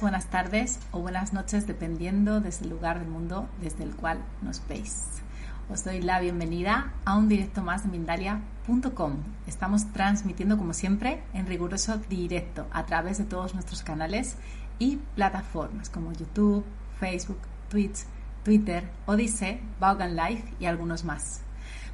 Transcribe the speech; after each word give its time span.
Buenas 0.00 0.26
tardes 0.26 0.78
o 0.92 1.00
buenas 1.00 1.32
noches, 1.32 1.66
dependiendo 1.66 2.40
desde 2.40 2.64
el 2.64 2.70
lugar 2.70 2.98
del 2.98 3.08
mundo 3.08 3.48
desde 3.62 3.82
el 3.82 3.96
cual 3.96 4.18
nos 4.42 4.60
veis. 4.68 5.22
Os 5.70 5.84
doy 5.84 6.02
la 6.02 6.20
bienvenida 6.20 6.92
a 7.06 7.16
un 7.16 7.28
directo 7.28 7.62
más 7.62 7.82
de 7.82 7.88
Mindalia.com. 7.88 9.16
Estamos 9.46 9.90
transmitiendo, 9.92 10.58
como 10.58 10.74
siempre, 10.74 11.22
en 11.32 11.46
riguroso 11.46 11.96
directo 12.10 12.66
a 12.72 12.84
través 12.84 13.16
de 13.18 13.24
todos 13.24 13.54
nuestros 13.54 13.82
canales 13.82 14.36
y 14.78 14.96
plataformas 15.14 15.88
como 15.88 16.12
YouTube, 16.12 16.64
Facebook, 17.00 17.40
Twitch, 17.70 18.04
Twitter, 18.44 18.90
Odyssey, 19.06 19.60
Vaughan 19.80 20.14
Live 20.14 20.44
y 20.60 20.66
algunos 20.66 21.04
más. 21.04 21.40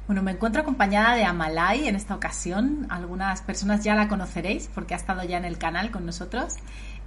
Bueno, 0.05 0.21
me 0.21 0.31
encuentro 0.31 0.61
acompañada 0.61 1.15
de 1.15 1.23
Amalai 1.23 1.87
en 1.87 1.95
esta 1.95 2.13
ocasión. 2.13 2.87
Algunas 2.89 3.41
personas 3.41 3.85
ya 3.85 3.95
la 3.95 4.09
conoceréis 4.09 4.69
porque 4.75 4.93
ha 4.93 4.97
estado 4.97 5.23
ya 5.23 5.37
en 5.37 5.45
el 5.45 5.57
canal 5.57 5.91
con 5.91 6.05
nosotros. 6.05 6.55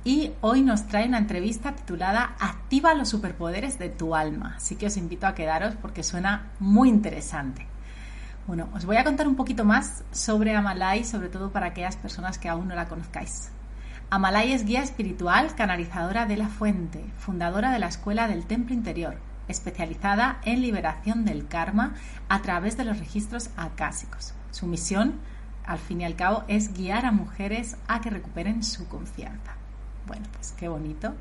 Y 0.07 0.31
hoy 0.41 0.63
nos 0.63 0.87
trae 0.87 1.09
una 1.09 1.19
entrevista 1.19 1.75
titulada 1.75 2.37
Activa 2.39 2.95
los 2.95 3.09
superpoderes 3.09 3.77
de 3.81 3.89
tu 3.89 4.15
alma. 4.15 4.55
Así 4.57 4.77
que 4.77 4.87
os 4.87 4.97
invito 4.97 5.27
a 5.27 5.35
quedaros 5.35 5.75
porque 5.75 6.05
suena 6.05 6.53
muy 6.61 6.89
interesante. 6.89 7.67
Bueno, 8.47 8.69
os 8.73 8.85
voy 8.85 8.99
a 8.99 9.03
contar 9.03 9.27
un 9.27 9.35
poquito 9.35 9.65
más 9.65 10.05
sobre 10.13 10.55
Amalai, 10.55 11.03
sobre 11.03 11.29
todo 11.29 11.51
para 11.51 11.67
aquellas 11.67 11.97
personas 11.97 12.39
que 12.39 12.49
aún 12.49 12.69
no 12.69 12.77
la 12.77 12.87
conozcáis. 12.87 13.51
Amalai 14.09 14.53
es 14.53 14.65
guía 14.65 14.81
espiritual, 14.81 15.57
canalizadora 15.57 16.25
de 16.25 16.37
la 16.37 16.47
fuente, 16.47 17.05
fundadora 17.19 17.73
de 17.73 17.81
la 17.81 17.89
Escuela 17.89 18.29
del 18.29 18.47
Templo 18.47 18.77
Interior, 18.77 19.17
especializada 19.49 20.39
en 20.45 20.63
liberación 20.63 21.25
del 21.25 21.49
karma 21.49 21.95
a 22.29 22.43
través 22.43 22.77
de 22.77 22.85
los 22.85 23.01
registros 23.01 23.51
acásicos. 23.57 24.35
Su 24.53 24.69
misión, 24.69 25.15
al 25.65 25.81
fin 25.81 26.03
y 26.03 26.05
al 26.05 26.15
cabo, 26.15 26.45
es 26.47 26.75
guiar 26.75 27.07
a 27.07 27.11
mujeres 27.11 27.77
a 27.89 28.01
que 28.01 28.11
recuperen 28.11 28.63
su 28.63 28.87
confianza. 28.87 29.56
Bueno, 30.07 30.25
pues 30.35 30.53
qué 30.53 30.69
bonito. 30.69 31.13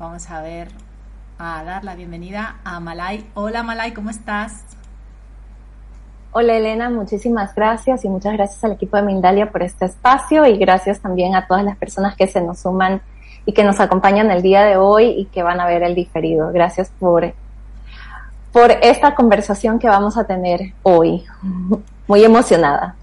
Vamos 0.00 0.28
a 0.28 0.42
ver, 0.42 0.68
a 1.38 1.62
dar 1.62 1.84
la 1.84 1.94
bienvenida 1.94 2.56
a 2.64 2.80
Malay. 2.80 3.24
Hola 3.34 3.62
Malay, 3.62 3.92
¿cómo 3.92 4.10
estás? 4.10 4.64
Hola 6.32 6.56
Elena, 6.56 6.90
muchísimas 6.90 7.54
gracias 7.54 8.04
y 8.04 8.08
muchas 8.08 8.32
gracias 8.32 8.64
al 8.64 8.72
equipo 8.72 8.96
de 8.96 9.04
Mindalia 9.04 9.52
por 9.52 9.62
este 9.62 9.84
espacio 9.84 10.44
y 10.46 10.58
gracias 10.58 10.98
también 10.98 11.36
a 11.36 11.46
todas 11.46 11.62
las 11.62 11.76
personas 11.76 12.16
que 12.16 12.26
se 12.26 12.40
nos 12.40 12.58
suman 12.58 13.00
y 13.46 13.52
que 13.52 13.62
nos 13.62 13.78
acompañan 13.78 14.32
el 14.32 14.42
día 14.42 14.64
de 14.64 14.76
hoy 14.76 15.10
y 15.10 15.26
que 15.26 15.44
van 15.44 15.60
a 15.60 15.66
ver 15.66 15.84
el 15.84 15.94
diferido. 15.94 16.50
Gracias 16.50 16.90
por, 16.98 17.32
por 18.52 18.72
esta 18.72 19.14
conversación 19.14 19.78
que 19.78 19.86
vamos 19.86 20.16
a 20.16 20.24
tener 20.24 20.72
hoy. 20.82 21.24
Muy 22.08 22.24
emocionada. 22.24 22.96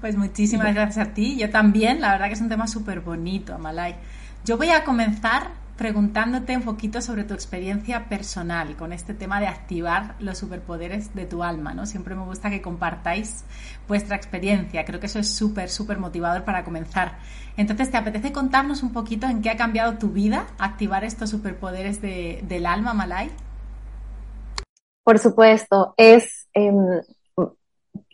Pues 0.00 0.16
muchísimas 0.16 0.74
gracias 0.74 1.08
a 1.08 1.14
ti. 1.14 1.36
Yo 1.36 1.50
también, 1.50 2.00
la 2.00 2.12
verdad 2.12 2.26
que 2.26 2.34
es 2.34 2.40
un 2.40 2.48
tema 2.48 2.66
súper 2.66 3.00
bonito, 3.00 3.54
Amalay. 3.54 3.96
Yo 4.44 4.56
voy 4.56 4.70
a 4.70 4.84
comenzar 4.84 5.50
preguntándote 5.76 6.56
un 6.56 6.62
poquito 6.62 7.02
sobre 7.02 7.24
tu 7.24 7.34
experiencia 7.34 8.08
personal 8.08 8.76
con 8.76 8.92
este 8.92 9.12
tema 9.12 9.40
de 9.40 9.46
activar 9.46 10.14
los 10.20 10.38
superpoderes 10.38 11.14
de 11.14 11.26
tu 11.26 11.42
alma, 11.42 11.74
¿no? 11.74 11.84
Siempre 11.84 12.14
me 12.14 12.24
gusta 12.24 12.48
que 12.48 12.62
compartáis 12.62 13.44
vuestra 13.86 14.16
experiencia. 14.16 14.84
Creo 14.84 15.00
que 15.00 15.06
eso 15.06 15.18
es 15.18 15.28
súper, 15.28 15.68
súper 15.68 15.98
motivador 15.98 16.44
para 16.44 16.64
comenzar. 16.64 17.18
Entonces, 17.56 17.90
¿te 17.90 17.98
apetece 17.98 18.32
contarnos 18.32 18.82
un 18.82 18.92
poquito 18.92 19.26
en 19.26 19.42
qué 19.42 19.50
ha 19.50 19.56
cambiado 19.56 19.98
tu 19.98 20.08
vida 20.10 20.46
activar 20.58 21.04
estos 21.04 21.30
superpoderes 21.30 22.00
del 22.00 22.66
alma, 22.66 22.94
Malay? 22.94 23.30
Por 25.04 25.18
supuesto, 25.18 25.94
es, 25.96 26.48
em, 26.54 26.74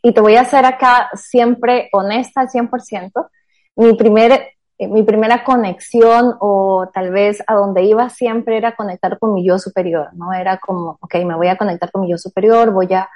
y 0.02 0.12
te 0.12 0.20
voy 0.20 0.34
a 0.34 0.44
ser 0.44 0.64
acá 0.66 1.08
siempre 1.14 1.88
honesta 1.92 2.42
al 2.42 2.48
100%, 2.48 3.28
mi, 3.76 3.94
primer, 3.94 4.32
eh, 4.76 4.88
mi 4.88 5.04
primera 5.04 5.44
conexión 5.44 6.34
o 6.40 6.90
tal 6.92 7.10
vez 7.12 7.42
a 7.46 7.54
donde 7.54 7.84
iba 7.84 8.10
siempre 8.10 8.56
era 8.56 8.74
conectar 8.74 9.18
con 9.18 9.32
mi 9.32 9.46
yo 9.46 9.58
superior, 9.58 10.08
¿no? 10.14 10.32
Era 10.32 10.58
como, 10.58 10.98
ok, 11.00 11.14
me 11.24 11.36
voy 11.36 11.46
a 11.46 11.56
conectar 11.56 11.90
con 11.92 12.02
mi 12.02 12.10
yo 12.10 12.18
superior, 12.18 12.72
voy 12.72 12.92
a 12.92 13.08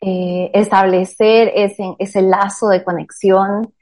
eh, 0.00 0.50
establecer 0.54 1.52
ese, 1.54 1.94
ese 1.98 2.22
lazo 2.22 2.68
de 2.68 2.82
conexión. 2.82 3.74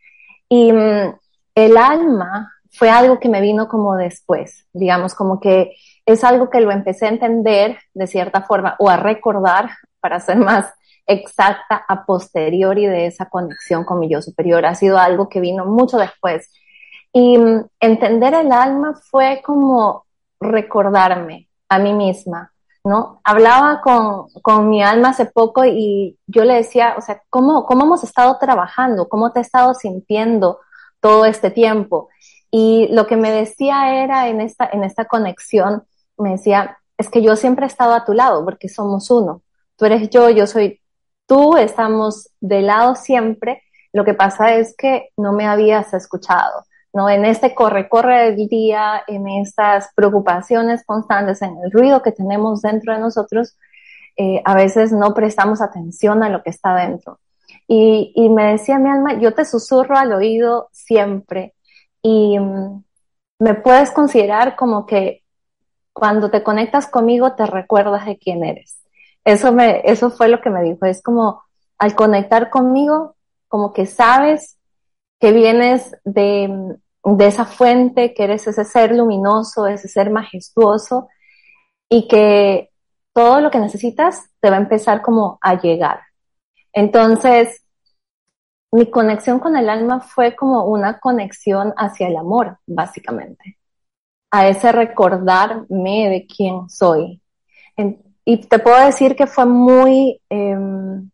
Y 0.49 0.73
mm, 0.73 1.15
el 1.55 1.77
alma 1.77 2.53
fue 2.71 2.91
algo 2.91 3.21
que 3.21 3.29
me 3.29 3.41
vino 3.41 3.69
como 3.69 3.95
después, 3.95 4.67
digamos, 4.73 5.15
como 5.15 5.39
que 5.39 5.77
es 6.05 6.25
algo 6.25 6.51
que 6.51 6.61
lo 6.61 6.73
empecé 6.73 7.07
a 7.07 7.11
entender 7.11 7.79
de 7.95 8.07
cierta 8.09 8.43
forma 8.43 8.75
o 8.81 8.89
a 8.89 8.97
recordar, 8.97 9.71
para 10.01 10.21
ser 10.21 10.37
más 10.39 10.73
exacta, 11.09 11.85
a 11.89 12.05
posteriori 12.05 12.87
de 12.87 13.07
esa 13.07 13.29
conexión 13.29 13.85
con 13.85 13.99
mi 13.99 14.09
yo 14.09 14.23
superior. 14.23 14.67
Ha 14.67 14.75
sido 14.75 14.99
algo 14.99 15.29
que 15.29 15.41
vino 15.41 15.65
mucho 15.65 15.97
después. 15.99 16.51
Y 17.13 17.39
mm, 17.39 17.65
entender 17.81 18.35
el 18.35 18.53
alma 18.53 18.95
fue 19.11 19.43
como 19.45 20.07
recordarme 20.39 21.49
a 21.69 21.79
mí 21.79 21.95
misma, 21.95 22.53
¿no? 22.85 23.21
Hablaba 23.25 23.81
con, 23.81 24.29
con, 24.43 24.69
mi 24.69 24.83
alma 24.83 25.11
hace 25.11 25.27
poco 25.27 25.65
y 25.65 26.19
yo 26.27 26.45
le 26.45 26.55
decía, 26.55 26.95
o 26.97 27.01
sea, 27.01 27.23
¿cómo, 27.31 27.65
¿cómo 27.65 27.85
hemos 27.85 28.05
estado 28.05 28.37
trabajando? 28.39 29.09
¿Cómo 29.09 29.33
te 29.33 29.41
he 29.41 29.43
estado 29.43 29.75
sintiendo 29.75 30.61
todo 31.01 31.25
este 31.25 31.51
tiempo? 31.51 32.09
Y 32.51 32.89
lo 32.93 33.07
que 33.07 33.17
me 33.17 33.31
decía 33.31 34.03
era 34.03 34.29
en 34.29 34.41
esta, 34.41 34.69
en 34.73 34.85
esta 34.85 35.07
conexión, 35.07 35.85
me 36.19 36.31
decía, 36.33 36.79
es 36.99 37.09
que 37.11 37.23
yo 37.23 37.37
siempre 37.37 37.65
he 37.65 37.69
estado 37.69 37.95
a 37.95 38.05
tu 38.05 38.13
lado 38.13 38.45
porque 38.45 38.69
somos 38.69 39.11
uno. 39.11 39.43
Tú 39.77 39.87
eres 39.87 40.11
yo, 40.11 40.29
yo 40.31 40.47
soy 40.47 40.81
tú, 41.29 41.57
estamos 41.57 42.31
de 42.41 42.63
lado 42.63 42.97
siempre. 42.97 43.63
Lo 43.93 44.05
que 44.05 44.15
pasa 44.15 44.55
es 44.55 44.75
que 44.77 45.11
no 45.17 45.33
me 45.33 45.47
habías 45.47 45.95
escuchado, 45.95 46.65
¿no? 46.93 47.09
En 47.09 47.25
este 47.25 47.55
corre-corre 47.55 48.33
del 48.33 48.49
día, 48.49 49.05
en 49.07 49.29
estas 49.29 49.91
preocupaciones 49.95 50.85
constantes, 50.85 51.43
en 51.43 51.57
el 51.63 51.71
ruido 51.71 52.03
que 52.03 52.11
tenemos 52.11 52.63
dentro 52.63 52.93
de 52.95 53.01
nosotros, 53.01 53.57
eh, 54.17 54.43
a 54.45 54.55
veces 54.57 54.91
no 54.91 55.15
prestamos 55.15 55.61
atención 55.63 56.25
a 56.25 56.29
lo 56.29 56.43
que 56.43 56.51
está 56.51 56.75
dentro. 56.75 57.21
Y, 57.69 58.29
me 58.31 58.53
decía 58.53 58.79
mi 58.79 58.89
alma, 58.91 59.21
yo 59.21 59.35
te 59.35 59.45
susurro 59.45 59.97
al 59.97 60.13
oído 60.13 60.69
siempre 60.73 61.55
y 62.03 62.39
mm, 62.39 62.83
me 63.41 63.55
puedes 63.55 63.91
considerar 63.91 64.57
como 64.57 64.87
que 64.87 65.23
cuando 65.93 66.31
te 66.31 66.43
conectas 66.43 66.87
conmigo 66.87 67.35
te 67.35 67.45
recuerdas 67.47 68.07
de 68.07 68.19
quién 68.19 68.45
eres. 68.45 68.79
Eso 69.25 69.53
me, 69.53 69.83
eso 69.85 70.11
fue 70.11 70.29
lo 70.29 70.41
que 70.41 70.51
me 70.51 70.63
dijo. 70.63 70.87
Es 70.87 71.03
como 71.03 71.43
al 71.79 71.95
conectar 71.95 72.51
conmigo, 72.51 73.17
como 73.49 73.73
que 73.73 73.87
sabes 73.87 74.59
que 75.21 75.33
vienes 75.33 75.97
de, 76.05 76.77
de 77.05 77.27
esa 77.27 77.45
fuente, 77.45 78.15
que 78.15 78.25
eres 78.25 78.47
ese 78.47 78.65
ser 78.65 78.95
luminoso, 78.95 79.67
ese 79.67 79.89
ser 79.89 80.11
majestuoso 80.11 81.09
y 81.89 82.07
que 82.09 82.71
todo 83.13 83.41
lo 83.41 83.51
que 83.51 83.59
necesitas 83.59 84.31
te 84.41 84.51
va 84.51 84.57
a 84.57 84.61
empezar 84.61 85.03
como 85.03 85.39
a 85.41 85.61
llegar. 85.61 86.01
Entonces, 86.73 87.65
mi 88.71 88.91
conexión 88.91 89.41
con 89.41 89.57
el 89.57 89.69
alma 89.69 90.01
fue 90.01 90.37
como 90.37 90.67
una 90.67 91.01
conexión 91.01 91.73
hacia 91.77 92.09
el 92.09 92.17
amor, 92.17 92.59
básicamente, 92.67 93.59
a 94.31 94.49
ese 94.49 94.73
recordarme 94.73 96.11
de 96.11 96.27
quién 96.27 96.69
soy. 96.69 97.23
Y 98.31 98.37
te 98.37 98.59
puedo 98.59 98.85
decir 98.85 99.17
que 99.17 99.27
fue 99.27 99.47
muy, 99.47 100.21
em, 100.29 101.11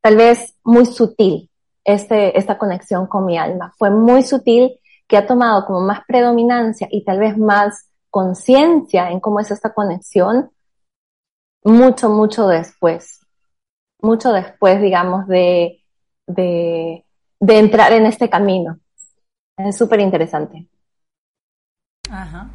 tal 0.00 0.16
vez 0.16 0.54
muy 0.62 0.86
sutil 0.86 1.50
este, 1.82 2.38
esta 2.38 2.56
conexión 2.56 3.08
con 3.08 3.26
mi 3.26 3.36
alma. 3.36 3.74
Fue 3.76 3.90
muy 3.90 4.22
sutil 4.22 4.78
que 5.08 5.16
ha 5.16 5.26
tomado 5.26 5.66
como 5.66 5.80
más 5.80 6.02
predominancia 6.06 6.86
y 6.88 7.04
tal 7.04 7.18
vez 7.18 7.36
más 7.36 7.90
conciencia 8.10 9.10
en 9.10 9.18
cómo 9.18 9.40
es 9.40 9.50
esta 9.50 9.74
conexión 9.74 10.52
mucho, 11.64 12.08
mucho 12.10 12.46
después. 12.46 13.18
Mucho 14.00 14.32
después, 14.32 14.80
digamos, 14.80 15.26
de, 15.26 15.82
de, 16.28 17.04
entrar 17.40 17.92
en 17.92 18.06
este 18.06 18.30
camino. 18.30 18.78
Es 19.56 19.76
súper 19.76 19.98
interesante. 19.98 20.68
Ajá. 22.08 22.48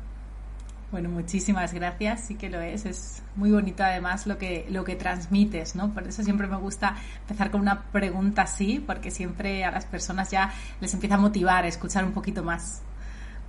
Bueno, 0.92 1.10
muchísimas 1.10 1.72
gracias, 1.72 2.22
sí 2.22 2.36
que 2.36 2.50
lo 2.50 2.60
es. 2.62 2.86
Es 2.86 3.22
muy 3.36 3.52
bonito 3.52 3.84
además 3.84 4.26
lo 4.26 4.40
que, 4.40 4.66
lo 4.70 4.84
que 4.84 4.96
transmites, 4.96 5.76
¿no? 5.76 5.94
Por 5.94 6.08
eso 6.08 6.24
siempre 6.24 6.48
me 6.48 6.58
gusta 6.58 6.96
empezar 7.22 7.52
con 7.52 7.62
una 7.62 7.84
pregunta 7.92 8.44
así, 8.44 8.84
porque 8.86 9.12
siempre 9.12 9.64
a 9.64 9.72
las 9.72 9.86
personas 9.86 10.32
ya 10.32 10.52
les 10.82 10.92
empieza 10.94 11.16
a 11.16 11.20
motivar 11.20 11.64
a 11.64 11.68
escuchar 11.68 12.04
un 12.06 12.12
poquito 12.14 12.44
más. 12.44 12.82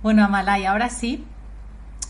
Bueno, 0.03 0.23
Amalay, 0.23 0.65
ahora 0.65 0.89
sí, 0.89 1.25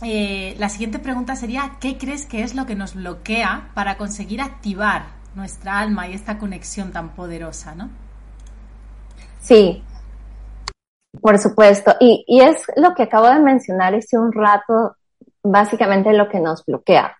eh, 0.01 0.56
la 0.60 0.68
siguiente 0.68 1.00
pregunta 1.00 1.36
sería, 1.38 1.77
¿qué 1.80 1.98
crees 1.98 2.25
que 2.25 2.44
es 2.44 2.54
lo 2.54 2.66
que 2.66 2.75
nos 2.75 2.95
bloquea 2.95 3.69
para 3.74 3.98
conseguir 3.98 4.42
activar 4.42 5.06
nuestra 5.36 5.80
alma 5.80 6.10
y 6.10 6.13
esta 6.13 6.38
conexión 6.39 6.92
tan 6.92 7.16
poderosa, 7.16 7.74
¿no? 7.74 7.89
Sí, 9.39 9.81
por 11.22 11.38
supuesto. 11.39 11.95
Y, 12.00 12.24
y 12.27 12.42
es 12.42 12.63
lo 12.75 12.94
que 12.95 13.04
acabo 13.04 13.27
de 13.27 13.39
mencionar 13.39 13.95
hace 13.95 14.18
un 14.18 14.31
rato, 14.31 14.95
básicamente 15.43 16.13
lo 16.13 16.29
que 16.29 16.39
nos 16.39 16.65
bloquea. 16.65 17.17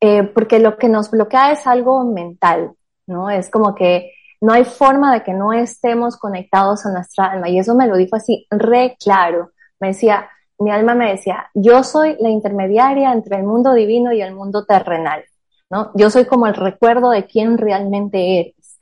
Eh, 0.00 0.24
porque 0.24 0.58
lo 0.58 0.76
que 0.76 0.88
nos 0.88 1.10
bloquea 1.10 1.52
es 1.52 1.66
algo 1.66 2.04
mental, 2.04 2.72
¿no? 3.06 3.30
Es 3.30 3.50
como 3.50 3.74
que 3.74 4.12
no 4.40 4.52
hay 4.52 4.64
forma 4.64 5.12
de 5.12 5.22
que 5.22 5.32
no 5.32 5.52
estemos 5.52 6.16
conectados 6.16 6.84
a 6.84 6.92
nuestra 6.92 7.26
alma. 7.26 7.48
Y 7.48 7.58
eso 7.58 7.74
me 7.74 7.86
lo 7.86 7.96
dijo 7.96 8.16
así 8.16 8.46
re 8.50 8.96
claro. 9.00 9.52
Me 9.80 9.88
decía, 9.88 10.28
mi 10.58 10.70
alma 10.70 10.94
me 10.94 11.10
decía, 11.10 11.50
yo 11.54 11.82
soy 11.82 12.16
la 12.20 12.30
intermediaria 12.30 13.12
entre 13.12 13.36
el 13.36 13.44
mundo 13.44 13.72
divino 13.74 14.12
y 14.12 14.22
el 14.22 14.34
mundo 14.34 14.64
terrenal, 14.64 15.24
¿no? 15.70 15.90
Yo 15.94 16.10
soy 16.10 16.26
como 16.26 16.46
el 16.46 16.54
recuerdo 16.54 17.10
de 17.10 17.24
quién 17.26 17.58
realmente 17.58 18.40
eres. 18.40 18.78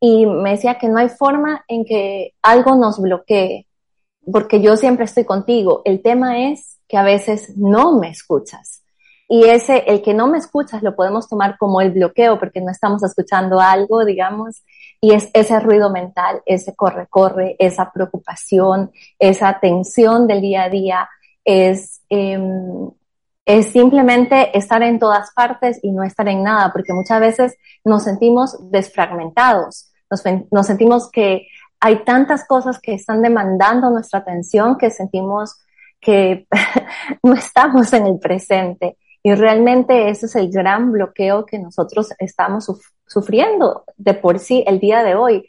Y 0.00 0.26
me 0.26 0.50
decía 0.50 0.78
que 0.78 0.88
no 0.88 0.98
hay 0.98 1.08
forma 1.08 1.64
en 1.68 1.84
que 1.84 2.34
algo 2.42 2.74
nos 2.74 3.00
bloquee, 3.00 3.68
porque 4.30 4.60
yo 4.60 4.76
siempre 4.76 5.04
estoy 5.04 5.24
contigo. 5.24 5.82
El 5.84 6.02
tema 6.02 6.50
es 6.50 6.80
que 6.92 6.98
a 6.98 7.02
veces 7.02 7.56
no 7.56 7.98
me 7.98 8.10
escuchas. 8.10 8.82
Y 9.26 9.44
ese, 9.44 9.84
el 9.86 10.02
que 10.02 10.12
no 10.12 10.26
me 10.26 10.36
escuchas, 10.36 10.82
lo 10.82 10.94
podemos 10.94 11.26
tomar 11.26 11.56
como 11.56 11.80
el 11.80 11.90
bloqueo, 11.90 12.38
porque 12.38 12.60
no 12.60 12.70
estamos 12.70 13.02
escuchando 13.02 13.60
algo, 13.60 14.04
digamos, 14.04 14.62
y 15.00 15.14
es 15.14 15.30
ese 15.32 15.58
ruido 15.58 15.88
mental, 15.88 16.42
ese 16.44 16.76
corre-corre, 16.76 17.56
esa 17.58 17.90
preocupación, 17.90 18.90
esa 19.18 19.58
tensión 19.58 20.26
del 20.26 20.42
día 20.42 20.64
a 20.64 20.68
día, 20.68 21.08
es, 21.46 22.02
em, 22.10 22.90
es 23.46 23.68
simplemente 23.68 24.54
estar 24.56 24.82
en 24.82 24.98
todas 24.98 25.30
partes 25.32 25.80
y 25.82 25.92
no 25.92 26.02
estar 26.04 26.28
en 26.28 26.42
nada, 26.42 26.70
porque 26.74 26.92
muchas 26.92 27.20
veces 27.20 27.56
nos 27.86 28.04
sentimos 28.04 28.70
desfragmentados, 28.70 29.90
nos, 30.10 30.22
nos 30.50 30.66
sentimos 30.66 31.10
que 31.10 31.46
hay 31.80 32.04
tantas 32.04 32.46
cosas 32.46 32.78
que 32.78 32.92
están 32.92 33.22
demandando 33.22 33.88
nuestra 33.88 34.18
atención 34.18 34.76
que 34.76 34.90
sentimos 34.90 35.56
que 36.02 36.46
no 37.22 37.32
estamos 37.32 37.92
en 37.94 38.06
el 38.06 38.18
presente. 38.18 38.98
Y 39.22 39.32
realmente 39.34 40.10
ese 40.10 40.26
es 40.26 40.34
el 40.34 40.50
gran 40.50 40.90
bloqueo 40.90 41.46
que 41.46 41.58
nosotros 41.58 42.12
estamos 42.18 42.70
sufriendo 43.06 43.84
de 43.96 44.14
por 44.14 44.40
sí 44.40 44.64
el 44.66 44.80
día 44.80 45.04
de 45.04 45.14
hoy, 45.14 45.48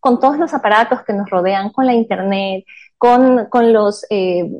con 0.00 0.18
todos 0.18 0.36
los 0.36 0.52
aparatos 0.52 1.02
que 1.04 1.12
nos 1.14 1.30
rodean, 1.30 1.70
con 1.70 1.86
la 1.86 1.94
Internet, 1.94 2.64
con, 2.98 3.46
con 3.46 3.72
los... 3.72 4.04
Eh, 4.10 4.50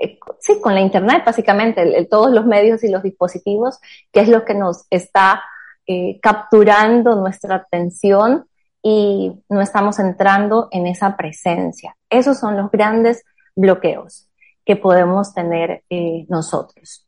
eh 0.00 0.18
sí, 0.38 0.60
con 0.60 0.74
la 0.74 0.80
Internet, 0.80 1.22
básicamente, 1.24 2.06
todos 2.10 2.30
los 2.30 2.44
medios 2.44 2.84
y 2.84 2.90
los 2.90 3.02
dispositivos, 3.02 3.80
que 4.12 4.20
es 4.20 4.28
lo 4.28 4.44
que 4.44 4.54
nos 4.54 4.84
está 4.90 5.42
eh, 5.86 6.20
capturando 6.20 7.16
nuestra 7.16 7.56
atención 7.56 8.46
y 8.82 9.32
no 9.48 9.62
estamos 9.62 9.98
entrando 9.98 10.68
en 10.72 10.86
esa 10.86 11.16
presencia. 11.16 11.96
Esos 12.10 12.38
son 12.38 12.56
los 12.56 12.70
grandes 12.70 13.24
bloqueos 13.56 14.28
que 14.64 14.76
podemos 14.76 15.34
tener 15.34 15.84
eh, 15.90 16.26
nosotros. 16.28 17.06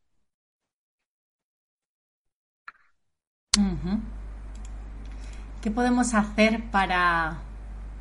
¿Qué 5.60 5.70
podemos 5.70 6.14
hacer 6.14 6.70
para, 6.70 7.38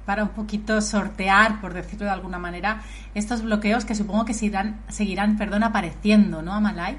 para 0.06 0.24
un 0.24 0.30
poquito 0.30 0.82
sortear, 0.82 1.62
por 1.62 1.74
decirlo 1.74 2.06
de 2.06 2.12
alguna 2.12 2.40
manera, 2.40 2.82
estos 3.14 3.44
bloqueos 3.44 3.86
que 3.86 3.94
supongo 3.94 4.26
que 4.26 4.34
seguirán, 4.34 4.84
seguirán 4.90 5.38
perdón, 5.38 5.64
apareciendo, 5.64 6.42
¿no, 6.42 6.54
Amalai? 6.54 6.98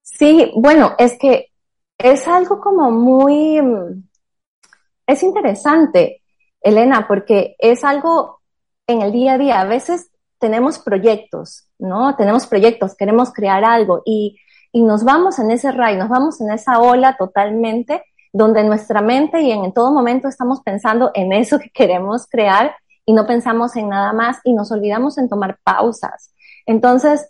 Sí, 0.00 0.52
bueno, 0.56 0.94
es 0.98 1.18
que 1.18 1.50
es 1.98 2.26
algo 2.28 2.60
como 2.60 2.90
muy 2.90 3.60
es 5.06 5.22
interesante, 5.22 6.22
Elena, 6.60 7.06
porque 7.06 7.56
es 7.58 7.84
algo 7.84 8.40
en 8.86 9.02
el 9.02 9.12
día 9.12 9.34
a 9.34 9.38
día. 9.38 9.60
A 9.60 9.64
veces 9.64 10.10
tenemos 10.38 10.78
proyectos, 10.78 11.68
¿no? 11.78 12.16
Tenemos 12.16 12.46
proyectos, 12.46 12.94
queremos 12.94 13.32
crear 13.32 13.64
algo 13.64 14.02
y, 14.04 14.38
y 14.72 14.82
nos 14.82 15.04
vamos 15.04 15.38
en 15.38 15.50
ese 15.50 15.72
ray, 15.72 15.96
nos 15.96 16.08
vamos 16.08 16.40
en 16.40 16.50
esa 16.50 16.80
ola 16.80 17.16
totalmente 17.16 18.02
donde 18.32 18.64
nuestra 18.64 19.00
mente 19.00 19.40
y 19.42 19.52
en 19.52 19.72
todo 19.72 19.92
momento 19.92 20.26
estamos 20.26 20.60
pensando 20.60 21.12
en 21.14 21.32
eso 21.32 21.58
que 21.60 21.70
queremos 21.70 22.26
crear 22.26 22.74
y 23.06 23.12
no 23.12 23.26
pensamos 23.26 23.76
en 23.76 23.88
nada 23.88 24.12
más 24.12 24.38
y 24.42 24.54
nos 24.54 24.72
olvidamos 24.72 25.18
en 25.18 25.28
tomar 25.28 25.58
pausas. 25.62 26.34
Entonces, 26.66 27.28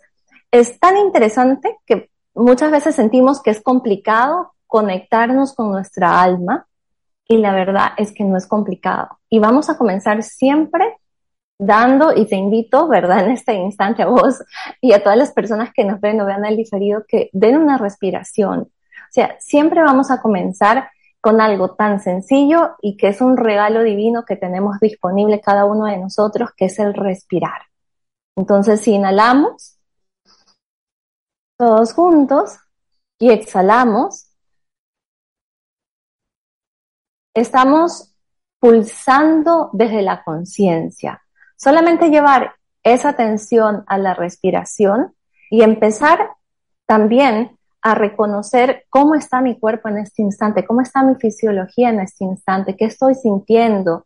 es 0.51 0.79
tan 0.79 0.97
interesante 0.97 1.77
que 1.85 2.09
muchas 2.33 2.71
veces 2.71 2.95
sentimos 2.95 3.41
que 3.41 3.51
es 3.51 3.61
complicado 3.61 4.53
conectarnos 4.67 5.53
con 5.53 5.69
nuestra 5.71 6.21
alma 6.21 6.67
y 7.27 7.37
la 7.37 7.53
verdad 7.53 7.89
es 7.97 8.11
que 8.11 8.23
no 8.23 8.35
es 8.35 8.47
complicado. 8.47 9.19
Y 9.29 9.39
vamos 9.39 9.69
a 9.69 9.77
comenzar 9.77 10.23
siempre 10.23 10.97
dando, 11.57 12.13
y 12.13 12.25
te 12.25 12.35
invito, 12.35 12.87
¿verdad? 12.87 13.19
En 13.25 13.31
este 13.31 13.53
instante 13.53 14.03
a 14.03 14.07
vos 14.07 14.43
y 14.81 14.93
a 14.93 15.03
todas 15.03 15.17
las 15.17 15.31
personas 15.31 15.71
que 15.73 15.85
nos 15.85 16.01
ven 16.01 16.19
o 16.21 16.25
vean 16.25 16.45
el 16.45 16.57
diferido, 16.57 17.05
que 17.07 17.29
den 17.33 17.57
una 17.57 17.77
respiración. 17.77 18.61
O 18.61 19.11
sea, 19.11 19.35
siempre 19.39 19.81
vamos 19.81 20.11
a 20.11 20.21
comenzar 20.21 20.89
con 21.21 21.41
algo 21.41 21.75
tan 21.75 21.99
sencillo 21.99 22.75
y 22.81 22.97
que 22.97 23.07
es 23.07 23.21
un 23.21 23.37
regalo 23.37 23.81
divino 23.83 24.25
que 24.25 24.35
tenemos 24.35 24.79
disponible 24.79 25.41
cada 25.41 25.65
uno 25.65 25.85
de 25.85 25.97
nosotros, 25.97 26.51
que 26.55 26.65
es 26.65 26.77
el 26.79 26.93
respirar. 26.93 27.61
Entonces, 28.35 28.81
si 28.81 28.93
inhalamos, 28.93 29.79
todos 31.57 31.93
juntos, 31.93 32.59
y 33.17 33.29
exhalamos, 33.31 34.29
estamos 37.33 38.13
pulsando 38.59 39.69
desde 39.73 40.01
la 40.01 40.23
conciencia. 40.23 41.24
Solamente 41.55 42.09
llevar 42.09 42.55
esa 42.83 43.09
atención 43.09 43.83
a 43.87 43.97
la 43.97 44.13
respiración 44.13 45.13
y 45.49 45.61
empezar 45.61 46.29
también 46.85 47.57
a 47.81 47.95
reconocer 47.95 48.85
cómo 48.89 49.15
está 49.15 49.41
mi 49.41 49.59
cuerpo 49.59 49.89
en 49.89 49.99
este 49.99 50.21
instante, 50.21 50.65
cómo 50.65 50.81
está 50.81 51.03
mi 51.03 51.15
fisiología 51.15 51.89
en 51.89 51.99
este 51.99 52.23
instante, 52.23 52.75
qué 52.75 52.85
estoy 52.85 53.15
sintiendo 53.15 54.05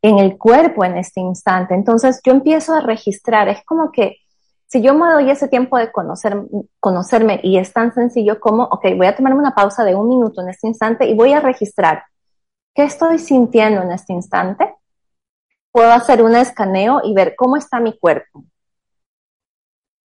en 0.00 0.18
el 0.18 0.36
cuerpo 0.38 0.84
en 0.84 0.96
este 0.96 1.20
instante. 1.20 1.74
Entonces 1.74 2.20
yo 2.24 2.32
empiezo 2.32 2.74
a 2.74 2.80
registrar, 2.80 3.48
es 3.48 3.64
como 3.64 3.90
que 3.90 4.18
si 4.66 4.80
yo 4.80 4.94
me 4.94 5.12
doy 5.12 5.30
ese 5.30 5.48
tiempo 5.48 5.78
de 5.78 5.92
conocer, 5.92 6.36
conocerme 6.80 7.40
y 7.42 7.58
es 7.58 7.72
tan 7.72 7.92
sencillo 7.94 8.40
como, 8.40 8.64
ok, 8.64 8.86
voy 8.96 9.06
a 9.06 9.16
tomarme 9.16 9.38
una 9.38 9.54
pausa 9.54 9.84
de 9.84 9.94
un 9.94 10.08
minuto 10.08 10.42
en 10.42 10.48
este 10.48 10.68
instante 10.68 11.06
y 11.06 11.14
voy 11.14 11.32
a 11.32 11.40
registrar 11.40 12.04
¿Qué 12.74 12.82
estoy 12.82 13.20
sintiendo 13.20 13.82
en 13.82 13.92
este 13.92 14.12
instante? 14.12 14.74
Puedo 15.74 15.90
hacer 15.90 16.22
un 16.22 16.36
escaneo 16.36 17.00
y 17.02 17.12
ver 17.14 17.34
cómo 17.36 17.56
está 17.56 17.80
mi 17.80 17.98
cuerpo. 17.98 18.44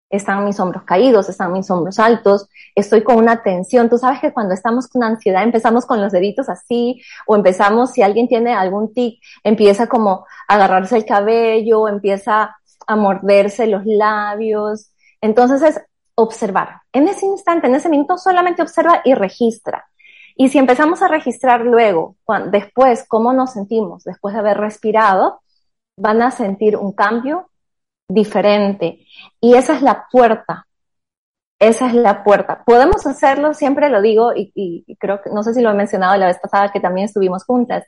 Están 0.08 0.44
mis 0.44 0.60
hombros 0.60 0.84
caídos, 0.84 1.28
están 1.28 1.52
mis 1.52 1.68
hombros 1.72 1.98
altos, 1.98 2.48
estoy 2.76 3.02
con 3.02 3.16
una 3.16 3.42
tensión. 3.42 3.90
Tú 3.90 3.98
sabes 3.98 4.20
que 4.20 4.32
cuando 4.32 4.54
estamos 4.54 4.86
con 4.86 5.02
ansiedad 5.02 5.42
empezamos 5.42 5.84
con 5.84 6.00
los 6.00 6.12
deditos 6.12 6.48
así, 6.48 7.02
o 7.26 7.34
empezamos, 7.34 7.90
si 7.90 8.02
alguien 8.02 8.28
tiene 8.28 8.54
algún 8.54 8.94
tic, 8.94 9.20
empieza 9.42 9.88
como 9.88 10.24
a 10.46 10.54
agarrarse 10.54 10.98
el 10.98 11.04
cabello, 11.04 11.88
empieza 11.88 12.56
a 12.86 12.94
morderse 12.94 13.66
los 13.66 13.84
labios. 13.84 14.92
Entonces 15.20 15.62
es 15.62 15.80
observar. 16.14 16.82
En 16.92 17.08
ese 17.08 17.26
instante, 17.26 17.66
en 17.66 17.74
ese 17.74 17.88
minuto, 17.88 18.18
solamente 18.18 18.62
observa 18.62 19.00
y 19.04 19.14
registra. 19.14 19.84
Y 20.36 20.48
si 20.48 20.58
empezamos 20.58 21.02
a 21.02 21.08
registrar 21.08 21.62
luego, 21.62 22.14
después, 22.52 23.04
cómo 23.08 23.32
nos 23.32 23.54
sentimos 23.54 24.04
después 24.04 24.32
de 24.32 24.38
haber 24.38 24.58
respirado, 24.58 25.40
van 25.96 26.22
a 26.22 26.30
sentir 26.30 26.76
un 26.76 26.92
cambio 26.92 27.50
diferente. 28.08 29.06
Y 29.40 29.54
esa 29.54 29.74
es 29.74 29.82
la 29.82 30.06
puerta. 30.10 30.66
Esa 31.58 31.86
es 31.86 31.94
la 31.94 32.22
puerta. 32.22 32.62
Podemos 32.64 33.06
hacerlo, 33.06 33.54
siempre 33.54 33.88
lo 33.88 34.02
digo, 34.02 34.32
y, 34.34 34.84
creo 34.98 35.22
que, 35.22 35.30
no 35.30 35.42
sé 35.42 35.54
si 35.54 35.62
lo 35.62 35.70
he 35.70 35.74
mencionado 35.74 36.16
la 36.16 36.26
vez 36.26 36.38
pasada 36.38 36.70
que 36.70 36.80
también 36.80 37.06
estuvimos 37.06 37.44
juntas, 37.44 37.84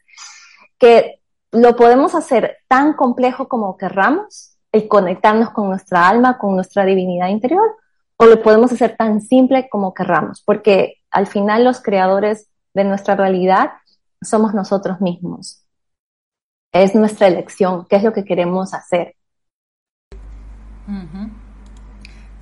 que 0.79 1.21
lo 1.53 1.77
podemos 1.77 2.15
hacer 2.15 2.59
tan 2.67 2.95
complejo 2.95 3.49
como 3.49 3.77
querramos, 3.77 4.57
el 4.73 4.89
conectarnos 4.89 5.51
con 5.51 5.69
nuestra 5.69 6.09
alma, 6.09 6.39
con 6.39 6.55
nuestra 6.55 6.85
divinidad 6.85 7.29
interior, 7.29 7.77
o 8.17 8.27
lo 8.27 8.43
podemos 8.43 8.73
hacer 8.73 8.97
tan 8.97 9.21
simple 9.21 9.69
como 9.69 9.95
querramos, 9.95 10.43
porque 10.45 10.97
al 11.11 11.27
final 11.27 11.65
los 11.65 11.81
creadores 11.81 12.49
de 12.75 12.85
nuestra 12.85 13.17
realidad 13.17 13.73
somos 14.21 14.55
nosotros 14.55 15.01
mismos. 15.01 15.65
Es 16.73 16.95
nuestra 16.95 17.29
elección, 17.29 17.87
qué 17.89 17.97
es 17.97 18.03
lo 18.03 18.13
que 18.13 18.25
queremos 18.25 18.75
hacer. 18.75 19.15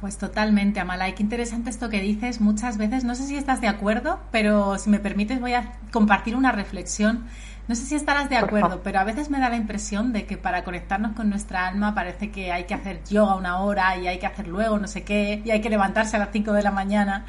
Pues 0.00 0.18
totalmente, 0.18 0.78
Amalai. 0.78 1.14
Qué 1.14 1.22
interesante 1.22 1.70
esto 1.70 1.88
que 1.88 2.00
dices. 2.00 2.40
Muchas 2.40 2.76
veces, 2.76 3.04
no 3.04 3.14
sé 3.14 3.24
si 3.24 3.36
estás 3.36 3.60
de 3.60 3.68
acuerdo, 3.68 4.20
pero 4.30 4.78
si 4.78 4.90
me 4.90 4.98
permites 4.98 5.40
voy 5.40 5.54
a 5.54 5.72
compartir 5.92 6.36
una 6.36 6.52
reflexión. 6.52 7.26
No 7.68 7.74
sé 7.74 7.84
si 7.84 7.96
estarás 7.96 8.28
de 8.28 8.36
acuerdo, 8.36 8.82
pero 8.84 9.00
a 9.00 9.04
veces 9.04 9.30
me 9.30 9.40
da 9.40 9.48
la 9.48 9.56
impresión 9.56 10.12
de 10.12 10.24
que 10.26 10.36
para 10.36 10.62
conectarnos 10.62 11.12
con 11.16 11.28
nuestra 11.28 11.66
alma 11.66 11.94
parece 11.94 12.30
que 12.30 12.52
hay 12.52 12.64
que 12.64 12.74
hacer 12.74 13.02
yoga 13.04 13.34
una 13.34 13.60
hora 13.60 13.96
y 13.96 14.06
hay 14.06 14.18
que 14.20 14.26
hacer 14.26 14.46
luego 14.46 14.78
no 14.78 14.86
sé 14.86 15.02
qué 15.02 15.42
y 15.44 15.50
hay 15.50 15.60
que 15.60 15.70
levantarse 15.70 16.14
a 16.14 16.20
las 16.20 16.28
5 16.30 16.52
de 16.52 16.62
la 16.62 16.70
mañana. 16.70 17.24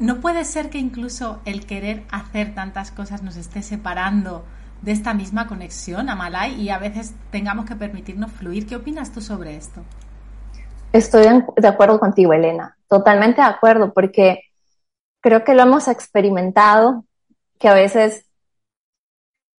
¿No 0.00 0.16
puede 0.20 0.44
ser 0.44 0.70
que 0.70 0.78
incluso 0.78 1.40
el 1.44 1.66
querer 1.66 2.02
hacer 2.10 2.54
tantas 2.54 2.90
cosas 2.90 3.22
nos 3.22 3.36
esté 3.36 3.62
separando 3.62 4.44
de 4.82 4.92
esta 4.92 5.14
misma 5.14 5.46
conexión, 5.46 6.08
Amalai, 6.08 6.60
y 6.60 6.68
a 6.70 6.78
veces 6.78 7.14
tengamos 7.30 7.64
que 7.64 7.76
permitirnos 7.76 8.32
fluir? 8.32 8.66
¿Qué 8.66 8.76
opinas 8.76 9.12
tú 9.12 9.20
sobre 9.20 9.56
esto? 9.56 9.82
Estoy 10.92 11.26
de 11.56 11.68
acuerdo 11.68 11.98
contigo, 11.98 12.32
Elena, 12.32 12.76
totalmente 12.88 13.40
de 13.40 13.48
acuerdo, 13.48 13.92
porque 13.92 14.42
creo 15.20 15.42
que 15.42 15.54
lo 15.54 15.62
hemos 15.62 15.88
experimentado, 15.88 17.04
que 17.58 17.68
a 17.68 17.74
veces 17.74 18.26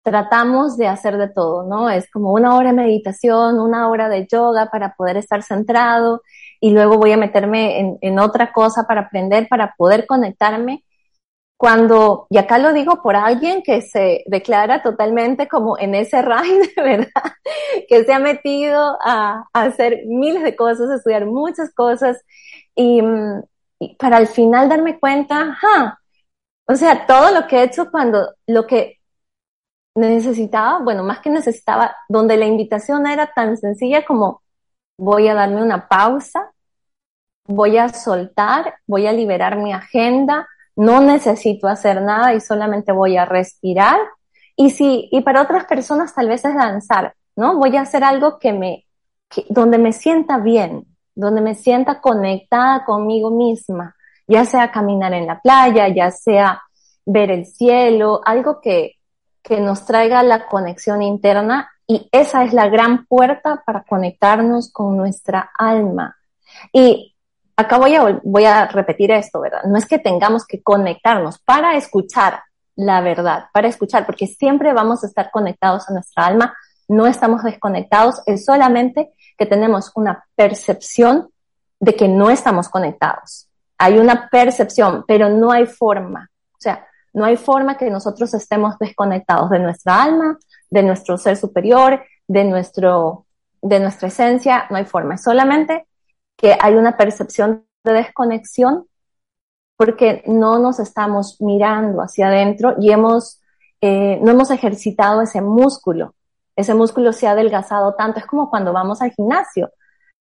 tratamos 0.06 0.78
de 0.78 0.88
hacer 0.88 1.18
de 1.18 1.28
todo, 1.28 1.64
¿no? 1.64 1.90
Es 1.90 2.10
como 2.12 2.32
una 2.32 2.56
hora 2.56 2.70
de 2.70 2.76
meditación, 2.76 3.60
una 3.60 3.90
hora 3.90 4.08
de 4.08 4.28
yoga 4.32 4.70
para 4.72 4.94
poder 4.94 5.18
estar 5.18 5.42
centrado 5.42 6.22
y 6.62 6.70
luego 6.70 7.00
voy 7.00 7.12
a 7.12 7.18
meterme 7.18 7.80
en, 7.80 7.98
en 8.02 8.20
otra 8.20 8.54
cosa 8.54 8.86
para 8.88 9.02
aprender, 9.02 9.48
para 9.50 9.74
poder 9.76 10.06
conectarme 10.06 10.84
cuando, 11.58 12.28
y 12.30 12.38
acá 12.38 12.58
lo 12.58 12.74
digo 12.74 13.02
por 13.02 13.16
alguien 13.16 13.64
que 13.64 13.82
se 13.82 14.24
declara 14.28 14.84
totalmente 14.84 15.48
como 15.48 15.78
en 15.78 15.96
ese 15.96 16.22
ride, 16.22 16.72
¿verdad? 16.76 17.24
Que 17.88 18.04
se 18.04 18.14
ha 18.14 18.20
metido 18.20 18.98
a, 19.02 19.48
hacer 19.54 20.04
miles 20.06 20.44
de 20.44 20.56
cosas, 20.56 20.90
a 20.90 20.96
estudiar 20.96 21.26
muchas 21.26 21.74
cosas 21.74 22.22
y, 22.76 23.02
para 23.98 24.18
al 24.18 24.28
final 24.28 24.70
darme 24.70 25.00
cuenta, 25.00 25.58
o 26.68 26.76
sea, 26.76 27.06
todo 27.06 27.32
lo 27.32 27.48
que 27.48 27.58
he 27.58 27.64
hecho 27.64 27.92
cuando 27.92 28.34
lo 28.48 28.66
que 28.68 29.00
necesitaba, 29.96 30.80
bueno, 30.80 31.04
más 31.04 31.20
que 31.20 31.30
necesitaba, 31.30 31.96
donde 32.10 32.38
la 32.38 32.46
invitación 32.46 33.08
era 33.08 33.28
tan 33.34 33.58
sencilla 33.58 34.06
como 34.06 34.42
voy 34.98 35.28
a 35.28 35.34
darme 35.36 35.62
una 35.64 35.88
pausa, 35.88 36.52
voy 37.48 37.78
a 37.78 37.90
soltar, 37.90 38.76
voy 38.88 39.08
a 39.08 39.14
liberar 39.14 39.58
mi 39.58 39.74
agenda, 39.74 40.48
no 40.76 41.02
necesito 41.02 41.68
hacer 41.68 42.02
nada 42.02 42.34
y 42.34 42.42
solamente 42.42 42.92
voy 42.92 43.18
a 43.18 43.26
respirar. 43.26 43.98
Y 44.56 44.72
si, 44.72 45.10
y 45.12 45.22
para 45.22 45.42
otras 45.42 45.66
personas 45.66 46.14
tal 46.14 46.30
vez 46.30 46.46
es 46.46 46.56
danzar, 46.56 47.16
¿no? 47.36 47.58
Voy 47.58 47.76
a 47.76 47.82
hacer 47.82 48.04
algo 48.04 48.40
que 48.40 48.54
me, 48.54 48.86
donde 49.50 49.78
me 49.78 49.94
sienta 49.94 50.38
bien, 50.38 50.86
donde 51.14 51.42
me 51.42 51.56
sienta 51.56 52.02
conectada 52.02 52.86
conmigo 52.86 53.32
misma, 53.32 53.96
ya 54.28 54.46
sea 54.46 54.72
caminar 54.72 55.14
en 55.14 55.28
la 55.28 55.40
playa, 55.42 55.88
ya 55.90 56.12
sea 56.12 56.62
ver 57.06 57.32
el 57.32 57.46
cielo, 57.46 58.22
algo 58.26 58.60
que, 58.62 58.96
que 59.42 59.60
nos 59.60 59.86
traiga 59.86 60.24
la 60.24 60.48
conexión 60.48 61.02
interna 61.02 61.70
y 61.88 62.10
esa 62.12 62.44
es 62.44 62.54
la 62.54 62.68
gran 62.68 63.06
puerta 63.06 63.64
para 63.66 63.84
conectarnos 63.84 64.72
con 64.72 64.98
nuestra 64.98 65.52
alma. 65.58 66.18
Y 66.74 67.15
acá 67.56 67.78
voy 67.78 67.96
a, 67.96 68.20
voy 68.24 68.46
a 68.46 68.68
repetir 68.68 69.12
esto, 69.12 69.40
¿verdad? 69.40 69.64
No 69.64 69.78
es 69.78 69.86
que 69.86 70.00
tengamos 70.00 70.46
que 70.46 70.62
conectarnos 70.62 71.40
para 71.40 71.76
escuchar 71.76 72.42
la 72.76 73.02
verdad, 73.02 73.46
para 73.54 73.68
escuchar, 73.68 74.06
porque 74.06 74.28
siempre 74.28 74.74
vamos 74.74 75.04
a 75.04 75.08
estar 75.08 75.32
conectados 75.32 75.90
a 75.90 75.94
nuestra 75.94 76.26
alma, 76.26 76.54
no 76.88 77.08
estamos 77.08 77.44
desconectados, 77.44 78.22
es 78.26 78.46
solamente 78.46 79.12
que 79.38 79.46
tenemos 79.46 79.92
una 79.96 80.26
percepción 80.36 81.30
de 81.80 81.96
que 81.96 82.08
no 82.08 82.30
estamos 82.30 82.70
conectados. 82.70 83.48
Hay 83.78 83.98
una 83.98 84.30
percepción, 84.30 85.04
pero 85.08 85.30
no 85.30 85.52
hay 85.52 85.66
forma. 85.66 86.30
O 86.54 86.60
sea, 86.60 86.86
no 87.14 87.26
hay 87.26 87.38
forma 87.38 87.78
que 87.78 87.90
nosotros 87.90 88.34
estemos 88.34 88.78
desconectados 88.78 89.50
de 89.50 89.60
nuestra 89.60 90.04
alma, 90.04 90.38
de 90.70 90.84
nuestro 90.84 91.18
ser 91.18 91.38
superior, 91.38 92.04
de 92.28 92.44
nuestro, 92.44 93.26
de 93.62 93.80
nuestra 93.80 94.10
esencia, 94.10 94.66
no 94.70 94.78
hay 94.78 94.86
forma. 94.86 95.16
Es 95.16 95.24
solamente 95.24 95.88
que 96.38 96.58
hay 96.60 96.76
una 96.76 96.98
percepción 96.98 97.66
de 97.84 97.94
desconexión 97.94 98.88
porque 99.78 100.24
no 100.28 100.60
nos 100.60 100.80
estamos 100.80 101.42
mirando 101.42 102.02
hacia 102.02 102.28
adentro 102.28 102.76
y 102.80 102.92
hemos, 102.92 103.42
eh, 103.82 104.20
no 104.22 104.32
hemos 104.32 104.52
ejercitado 104.52 105.22
ese 105.22 105.42
músculo. 105.42 106.16
Ese 106.56 106.74
músculo 106.74 107.12
se 107.12 107.28
ha 107.28 107.32
adelgazado 107.32 107.96
tanto. 107.96 108.20
Es 108.20 108.26
como 108.26 108.50
cuando 108.50 108.72
vamos 108.72 109.02
al 109.02 109.12
gimnasio 109.12 109.72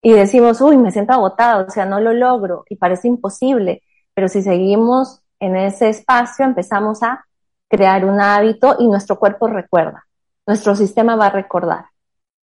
y 0.02 0.14
decimos, 0.14 0.60
uy, 0.62 0.78
me 0.78 0.92
siento 0.92 1.14
agotado, 1.14 1.68
o 1.68 1.70
sea, 1.70 1.86
no 1.86 2.00
lo 2.00 2.14
logro 2.14 2.66
y 2.70 2.76
parece 2.76 3.08
imposible. 3.08 3.84
Pero 4.14 4.28
si 4.28 4.42
seguimos 4.42 5.22
en 5.40 5.56
ese 5.56 5.90
espacio, 5.90 6.46
empezamos 6.46 7.04
a 7.04 7.26
crear 7.70 8.06
un 8.06 8.20
hábito 8.20 8.76
y 8.80 8.88
nuestro 8.88 9.20
cuerpo 9.20 9.48
recuerda. 9.48 10.06
Nuestro 10.46 10.76
sistema 10.76 11.16
va 11.16 11.28
a 11.28 11.32
recordar. 11.32 11.86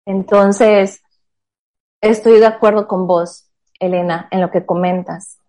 Entonces, 0.05 1.01
estoy 2.01 2.39
de 2.39 2.45
acuerdo 2.45 2.87
con 2.87 3.07
vos. 3.07 3.46
Elena, 3.79 4.27
en 4.31 4.41
lo 4.41 4.51
que 4.51 4.65
comentas. 4.65 5.39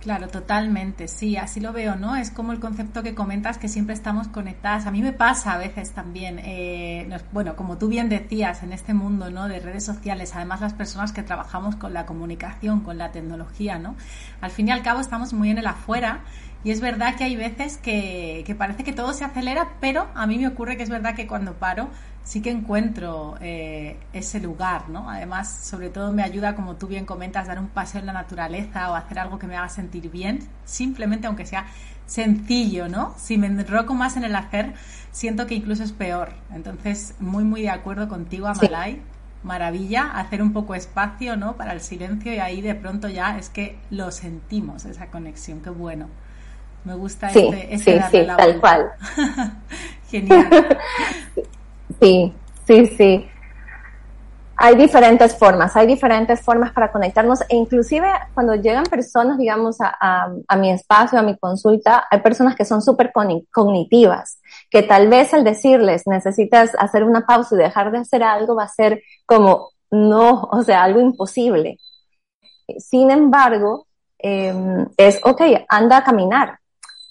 Claro, 0.00 0.28
totalmente, 0.28 1.08
sí, 1.08 1.36
así 1.36 1.60
lo 1.60 1.74
veo, 1.74 1.94
¿no? 1.94 2.16
Es 2.16 2.30
como 2.30 2.52
el 2.52 2.58
concepto 2.60 3.02
que 3.02 3.14
comentas 3.14 3.58
que 3.58 3.68
siempre 3.68 3.92
estamos 3.94 4.28
conectadas. 4.28 4.86
A 4.86 4.90
mí 4.90 5.02
me 5.02 5.12
pasa 5.12 5.52
a 5.52 5.58
veces 5.58 5.90
también, 5.90 6.38
eh, 6.42 7.06
bueno, 7.32 7.54
como 7.54 7.76
tú 7.76 7.88
bien 7.88 8.08
decías, 8.08 8.62
en 8.62 8.72
este 8.72 8.94
mundo, 8.94 9.30
¿no? 9.30 9.46
De 9.46 9.60
redes 9.60 9.84
sociales, 9.84 10.34
además 10.34 10.62
las 10.62 10.72
personas 10.72 11.12
que 11.12 11.22
trabajamos 11.22 11.76
con 11.76 11.92
la 11.92 12.06
comunicación, 12.06 12.80
con 12.80 12.96
la 12.96 13.12
tecnología, 13.12 13.78
¿no? 13.78 13.94
Al 14.40 14.50
fin 14.50 14.68
y 14.68 14.70
al 14.70 14.82
cabo 14.82 15.00
estamos 15.00 15.34
muy 15.34 15.50
en 15.50 15.58
el 15.58 15.66
afuera 15.66 16.20
y 16.64 16.70
es 16.70 16.80
verdad 16.80 17.16
que 17.16 17.24
hay 17.24 17.36
veces 17.36 17.76
que, 17.76 18.42
que 18.46 18.54
parece 18.54 18.84
que 18.84 18.94
todo 18.94 19.12
se 19.12 19.24
acelera, 19.24 19.68
pero 19.80 20.08
a 20.14 20.26
mí 20.26 20.38
me 20.38 20.48
ocurre 20.48 20.78
que 20.78 20.82
es 20.82 20.90
verdad 20.90 21.14
que 21.14 21.26
cuando 21.26 21.54
paro 21.54 21.90
sí 22.24 22.42
que 22.42 22.50
encuentro 22.50 23.36
eh, 23.40 23.96
ese 24.12 24.40
lugar, 24.40 24.88
¿no? 24.88 25.10
Además, 25.10 25.52
sobre 25.64 25.88
todo 25.88 26.12
me 26.12 26.22
ayuda, 26.22 26.54
como 26.54 26.76
tú 26.76 26.86
bien 26.86 27.06
comentas, 27.06 27.46
dar 27.46 27.58
un 27.58 27.68
paseo 27.68 28.00
en 28.00 28.06
la 28.06 28.12
naturaleza 28.12 28.90
o 28.90 28.94
hacer 28.94 29.18
algo 29.18 29.38
que 29.38 29.46
me 29.46 29.56
haga 29.56 29.68
sentir 29.68 30.10
bien, 30.10 30.40
simplemente 30.64 31.26
aunque 31.26 31.46
sea 31.46 31.66
sencillo, 32.06 32.88
¿no? 32.88 33.14
Si 33.18 33.38
me 33.38 33.46
enroco 33.46 33.94
más 33.94 34.16
en 34.16 34.24
el 34.24 34.34
hacer, 34.34 34.74
siento 35.12 35.46
que 35.46 35.54
incluso 35.54 35.82
es 35.82 35.92
peor. 35.92 36.32
Entonces, 36.52 37.14
muy, 37.20 37.44
muy 37.44 37.62
de 37.62 37.70
acuerdo 37.70 38.08
contigo, 38.08 38.48
Amalai. 38.48 39.00
Maravilla, 39.42 40.10
hacer 40.12 40.42
un 40.42 40.52
poco 40.52 40.74
espacio, 40.74 41.36
¿no? 41.36 41.56
Para 41.56 41.72
el 41.72 41.80
silencio 41.80 42.32
y 42.34 42.38
ahí 42.38 42.60
de 42.60 42.74
pronto 42.74 43.08
ya 43.08 43.38
es 43.38 43.48
que 43.48 43.78
lo 43.90 44.10
sentimos, 44.10 44.84
esa 44.84 45.06
conexión, 45.06 45.60
qué 45.62 45.70
bueno. 45.70 46.08
Me 46.84 46.94
gusta 46.94 47.30
sí, 47.30 47.48
este, 47.68 47.98
sí, 47.98 48.04
sí, 48.10 48.26
tal 48.26 48.60
cual. 48.60 48.90
Genial. 50.10 50.48
Sí, 52.00 52.32
sí, 52.66 52.86
sí. 52.86 53.26
Hay 54.62 54.74
diferentes 54.76 55.36
formas, 55.38 55.74
hay 55.74 55.86
diferentes 55.86 56.42
formas 56.42 56.72
para 56.72 56.92
conectarnos 56.92 57.40
e 57.48 57.56
inclusive 57.56 58.06
cuando 58.34 58.54
llegan 58.54 58.84
personas, 58.84 59.38
digamos, 59.38 59.78
a, 59.80 60.28
mi 60.58 60.70
espacio, 60.70 61.18
a 61.18 61.22
mi 61.22 61.38
consulta, 61.38 62.06
hay 62.10 62.20
personas 62.20 62.56
que 62.56 62.66
son 62.66 62.82
súper 62.82 63.10
cognitivas, 63.50 64.38
que 64.70 64.82
tal 64.82 65.08
vez 65.08 65.32
al 65.32 65.44
decirles 65.44 66.02
necesitas 66.06 66.72
hacer 66.78 67.04
una 67.04 67.24
pausa 67.24 67.54
y 67.54 67.58
dejar 67.58 67.90
de 67.90 67.98
hacer 67.98 68.22
algo 68.22 68.54
va 68.54 68.64
a 68.64 68.68
ser 68.68 69.02
como, 69.24 69.70
no, 69.90 70.42
o 70.52 70.62
sea, 70.62 70.82
algo 70.82 71.00
imposible. 71.00 71.78
Sin 72.78 73.10
embargo, 73.10 73.86
em, 74.18 74.86
es, 74.98 75.20
ok, 75.24 75.40
anda 75.70 75.98
a 75.98 76.04
caminar, 76.04 76.59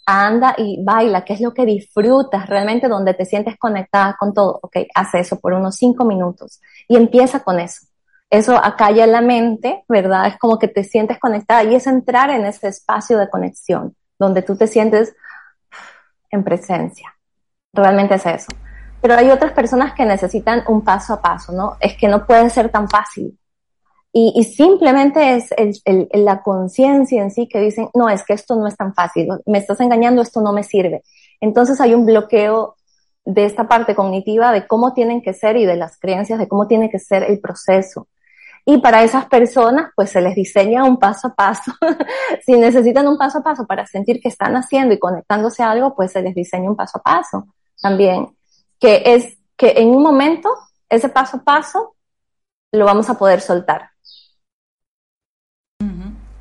anda 0.09 0.55
y 0.57 0.83
baila, 0.83 1.23
qué 1.23 1.33
es 1.33 1.41
lo 1.41 1.53
que 1.53 1.65
disfrutas 1.65 2.47
realmente, 2.47 2.87
donde 2.87 3.13
te 3.13 3.25
sientes 3.25 3.57
conectada 3.57 4.15
con 4.19 4.33
todo. 4.33 4.59
Ok, 4.61 4.77
haz 4.95 5.13
eso 5.15 5.39
por 5.39 5.53
unos 5.53 5.75
cinco 5.75 6.05
minutos 6.05 6.59
y 6.87 6.95
empieza 6.95 7.41
con 7.41 7.59
eso. 7.59 7.85
Eso 8.29 8.55
acalla 8.55 9.07
la 9.07 9.21
mente, 9.21 9.83
¿verdad? 9.87 10.27
Es 10.27 10.37
como 10.37 10.59
que 10.59 10.67
te 10.67 10.83
sientes 10.83 11.19
conectada 11.19 11.63
y 11.63 11.75
es 11.75 11.87
entrar 11.87 12.29
en 12.29 12.45
ese 12.45 12.67
espacio 12.67 13.17
de 13.17 13.29
conexión, 13.29 13.95
donde 14.17 14.41
tú 14.41 14.55
te 14.55 14.67
sientes 14.67 15.15
en 16.29 16.43
presencia. 16.43 17.15
Realmente 17.73 18.15
es 18.15 18.25
eso. 18.25 18.51
Pero 19.01 19.15
hay 19.15 19.29
otras 19.29 19.53
personas 19.53 19.93
que 19.93 20.05
necesitan 20.05 20.63
un 20.67 20.83
paso 20.83 21.13
a 21.13 21.21
paso, 21.21 21.53
¿no? 21.53 21.77
Es 21.79 21.95
que 21.97 22.07
no 22.07 22.25
puede 22.25 22.49
ser 22.49 22.69
tan 22.69 22.89
fácil. 22.89 23.37
Y, 24.11 24.43
simplemente 24.43 25.35
es 25.35 25.51
la 26.13 26.41
conciencia 26.41 27.21
en 27.21 27.29
sí 27.29 27.47
que 27.47 27.59
dicen, 27.59 27.89
no, 27.93 28.09
es 28.09 28.23
que 28.23 28.33
esto 28.33 28.55
no 28.55 28.67
es 28.67 28.75
tan 28.75 28.93
fácil, 28.95 29.27
me 29.45 29.59
estás 29.59 29.79
engañando, 29.81 30.21
esto 30.21 30.41
no 30.41 30.51
me 30.51 30.63
sirve. 30.63 31.03
Entonces 31.39 31.79
hay 31.79 31.93
un 31.93 32.05
bloqueo 32.05 32.75
de 33.23 33.45
esta 33.45 33.67
parte 33.67 33.93
cognitiva 33.93 34.51
de 34.51 34.65
cómo 34.65 34.93
tienen 34.93 35.21
que 35.21 35.33
ser 35.33 35.57
y 35.57 35.65
de 35.65 35.75
las 35.75 35.99
creencias 35.99 36.39
de 36.39 36.47
cómo 36.47 36.67
tiene 36.67 36.89
que 36.89 36.97
ser 36.97 37.23
el 37.23 37.39
proceso. 37.39 38.07
Y 38.65 38.79
para 38.79 39.03
esas 39.03 39.25
personas, 39.25 39.91
pues 39.95 40.09
se 40.11 40.21
les 40.21 40.35
diseña 40.35 40.83
un 40.83 40.97
paso 40.97 41.29
a 41.29 41.35
paso. 41.35 41.71
si 42.45 42.53
necesitan 42.53 43.07
un 43.07 43.17
paso 43.17 43.39
a 43.39 43.43
paso 43.43 43.65
para 43.65 43.85
sentir 43.85 44.19
que 44.19 44.29
están 44.29 44.55
haciendo 44.55 44.93
y 44.93 44.99
conectándose 44.99 45.63
a 45.63 45.71
algo, 45.71 45.95
pues 45.95 46.11
se 46.11 46.21
les 46.21 46.35
diseña 46.35 46.69
un 46.69 46.75
paso 46.75 46.99
a 46.99 47.01
paso 47.01 47.47
también. 47.81 48.27
Que 48.79 49.03
es 49.05 49.37
que 49.55 49.73
en 49.77 49.89
un 49.89 50.03
momento, 50.03 50.49
ese 50.89 51.09
paso 51.09 51.37
a 51.37 51.43
paso, 51.43 51.95
lo 52.71 52.85
vamos 52.85 53.09
a 53.09 53.17
poder 53.17 53.41
soltar. 53.41 53.89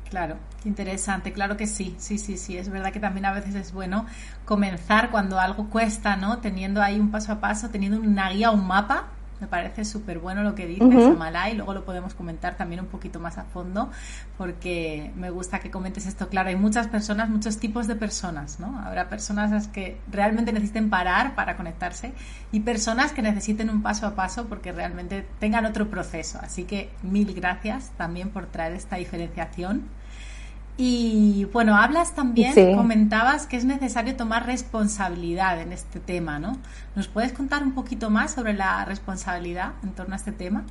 Claro, 0.09 0.37
interesante, 0.65 1.31
claro 1.31 1.55
que 1.55 1.67
sí, 1.67 1.95
sí, 1.99 2.17
sí, 2.17 2.35
sí, 2.37 2.57
es 2.57 2.69
verdad 2.69 2.91
que 2.91 2.99
también 2.99 3.25
a 3.25 3.31
veces 3.31 3.53
es 3.53 3.71
bueno 3.71 4.07
comenzar 4.43 5.11
cuando 5.11 5.39
algo 5.39 5.69
cuesta, 5.69 6.15
¿no? 6.15 6.39
Teniendo 6.39 6.81
ahí 6.81 6.99
un 6.99 7.11
paso 7.11 7.31
a 7.33 7.39
paso, 7.39 7.69
teniendo 7.69 7.99
una 7.99 8.31
guía, 8.31 8.49
un 8.49 8.65
mapa, 8.65 9.09
me 9.39 9.47
parece 9.47 9.85
súper 9.85 10.19
bueno 10.19 10.43
lo 10.43 10.55
que 10.55 10.65
dices, 10.65 10.83
uh 10.83 11.19
y 11.51 11.55
luego 11.55 11.73
lo 11.73 11.85
podemos 11.85 12.13
comentar 12.13 12.57
también 12.57 12.81
un 12.81 12.87
poquito 12.87 13.19
más 13.19 13.37
a 13.37 13.43
fondo, 13.43 13.89
porque 14.37 15.11
me 15.15 15.29
gusta 15.29 15.59
que 15.59 15.69
comentes 15.69 16.05
esto. 16.07 16.27
Claro, 16.27 16.49
hay 16.49 16.55
muchas 16.55 16.87
personas, 16.87 17.29
muchos 17.29 17.57
tipos 17.57 17.87
de 17.87 17.95
personas, 17.95 18.59
¿no? 18.59 18.79
Habrá 18.79 19.09
personas 19.09 19.67
que 19.67 19.99
realmente 20.11 20.51
necesiten 20.51 20.89
parar 20.89 21.35
para 21.35 21.55
conectarse 21.55 22.13
y 22.51 22.61
personas 22.61 23.13
que 23.13 23.21
necesiten 23.21 23.69
un 23.69 23.81
paso 23.81 24.07
a 24.07 24.15
paso 24.15 24.47
porque 24.47 24.71
realmente 24.71 25.25
tengan 25.39 25.65
otro 25.65 25.89
proceso. 25.89 26.39
Así 26.41 26.63
que 26.63 26.89
mil 27.03 27.33
gracias 27.33 27.91
también 27.95 28.29
por 28.29 28.47
traer 28.47 28.73
esta 28.73 28.97
diferenciación 28.97 29.83
Y 30.81 31.43
bueno, 31.51 31.75
hablas 31.75 32.15
también, 32.15 32.53
comentabas 32.73 33.47
que 33.47 33.57
es 33.57 33.65
necesario 33.65 34.15
tomar 34.15 34.45
responsabilidad 34.45 35.59
en 35.59 35.73
este 35.73 35.99
tema, 35.99 36.39
¿no? 36.39 36.53
¿Nos 36.95 37.09
puedes 37.09 37.33
contar 37.33 37.63
un 37.63 37.75
poquito 37.75 38.09
más 38.09 38.31
sobre 38.31 38.53
la 38.53 38.85
responsabilidad 38.85 39.73
en 39.83 39.93
torno 39.93 40.13
a 40.13 40.15
este 40.15 40.31
tema? 40.31 40.65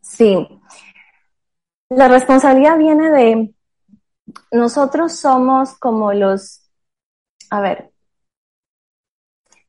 Sí. 0.00 0.48
La 1.90 2.08
responsabilidad 2.08 2.78
viene 2.78 3.10
de 3.10 3.54
nosotros 4.50 5.12
somos 5.20 5.74
como 5.78 6.14
los, 6.14 6.70
a 7.50 7.60
ver, 7.60 7.90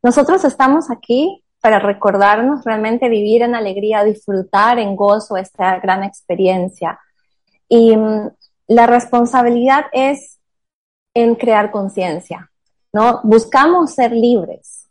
nosotros 0.02 0.46
estamos 0.46 0.90
aquí 0.90 1.44
para 1.60 1.80
recordarnos 1.80 2.64
realmente 2.64 3.10
vivir 3.10 3.42
en 3.42 3.54
alegría, 3.54 4.06
disfrutar 4.06 4.80
en 4.80 4.96
gozo 4.96 5.36
esta 5.36 5.78
gran 5.82 6.06
experiencia 6.06 6.98
y 7.70 7.96
mm, 7.96 8.32
la 8.68 8.88
responsabilidad 8.88 9.86
es 9.94 10.40
en 11.14 11.36
crear 11.36 11.72
conciencia, 11.72 12.52
¿no? 12.92 13.22
Buscamos 13.24 13.94
ser 13.94 14.12
libres, 14.12 14.90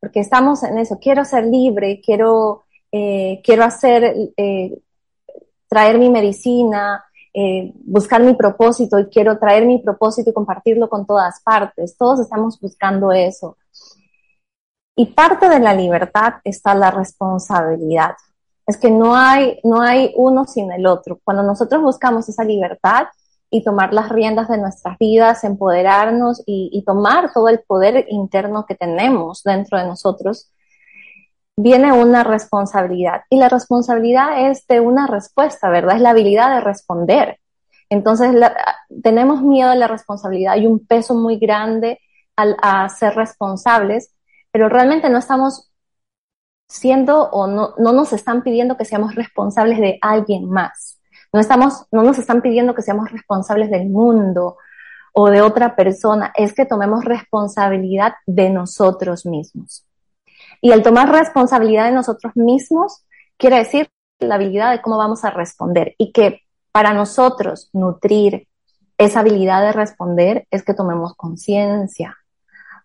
porque 0.00 0.20
estamos 0.20 0.62
en 0.62 0.78
eso, 0.78 0.98
quiero 1.00 1.24
ser 1.24 1.44
libre, 1.44 2.00
quiero, 2.04 2.64
eh, 2.90 3.40
quiero 3.44 3.64
hacer, 3.64 4.32
eh, 4.36 4.78
traer 5.68 5.98
mi 5.98 6.10
medicina, 6.10 7.04
eh, 7.34 7.72
buscar 7.84 8.22
mi 8.22 8.34
propósito 8.34 8.98
y 8.98 9.06
quiero 9.06 9.38
traer 9.38 9.64
mi 9.66 9.78
propósito 9.78 10.30
y 10.30 10.34
compartirlo 10.34 10.88
con 10.88 11.06
todas 11.06 11.40
partes. 11.42 11.96
Todos 11.96 12.20
estamos 12.20 12.60
buscando 12.60 13.10
eso. 13.12 13.56
Y 14.94 15.06
parte 15.06 15.48
de 15.48 15.58
la 15.58 15.74
libertad 15.74 16.34
está 16.44 16.74
la 16.74 16.90
responsabilidad 16.90 18.14
es 18.66 18.76
que 18.76 18.90
no 18.90 19.16
hay, 19.16 19.60
no 19.64 19.82
hay 19.82 20.12
uno 20.16 20.44
sin 20.44 20.70
el 20.72 20.86
otro. 20.86 21.18
Cuando 21.24 21.42
nosotros 21.42 21.82
buscamos 21.82 22.28
esa 22.28 22.44
libertad 22.44 23.06
y 23.50 23.64
tomar 23.64 23.92
las 23.92 24.08
riendas 24.08 24.48
de 24.48 24.58
nuestras 24.58 24.96
vidas, 24.98 25.44
empoderarnos 25.44 26.42
y, 26.46 26.82
tomar 26.86 27.32
todo 27.32 27.48
el 27.48 27.60
poder 27.60 28.06
interno 28.08 28.64
que 28.66 28.74
tenemos 28.74 29.42
dentro 29.42 29.78
de 29.78 29.86
nosotros, 29.86 30.50
viene 31.56 31.92
una 31.92 32.24
responsabilidad. 32.24 33.22
Y 33.28 33.36
la 33.36 33.48
responsabilidad 33.48 34.48
es 34.48 34.66
de 34.68 34.80
una 34.80 35.06
respuesta, 35.06 35.68
¿verdad? 35.68 35.96
Es 35.96 36.02
la 36.02 36.10
habilidad 36.10 36.54
de 36.54 36.60
responder. 36.60 37.38
Entonces, 37.90 38.34
tenemos 39.02 39.42
miedo 39.42 39.68
a 39.70 39.74
la 39.74 39.86
responsabilidad, 39.86 40.54
hay 40.54 40.66
un 40.66 40.86
peso 40.86 41.14
muy 41.14 41.36
grande 41.38 42.00
a 42.36 42.88
ser 42.88 43.14
responsables, 43.14 44.14
pero 44.50 44.70
realmente 44.70 45.10
no 45.10 45.18
estamos 45.18 45.71
siendo 46.72 47.28
o 47.30 47.46
no, 47.46 47.74
no 47.76 47.92
nos 47.92 48.14
están 48.14 48.42
pidiendo 48.42 48.78
que 48.78 48.86
seamos 48.86 49.14
responsables 49.14 49.78
de 49.78 49.98
alguien 50.00 50.48
más. 50.48 50.98
No, 51.30 51.38
estamos, 51.38 51.86
no 51.92 52.02
nos 52.02 52.18
están 52.18 52.40
pidiendo 52.40 52.74
que 52.74 52.80
seamos 52.80 53.10
responsables 53.10 53.70
del 53.70 53.90
mundo 53.90 54.56
o 55.12 55.28
de 55.28 55.42
otra 55.42 55.76
persona, 55.76 56.32
es 56.34 56.54
que 56.54 56.64
tomemos 56.64 57.04
responsabilidad 57.04 58.14
de 58.26 58.48
nosotros 58.48 59.26
mismos. 59.26 59.86
Y 60.62 60.72
el 60.72 60.82
tomar 60.82 61.12
responsabilidad 61.12 61.84
de 61.84 61.92
nosotros 61.92 62.32
mismos 62.36 63.04
quiere 63.36 63.58
decir 63.58 63.90
la 64.18 64.36
habilidad 64.36 64.72
de 64.72 64.80
cómo 64.80 64.96
vamos 64.96 65.24
a 65.24 65.30
responder 65.30 65.94
y 65.98 66.10
que 66.10 66.40
para 66.72 66.94
nosotros 66.94 67.68
nutrir 67.74 68.48
esa 68.96 69.20
habilidad 69.20 69.60
de 69.60 69.72
responder 69.72 70.46
es 70.50 70.62
que 70.62 70.72
tomemos 70.72 71.14
conciencia, 71.16 72.16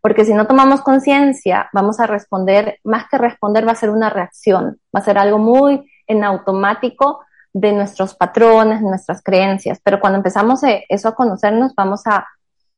porque 0.07 0.23
si 0.23 0.33
no 0.33 0.47
tomamos 0.47 0.79
conciencia, 0.79 1.69
vamos 1.73 1.99
a 1.99 2.07
responder, 2.07 2.79
más 2.85 3.09
que 3.09 3.17
responder 3.17 3.67
va 3.67 3.73
a 3.73 3.75
ser 3.75 3.89
una 3.89 4.09
reacción, 4.09 4.79
va 4.95 5.01
a 5.01 5.03
ser 5.03 5.17
algo 5.17 5.37
muy 5.37 5.85
en 6.07 6.23
automático 6.23 7.25
de 7.51 7.73
nuestros 7.73 8.15
patrones, 8.15 8.79
de 8.79 8.87
nuestras 8.87 9.21
creencias. 9.21 9.81
Pero 9.83 9.99
cuando 9.99 10.15
empezamos 10.15 10.63
e, 10.63 10.85
eso 10.87 11.09
a 11.09 11.13
conocernos, 11.13 11.75
vamos 11.75 12.03
a, 12.05 12.25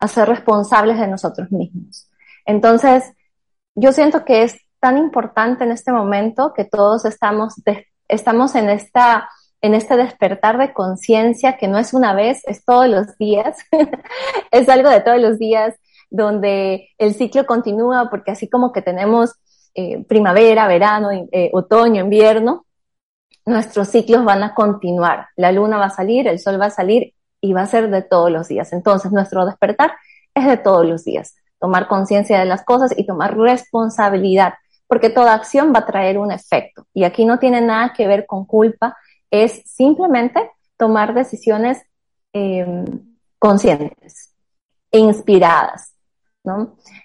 ser 0.07 0.27
responsables 0.27 0.97
de 0.97 1.05
nosotros 1.05 1.51
mismos. 1.51 2.09
Entonces, 2.47 3.03
yo 3.75 3.91
siento 3.91 4.25
que 4.25 4.41
es 4.41 4.59
tan 4.79 4.97
importante 4.97 5.65
en 5.65 5.71
este 5.71 5.91
momento 5.91 6.51
que 6.55 6.65
todos 6.65 7.05
estamos, 7.05 7.61
estamos 8.07 8.55
en 8.55 8.71
esta, 8.71 9.29
en 9.61 9.75
este 9.75 9.97
despertar 9.97 10.57
de 10.57 10.73
conciencia 10.73 11.57
que 11.57 11.67
no 11.67 11.77
es 11.77 11.93
una 11.93 12.15
vez, 12.15 12.41
es 12.47 12.65
todos 12.65 12.87
los 12.87 13.15
días, 13.19 13.55
es 14.51 14.67
algo 14.67 14.89
de 14.89 15.01
todos 15.01 15.21
los 15.21 15.37
días, 15.37 15.75
donde 16.09 16.89
el 16.97 17.13
ciclo 17.13 17.45
continúa 17.45 18.09
porque 18.09 18.31
así 18.31 18.49
como 18.49 18.71
que 18.71 18.81
tenemos 18.81 19.35
eh, 19.75 20.03
primavera, 20.05 20.67
verano, 20.67 21.09
eh, 21.11 21.49
otoño, 21.53 22.03
invierno, 22.03 22.65
nuestros 23.45 23.89
ciclos 23.89 24.23
van 24.23 24.43
a 24.43 24.53
continuar. 24.53 25.27
La 25.35 25.51
luna 25.51 25.77
va 25.77 25.85
a 25.85 25.89
salir, 25.89 26.27
el 26.27 26.39
sol 26.39 26.59
va 26.59 26.65
a 26.65 26.71
salir 26.71 27.13
y 27.41 27.53
va 27.53 27.61
a 27.61 27.67
ser 27.67 27.89
de 27.89 28.01
todos 28.01 28.31
los 28.31 28.47
días. 28.47 28.73
Entonces, 28.73 29.11
nuestro 29.11 29.45
despertar 29.45 29.93
es 30.33 30.45
de 30.45 30.57
todos 30.57 30.85
los 30.85 31.03
días. 31.03 31.35
Tomar 31.59 31.87
conciencia 31.87 32.39
de 32.39 32.45
las 32.45 32.63
cosas 32.63 32.93
y 32.97 33.05
tomar 33.05 33.37
responsabilidad, 33.37 34.53
porque 34.87 35.09
toda 35.09 35.33
acción 35.33 35.73
va 35.73 35.79
a 35.79 35.85
traer 35.85 36.17
un 36.17 36.31
efecto. 36.31 36.85
Y 36.93 37.03
aquí 37.03 37.25
no 37.25 37.39
tiene 37.39 37.61
nada 37.61 37.93
que 37.93 38.07
ver 38.07 38.25
con 38.25 38.45
culpa, 38.45 38.97
es 39.29 39.61
simplemente 39.65 40.51
tomar 40.77 41.13
decisiones 41.13 41.81
eh, 42.33 42.85
conscientes 43.37 44.33
e 44.91 44.99
inspiradas. 44.99 45.93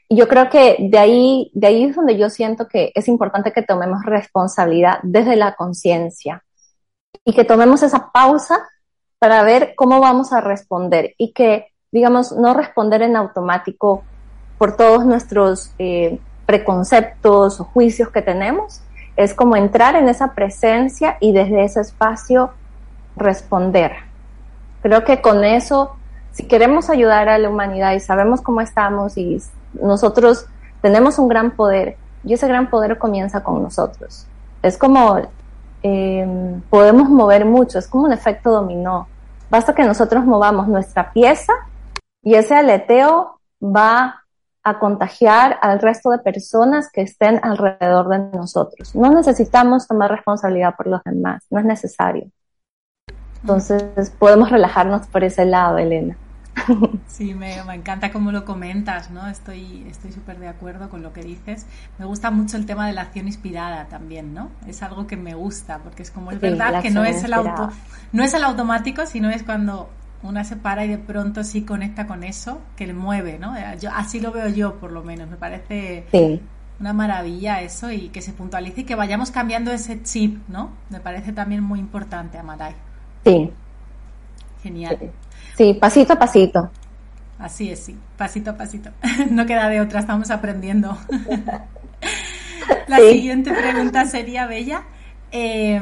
Y 0.08 0.16
yo 0.16 0.28
creo 0.28 0.48
que 0.48 0.76
de 0.78 0.98
ahí, 0.98 1.50
de 1.54 1.66
ahí 1.66 1.84
es 1.84 1.96
donde 1.96 2.16
yo 2.16 2.30
siento 2.30 2.68
que 2.68 2.92
es 2.94 3.08
importante 3.08 3.52
que 3.52 3.62
tomemos 3.62 4.04
responsabilidad 4.04 5.00
desde 5.02 5.36
la 5.36 5.54
conciencia 5.54 6.44
y 7.24 7.34
que 7.34 7.44
tomemos 7.44 7.82
esa 7.82 8.10
pausa 8.12 8.68
para 9.18 9.42
ver 9.42 9.74
cómo 9.76 10.00
vamos 10.00 10.32
a 10.32 10.40
responder 10.40 11.14
y 11.18 11.32
que, 11.32 11.68
digamos, 11.90 12.32
no 12.32 12.54
responder 12.54 13.02
en 13.02 13.16
automático 13.16 14.04
por 14.58 14.76
todos 14.76 15.04
nuestros 15.04 15.72
eh, 15.78 16.20
preconceptos 16.46 17.60
o 17.60 17.64
juicios 17.64 18.10
que 18.10 18.22
tenemos, 18.22 18.82
es 19.16 19.34
como 19.34 19.56
entrar 19.56 19.96
en 19.96 20.08
esa 20.08 20.34
presencia 20.34 21.16
y 21.20 21.32
desde 21.32 21.64
ese 21.64 21.80
espacio 21.80 22.52
responder. 23.16 23.92
Creo 24.82 25.04
que 25.04 25.20
con 25.20 25.44
eso 25.44 25.96
si 26.34 26.48
queremos 26.48 26.90
ayudar 26.90 27.28
a 27.28 27.38
la 27.38 27.48
humanidad 27.48 27.92
y 27.92 28.00
sabemos 28.00 28.42
cómo 28.42 28.60
estamos 28.60 29.16
y 29.16 29.40
nosotros 29.80 30.46
tenemos 30.82 31.18
un 31.20 31.28
gran 31.28 31.52
poder 31.52 31.96
y 32.24 32.34
ese 32.34 32.48
gran 32.48 32.70
poder 32.70 32.98
comienza 32.98 33.44
con 33.44 33.62
nosotros. 33.62 34.26
Es 34.60 34.76
como 34.76 35.16
em, 35.82 36.60
podemos 36.62 37.08
mover 37.08 37.44
mucho, 37.44 37.78
es 37.78 37.86
como 37.86 38.04
un 38.04 38.12
efecto 38.12 38.50
dominó. 38.50 39.06
Basta 39.48 39.74
que 39.74 39.84
nosotros 39.84 40.24
movamos 40.24 40.66
nuestra 40.66 41.12
pieza 41.12 41.52
y 42.20 42.34
ese 42.34 42.56
aleteo 42.56 43.38
va 43.62 44.22
a 44.64 44.78
contagiar 44.80 45.58
al 45.62 45.78
resto 45.78 46.10
de 46.10 46.18
personas 46.18 46.90
que 46.90 47.02
estén 47.02 47.38
alrededor 47.44 48.08
de 48.08 48.18
nosotros. 48.36 48.92
No 48.96 49.12
necesitamos 49.12 49.86
tomar 49.86 50.10
responsabilidad 50.10 50.74
por 50.74 50.88
los 50.88 51.00
demás, 51.04 51.46
no 51.50 51.60
es 51.60 51.64
necesario. 51.64 52.28
Entonces 53.42 54.10
podemos 54.18 54.50
relajarnos 54.50 55.06
por 55.06 55.22
ese 55.22 55.44
lado, 55.44 55.78
Elena. 55.78 56.16
Sí, 57.06 57.34
me, 57.34 57.56
encanta 57.56 58.10
cómo 58.12 58.32
lo 58.32 58.44
comentas, 58.44 59.10
¿no? 59.10 59.28
Estoy 59.28 59.86
estoy 59.88 60.12
súper 60.12 60.38
de 60.38 60.48
acuerdo 60.48 60.88
con 60.88 61.02
lo 61.02 61.12
que 61.12 61.22
dices. 61.22 61.66
Me 61.98 62.04
gusta 62.04 62.30
mucho 62.30 62.56
el 62.56 62.66
tema 62.66 62.86
de 62.86 62.92
la 62.92 63.02
acción 63.02 63.26
inspirada 63.26 63.86
también, 63.86 64.34
¿no? 64.34 64.50
Es 64.66 64.82
algo 64.82 65.06
que 65.06 65.16
me 65.16 65.34
gusta, 65.34 65.78
porque 65.78 66.02
es 66.02 66.10
como 66.10 66.30
es 66.30 66.40
verdad 66.40 66.82
que 66.82 66.90
no 66.90 67.04
es 67.04 67.22
el 67.24 67.32
auto, 67.32 67.70
no 68.12 68.24
es 68.24 68.34
el 68.34 68.44
automático, 68.44 69.06
sino 69.06 69.30
es 69.30 69.42
cuando 69.42 69.90
una 70.24 70.42
se 70.42 70.56
para 70.56 70.84
y 70.84 70.88
de 70.88 70.98
pronto 70.98 71.44
sí 71.44 71.62
conecta 71.62 72.06
con 72.06 72.24
eso, 72.24 72.60
que 72.76 72.86
le 72.86 72.94
mueve, 72.94 73.38
¿no? 73.38 73.54
Yo, 73.78 73.90
así 73.92 74.20
lo 74.20 74.32
veo 74.32 74.48
yo, 74.48 74.76
por 74.76 74.90
lo 74.90 75.02
menos. 75.02 75.28
Me 75.28 75.36
parece 75.36 76.06
una 76.80 76.92
maravilla 76.92 77.60
eso 77.60 77.92
y 77.92 78.08
que 78.08 78.22
se 78.22 78.32
puntualice 78.32 78.80
y 78.80 78.84
que 78.84 78.94
vayamos 78.94 79.30
cambiando 79.30 79.70
ese 79.70 80.02
chip, 80.02 80.38
¿no? 80.48 80.70
Me 80.90 81.00
parece 81.00 81.32
también 81.32 81.62
muy 81.62 81.78
importante, 81.78 82.38
Amaray. 82.38 82.74
Sí. 83.24 83.52
Genial. 84.62 84.98
Sí, 84.98 85.10
pasito 85.80 86.14
a 86.14 86.18
pasito. 86.18 86.70
Así 87.38 87.70
es, 87.70 87.80
sí, 87.80 87.96
pasito 88.16 88.50
a 88.50 88.56
pasito. 88.56 88.90
No 89.30 89.46
queda 89.46 89.68
de 89.68 89.80
otra, 89.80 90.00
estamos 90.00 90.30
aprendiendo. 90.30 90.96
La 92.88 92.98
siguiente 92.98 93.52
pregunta 93.52 94.06
sería, 94.06 94.46
Bella, 94.46 94.84
eh, 95.32 95.80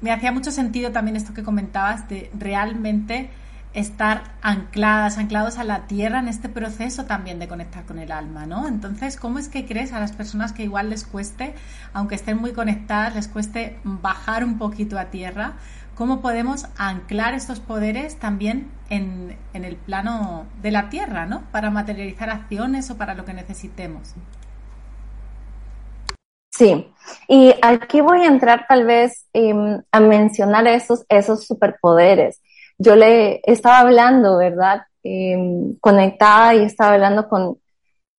me 0.00 0.12
hacía 0.12 0.32
mucho 0.32 0.50
sentido 0.50 0.92
también 0.92 1.16
esto 1.16 1.34
que 1.34 1.42
comentabas 1.42 2.08
de 2.08 2.30
realmente 2.38 3.30
estar 3.74 4.22
ancladas, 4.42 5.16
anclados 5.16 5.56
a 5.56 5.64
la 5.64 5.86
tierra 5.86 6.18
en 6.18 6.28
este 6.28 6.50
proceso 6.50 7.06
también 7.06 7.38
de 7.38 7.48
conectar 7.48 7.84
con 7.84 7.98
el 7.98 8.12
alma, 8.12 8.44
¿no? 8.44 8.68
Entonces, 8.68 9.16
¿cómo 9.16 9.38
es 9.38 9.48
que 9.48 9.64
crees 9.64 9.92
a 9.92 10.00
las 10.00 10.12
personas 10.12 10.52
que 10.52 10.64
igual 10.64 10.90
les 10.90 11.04
cueste, 11.04 11.54
aunque 11.94 12.14
estén 12.14 12.36
muy 12.38 12.52
conectadas, 12.52 13.14
les 13.14 13.28
cueste 13.28 13.78
bajar 13.82 14.44
un 14.44 14.58
poquito 14.58 14.98
a 14.98 15.06
tierra? 15.06 15.54
cómo 15.94 16.20
podemos 16.20 16.66
anclar 16.78 17.34
estos 17.34 17.60
poderes 17.60 18.16
también 18.16 18.68
en, 18.92 19.38
el 19.54 19.76
plano 19.76 20.46
de 20.60 20.70
la 20.70 20.90
Tierra, 20.90 21.24
¿no? 21.26 21.44
Para 21.50 21.70
materializar 21.70 22.28
acciones 22.30 22.90
o 22.90 22.98
para 22.98 23.14
lo 23.14 23.24
que 23.24 23.32
necesitemos. 23.32 24.14
Sí, 26.54 26.92
y 27.26 27.54
aquí 27.62 28.02
voy 28.02 28.20
a 28.20 28.26
entrar 28.26 28.66
tal 28.68 28.84
vez 28.84 29.26
em, 29.32 29.82
a 29.90 30.00
mencionar 30.00 30.66
esos, 30.66 31.04
esos 31.08 31.46
superpoderes. 31.46 32.40
yo 32.78 32.96
le 32.96 33.40
estaba 33.44 33.80
hablando, 33.80 34.38
¿verdad? 34.38 34.82
Em, 35.04 35.76
conectada 35.80 36.54
y 36.54 36.64
estaba 36.64 36.94
hablando 36.94 37.28
con, 37.28 37.58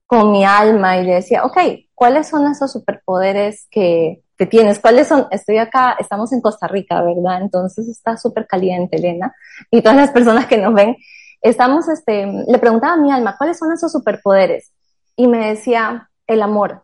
con 0.08 0.32
mi 0.32 0.46
alma 0.46 0.98
y 0.98 1.06
le 1.06 1.16
decía, 1.16 1.44
ok, 1.46 1.58
¿cuáles 1.94 2.28
son 2.30 2.48
esos 2.48 2.72
superpoderes 2.72 3.68
que, 3.70 4.22
que 4.38 4.46
tienes? 4.46 4.80
¿Cuáles 4.80 5.08
son? 5.08 5.28
Estoy 5.32 5.58
acá, 5.58 5.96
estamos 6.00 6.34
en 6.34 6.41
Costa 6.41 6.67
Rica, 6.67 7.02
¿verdad? 7.02 7.41
Entonces 7.41 7.88
está 7.88 8.17
súper 8.17 8.48
caliente, 8.48 8.98
Elena. 8.98 9.34
Y 9.72 9.82
todas 9.82 9.98
las 9.98 10.12
personas 10.12 10.48
que 10.48 10.58
nos 10.58 10.74
ven, 10.74 10.98
estamos, 11.41 11.88
este, 11.89 12.26
le 12.26 12.58
preguntaba 12.58 12.93
a 12.93 12.98
mi 12.98 13.12
alma, 13.12 13.36
¿cuáles 13.38 13.58
son 13.58 13.72
esos 13.72 13.91
superpoderes? 13.91 14.72
Y 15.15 15.28
me 15.28 15.50
decía, 15.50 16.10
el 16.28 16.41
amor. 16.41 16.84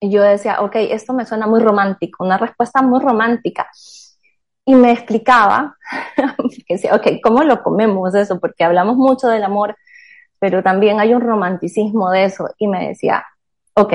Y 0.00 0.10
yo 0.10 0.22
decía, 0.22 0.60
ok, 0.60 0.76
esto 0.76 1.12
me 1.14 1.26
suena 1.26 1.46
muy 1.46 1.60
romántico, 1.60 2.24
una 2.24 2.38
respuesta 2.38 2.82
muy 2.82 3.00
romántica. 3.00 3.68
Y 4.64 4.74
me 4.74 4.92
explicaba, 4.92 5.76
que 6.66 6.74
decía, 6.74 6.94
ok, 6.94 7.06
¿cómo 7.22 7.42
lo 7.44 7.62
comemos 7.62 8.14
eso? 8.14 8.38
Porque 8.38 8.64
hablamos 8.64 8.96
mucho 8.96 9.28
del 9.28 9.44
amor, 9.44 9.76
pero 10.38 10.62
también 10.62 11.00
hay 11.00 11.14
un 11.14 11.22
romanticismo 11.22 12.10
de 12.10 12.24
eso. 12.24 12.50
Y 12.58 12.68
me 12.68 12.88
decía, 12.88 13.24
ok, 13.74 13.92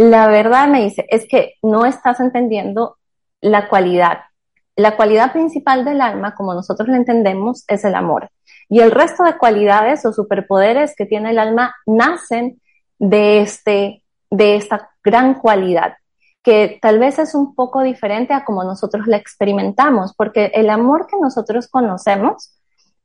la 0.00 0.28
verdad 0.28 0.66
me 0.66 0.82
dice, 0.82 1.04
es 1.10 1.28
que 1.28 1.56
no 1.62 1.84
estás 1.84 2.20
entendiendo 2.20 2.96
la 3.42 3.68
cualidad. 3.68 4.20
La 4.74 4.96
cualidad 4.96 5.30
principal 5.30 5.84
del 5.84 6.00
alma, 6.00 6.34
como 6.34 6.54
nosotros 6.54 6.88
la 6.88 6.96
entendemos, 6.96 7.64
es 7.68 7.84
el 7.84 7.94
amor. 7.94 8.30
Y 8.70 8.80
el 8.80 8.92
resto 8.92 9.24
de 9.24 9.36
cualidades 9.36 10.06
o 10.06 10.12
superpoderes 10.14 10.94
que 10.96 11.04
tiene 11.04 11.32
el 11.32 11.38
alma 11.38 11.74
nacen 11.84 12.62
de, 12.98 13.42
este, 13.42 14.02
de 14.30 14.56
esta 14.56 14.88
gran 15.04 15.34
cualidad, 15.34 15.96
que 16.42 16.78
tal 16.80 16.98
vez 16.98 17.18
es 17.18 17.34
un 17.34 17.54
poco 17.54 17.82
diferente 17.82 18.32
a 18.32 18.46
como 18.46 18.64
nosotros 18.64 19.06
la 19.06 19.18
experimentamos, 19.18 20.14
porque 20.16 20.50
el 20.54 20.70
amor 20.70 21.08
que 21.08 21.18
nosotros 21.20 21.68
conocemos 21.68 22.58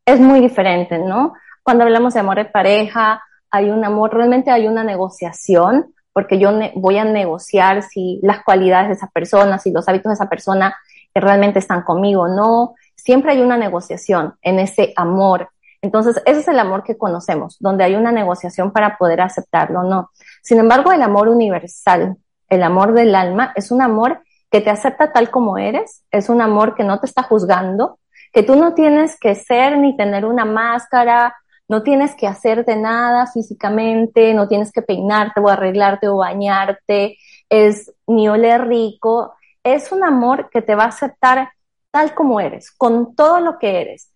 es 0.05 0.21
muy 0.21 0.39
diferente, 0.39 0.97
¿no? 0.99 1.33
Cuando 1.61 1.83
hablamos 1.83 2.13
de 2.13 2.21
amor 2.21 2.37
de 2.37 2.45
pareja, 2.45 3.21
hay 3.51 3.69
un 3.69 3.83
amor, 3.83 4.13
realmente 4.13 4.49
hay 4.49 4.65
una 4.65 4.85
negociación, 4.85 5.93
porque 6.15 6.39
yo 6.39 6.49
voy 6.75 6.97
a 6.97 7.03
negociar 7.03 7.83
si 7.83 8.21
las 8.23 8.41
cualidades 8.41 8.87
de 8.87 8.93
esa 8.93 9.07
persona, 9.07 9.59
si 9.59 9.71
los 9.71 9.89
hábitos 9.89 10.11
de 10.11 10.13
esa 10.13 10.29
persona 10.29 10.73
realmente 11.13 11.59
están 11.59 11.81
conmigo 11.81 12.21
o 12.21 12.27
no. 12.29 12.75
Siempre 12.95 13.33
hay 13.33 13.41
una 13.41 13.57
negociación 13.57 14.35
en 14.41 14.59
ese 14.59 14.93
amor. 14.95 15.49
Entonces, 15.81 16.21
ese 16.25 16.39
es 16.39 16.47
el 16.47 16.57
amor 16.57 16.85
que 16.85 16.97
conocemos, 16.97 17.57
donde 17.59 17.83
hay 17.83 17.95
una 17.95 18.13
negociación 18.13 18.71
para 18.71 18.97
poder 18.97 19.19
aceptarlo 19.19 19.81
o 19.81 19.83
no. 19.83 20.09
Sin 20.41 20.57
embargo, 20.57 20.93
el 20.93 21.01
amor 21.01 21.27
universal, 21.27 22.15
el 22.47 22.63
amor 22.63 22.93
del 22.93 23.13
alma, 23.13 23.51
es 23.57 23.69
un 23.69 23.81
amor 23.81 24.21
que 24.49 24.61
te 24.61 24.69
acepta 24.69 25.11
tal 25.11 25.29
como 25.29 25.57
eres, 25.57 26.05
es 26.11 26.29
un 26.29 26.39
amor 26.39 26.75
que 26.75 26.85
no 26.85 26.97
te 27.01 27.07
está 27.07 27.23
juzgando, 27.23 27.99
que 28.31 28.41
tú 28.41 28.55
no 28.55 28.73
tienes 28.73 29.19
que 29.19 29.35
ser 29.35 29.77
ni 29.77 29.97
tener 29.97 30.23
una 30.23 30.45
máscara 30.45 31.35
no 31.67 31.83
tienes 31.83 32.15
que 32.15 32.27
hacerte 32.27 32.75
nada 32.75 33.27
físicamente, 33.27 34.33
no 34.33 34.47
tienes 34.47 34.71
que 34.71 34.81
peinarte 34.81 35.39
o 35.39 35.49
arreglarte 35.49 36.07
o 36.07 36.17
bañarte, 36.17 37.17
es 37.49 37.91
ni 38.07 38.29
oler 38.29 38.67
rico, 38.67 39.33
es 39.63 39.91
un 39.91 40.03
amor 40.03 40.49
que 40.51 40.61
te 40.61 40.75
va 40.75 40.83
a 40.83 40.89
aceptar 40.89 41.49
tal 41.91 42.13
como 42.13 42.39
eres, 42.39 42.71
con 42.71 43.15
todo 43.15 43.39
lo 43.39 43.57
que 43.57 43.81
eres. 43.81 44.11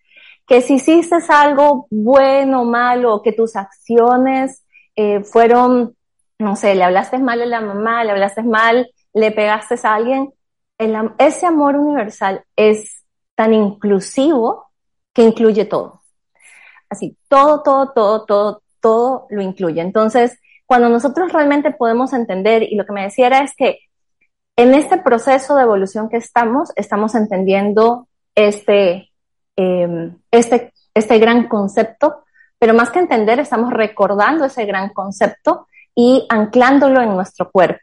Que 0.46 0.62
si 0.62 0.76
hiciste 0.76 1.16
algo 1.30 1.88
bueno 1.90 2.62
o 2.62 2.66
malo, 2.66 3.22
que 3.22 3.32
tus 3.32 3.56
acciones 3.56 4.64
eh, 4.96 5.24
fueron, 5.24 5.96
no 6.40 6.56
sé, 6.56 6.76
le 6.76 6.84
hablaste 6.84 7.18
mal 7.20 7.42
a 7.42 7.46
la 7.46 7.62
mamá, 7.62 8.04
le 8.04 8.12
hablaste 8.12 8.44
mal, 8.44 8.92
le 9.14 9.32
pegaste 9.32 9.76
a 9.84 9.96
alguien, 9.96 10.34
ese 11.18 11.46
amor 11.46 11.76
universal 11.76 12.44
es 12.56 13.04
tan 13.36 13.54
inclusivo 13.54 14.68
que 15.14 15.24
incluye 15.24 15.66
todo 15.66 15.99
así, 16.90 17.18
todo, 17.28 17.62
todo, 17.62 17.92
todo, 17.94 18.26
todo, 18.26 18.62
todo 18.82 19.28
lo 19.30 19.42
incluye. 19.42 19.82
Entonces, 19.82 20.40
cuando 20.66 20.90
nosotros 20.90 21.32
realmente 21.32 21.72
podemos 21.72 22.14
entender, 22.14 22.64
y 22.64 22.76
lo 22.76 22.86
que 22.86 22.94
me 22.94 23.04
decía 23.04 23.28
era 23.28 23.40
es 23.42 23.56
que 23.56 23.80
en 24.56 24.74
este 24.74 24.98
proceso 24.98 25.56
de 25.56 25.64
evolución 25.64 26.10
que 26.10 26.18
estamos, 26.18 26.72
estamos 26.76 27.16
entendiendo 27.16 28.08
este, 28.36 29.10
em, 29.56 30.18
este, 30.32 30.74
este 30.94 31.18
gran 31.18 31.48
concepto, 31.48 32.24
pero 32.58 32.74
más 32.74 32.92
que 32.92 33.00
entender, 33.00 33.40
estamos 33.40 33.72
recordando 33.72 34.46
ese 34.46 34.66
gran 34.66 34.90
concepto 34.90 35.68
y 35.96 36.26
anclándolo 36.30 37.02
en 37.02 37.16
nuestro 37.16 37.50
cuerpo. 37.50 37.82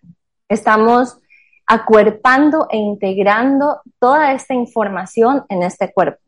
Estamos 0.49 1.19
acuerpando 1.67 2.69
e 2.71 2.77
integrando 2.77 3.81
toda 3.99 4.33
esta 4.33 4.55
información 4.55 5.45
en 5.49 5.63
este 5.63 5.93
cuerpo. 5.93 6.21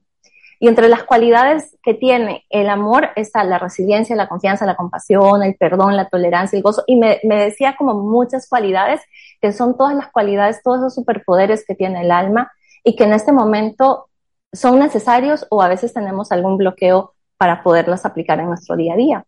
Y 0.60 0.66
entre 0.66 0.88
las 0.88 1.04
cualidades 1.04 1.76
que 1.82 1.94
tiene 1.94 2.44
el 2.50 2.68
amor 2.68 3.10
está 3.14 3.44
la 3.44 3.58
resiliencia, 3.58 4.16
la 4.16 4.28
confianza, 4.28 4.66
la 4.66 4.74
compasión, 4.74 5.42
el 5.42 5.54
perdón, 5.54 5.96
la 5.96 6.08
tolerancia, 6.08 6.56
el 6.56 6.64
gozo. 6.64 6.82
Y 6.86 6.96
me, 6.96 7.20
decía 7.22 7.76
como 7.76 7.94
muchas 7.94 8.48
cualidades, 8.48 9.00
que 9.40 9.52
son 9.52 9.76
todas 9.76 9.94
las 9.94 10.10
cualidades, 10.10 10.60
todos 10.64 10.78
esos 10.78 10.94
superpoderes 10.94 11.64
que 11.64 11.76
tiene 11.76 12.00
el 12.00 12.10
alma 12.10 12.50
y 12.82 12.96
que 12.96 13.04
en 13.04 13.12
este 13.12 13.30
momento 13.30 14.08
son 14.52 14.80
necesarios 14.80 15.46
o 15.50 15.62
a 15.62 15.68
veces 15.68 15.94
tenemos 15.94 16.32
algún 16.32 16.56
bloqueo 16.56 17.14
para 17.36 17.62
poderlos 17.62 18.04
aplicar 18.04 18.40
en 18.40 18.46
nuestro 18.46 18.74
día 18.74 18.94
a 18.94 18.96
día. 18.96 19.24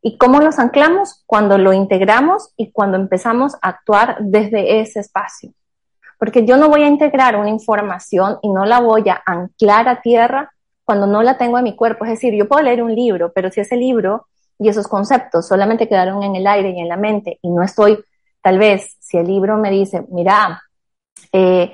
¿Y 0.00 0.16
cómo 0.16 0.40
los 0.40 0.58
anclamos? 0.58 1.22
Cuando 1.26 1.58
lo 1.58 1.74
integramos 1.74 2.54
y 2.56 2.72
cuando 2.72 2.96
empezamos 2.96 3.56
a 3.60 3.68
actuar 3.68 4.16
desde 4.20 4.80
ese 4.80 5.00
espacio. 5.00 5.52
Porque 6.18 6.46
yo 6.46 6.56
no 6.56 6.68
voy 6.68 6.82
a 6.82 6.88
integrar 6.88 7.36
una 7.36 7.50
información 7.50 8.38
y 8.42 8.50
no 8.50 8.64
la 8.64 8.80
voy 8.80 9.08
a 9.10 9.22
anclar 9.26 9.88
a 9.88 10.00
tierra 10.00 10.50
cuando 10.84 11.06
no 11.06 11.22
la 11.22 11.38
tengo 11.38 11.58
en 11.58 11.64
mi 11.64 11.76
cuerpo. 11.76 12.04
Es 12.04 12.10
decir, 12.12 12.34
yo 12.34 12.48
puedo 12.48 12.62
leer 12.62 12.82
un 12.82 12.94
libro, 12.94 13.32
pero 13.32 13.50
si 13.50 13.60
ese 13.60 13.76
libro 13.76 14.26
y 14.58 14.68
esos 14.68 14.88
conceptos 14.88 15.48
solamente 15.48 15.88
quedaron 15.88 16.22
en 16.22 16.36
el 16.36 16.46
aire 16.46 16.70
y 16.70 16.80
en 16.80 16.88
la 16.88 16.96
mente 16.96 17.38
y 17.42 17.50
no 17.50 17.62
estoy, 17.62 17.98
tal 18.42 18.58
vez, 18.58 18.96
si 19.00 19.18
el 19.18 19.26
libro 19.26 19.56
me 19.56 19.70
dice, 19.70 20.04
mira, 20.10 20.62
eh, 21.32 21.72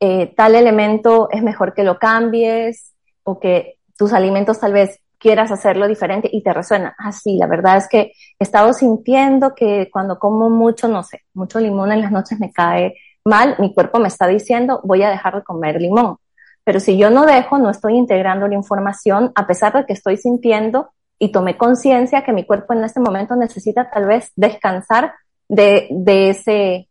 eh, 0.00 0.32
tal 0.36 0.54
elemento 0.54 1.28
es 1.30 1.42
mejor 1.42 1.74
que 1.74 1.84
lo 1.84 1.98
cambies 1.98 2.94
o 3.22 3.38
que 3.38 3.78
tus 3.96 4.12
alimentos 4.12 4.58
tal 4.58 4.72
vez 4.72 4.98
quieras 5.22 5.52
hacerlo 5.52 5.86
diferente 5.86 6.28
y 6.32 6.42
te 6.42 6.52
resuena. 6.52 6.96
Ah, 6.98 7.12
sí, 7.12 7.36
la 7.38 7.46
verdad 7.46 7.76
es 7.76 7.88
que 7.88 8.12
he 8.38 8.44
estado 8.44 8.72
sintiendo 8.72 9.54
que 9.54 9.88
cuando 9.92 10.18
como 10.18 10.50
mucho, 10.50 10.88
no 10.88 11.04
sé, 11.04 11.22
mucho 11.32 11.60
limón 11.60 11.92
en 11.92 12.00
las 12.00 12.10
noches 12.10 12.40
me 12.40 12.50
cae 12.50 12.96
mal, 13.24 13.54
mi 13.60 13.72
cuerpo 13.72 14.00
me 14.00 14.08
está 14.08 14.26
diciendo 14.26 14.80
voy 14.82 15.04
a 15.04 15.10
dejar 15.10 15.36
de 15.36 15.44
comer 15.44 15.80
limón. 15.80 16.16
Pero 16.64 16.80
si 16.80 16.96
yo 16.96 17.10
no 17.10 17.26
dejo, 17.26 17.58
no 17.58 17.70
estoy 17.70 17.96
integrando 17.96 18.46
la 18.46 18.54
información, 18.54 19.32
a 19.34 19.46
pesar 19.46 19.72
de 19.72 19.84
que 19.84 19.92
estoy 19.92 20.16
sintiendo 20.16 20.90
y 21.18 21.32
tomé 21.32 21.56
conciencia 21.56 22.22
que 22.22 22.32
mi 22.32 22.44
cuerpo 22.44 22.72
en 22.72 22.84
este 22.84 23.00
momento 23.00 23.36
necesita 23.36 23.90
tal 23.90 24.06
vez 24.06 24.32
descansar 24.36 25.14
de, 25.48 25.88
ese, 26.06 26.88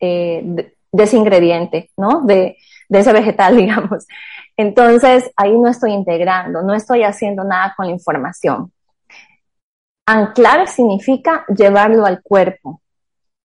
eh, 0.00 0.40
de, 0.44 0.74
ese 0.92 1.16
ingrediente, 1.16 1.90
¿no? 1.96 2.22
De 2.22 2.56
ese 2.88 3.12
vegetal, 3.12 3.56
digamos. 3.58 4.06
Entonces, 4.56 5.30
ahí 5.36 5.56
no 5.58 5.68
estoy 5.68 5.92
integrando, 5.92 6.62
no 6.62 6.74
estoy 6.74 7.02
haciendo 7.02 7.44
nada 7.44 7.74
con 7.76 7.86
la 7.86 7.92
información. 7.92 8.72
Anclar 10.06 10.68
significa 10.68 11.44
llevarlo 11.46 12.04
al 12.04 12.22
cuerpo, 12.22 12.82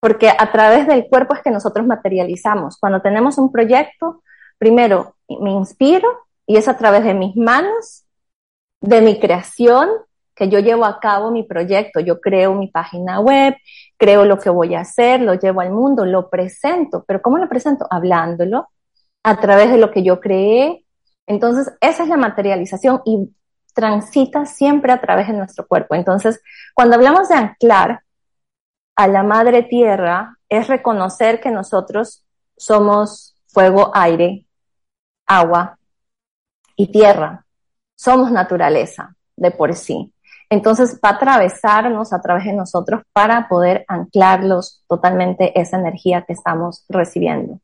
porque 0.00 0.28
a 0.28 0.52
través 0.52 0.86
del 0.86 1.06
cuerpo 1.08 1.34
es 1.34 1.42
que 1.42 1.50
nosotros 1.50 1.86
materializamos. 1.86 2.78
Cuando 2.78 3.00
tenemos 3.00 3.38
un 3.38 3.50
proyecto, 3.50 4.22
primero 4.58 5.16
me 5.40 5.50
inspiro 5.52 6.08
y 6.46 6.56
es 6.56 6.68
a 6.68 6.76
través 6.76 7.04
de 7.04 7.14
mis 7.14 7.36
manos, 7.36 8.04
de 8.80 9.00
mi 9.00 9.18
creación, 9.18 9.88
que 10.34 10.48
yo 10.48 10.60
llevo 10.60 10.84
a 10.84 11.00
cabo 11.00 11.30
mi 11.30 11.42
proyecto. 11.42 12.00
Yo 12.00 12.20
creo 12.20 12.54
mi 12.54 12.68
página 12.68 13.20
web, 13.20 13.56
creo 13.96 14.24
lo 14.24 14.38
que 14.38 14.50
voy 14.50 14.74
a 14.74 14.80
hacer, 14.80 15.20
lo 15.20 15.34
llevo 15.34 15.60
al 15.60 15.72
mundo, 15.72 16.06
lo 16.06 16.30
presento. 16.30 17.04
Pero 17.06 17.20
¿cómo 17.20 17.38
lo 17.38 17.48
presento? 17.48 17.86
Hablándolo 17.90 18.68
a 19.24 19.40
través 19.40 19.70
de 19.70 19.78
lo 19.78 19.90
que 19.90 20.04
yo 20.04 20.20
creé. 20.20 20.84
Entonces, 21.26 21.72
esa 21.80 22.04
es 22.04 22.08
la 22.08 22.16
materialización 22.16 23.02
y 23.04 23.30
transita 23.74 24.46
siempre 24.46 24.92
a 24.92 25.00
través 25.00 25.26
de 25.26 25.34
nuestro 25.34 25.66
cuerpo. 25.66 25.94
Entonces, 25.94 26.40
cuando 26.74 26.94
hablamos 26.94 27.28
de 27.28 27.34
anclar 27.34 28.02
a 28.96 29.08
la 29.08 29.22
madre 29.22 29.64
tierra, 29.64 30.38
es 30.48 30.68
reconocer 30.68 31.40
que 31.40 31.50
nosotros 31.50 32.24
somos 32.56 33.36
fuego, 33.46 33.90
aire, 33.94 34.46
agua 35.28 35.78
y 36.74 36.90
tierra. 36.90 37.44
Somos 37.94 38.32
naturaleza 38.32 39.14
de 39.36 39.50
por 39.52 39.74
sí. 39.74 40.12
Entonces 40.50 40.98
va 41.04 41.10
a 41.10 41.14
atravesarnos 41.14 42.12
a 42.12 42.20
través 42.20 42.44
de 42.46 42.54
nosotros 42.54 43.02
para 43.12 43.48
poder 43.48 43.84
anclarlos 43.86 44.82
totalmente 44.88 45.58
esa 45.60 45.78
energía 45.78 46.22
que 46.22 46.32
estamos 46.32 46.84
recibiendo. 46.88 47.60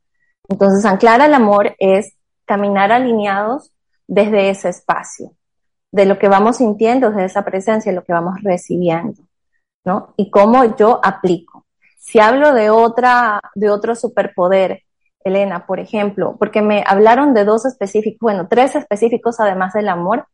Entonces 0.49 0.85
anclar 0.85 1.23
al 1.23 1.33
amor 1.33 1.75
es 1.79 2.15
caminar 2.45 2.93
alineados 2.93 3.73
desde 4.07 4.51
ese 4.51 4.69
espacio, 4.69 5.33
de 5.91 6.05
lo 6.05 6.19
que 6.19 6.29
vamos 6.29 6.59
sintiendo, 6.59 7.09
desde 7.09 7.25
esa 7.25 7.45
presencia, 7.45 7.91
lo 7.93 8.05
que 8.05 8.13
vamos 8.13 8.37
recibiendo, 8.43 9.23
¿no? 9.85 10.13
Y 10.19 10.31
cómo 10.31 10.77
yo 10.77 11.01
aplico. 11.03 11.65
Si 11.99 12.21
hablo 12.21 12.53
de 12.53 12.69
otra, 12.69 13.41
de 13.55 13.71
otro 13.71 13.95
superpoder 13.95 14.83
Elena, 15.25 15.67
por 15.67 15.81
ejemplo, 15.81 16.37
porque 16.39 16.63
me 16.63 16.85
hablaron 16.87 17.35
de 17.35 17.45
dos 17.45 17.65
específicos, 17.65 18.21
bueno, 18.21 18.47
tres 18.49 18.77
específicos 18.77 19.41
además 19.41 19.73
del 19.73 19.89
amor, 19.89 20.27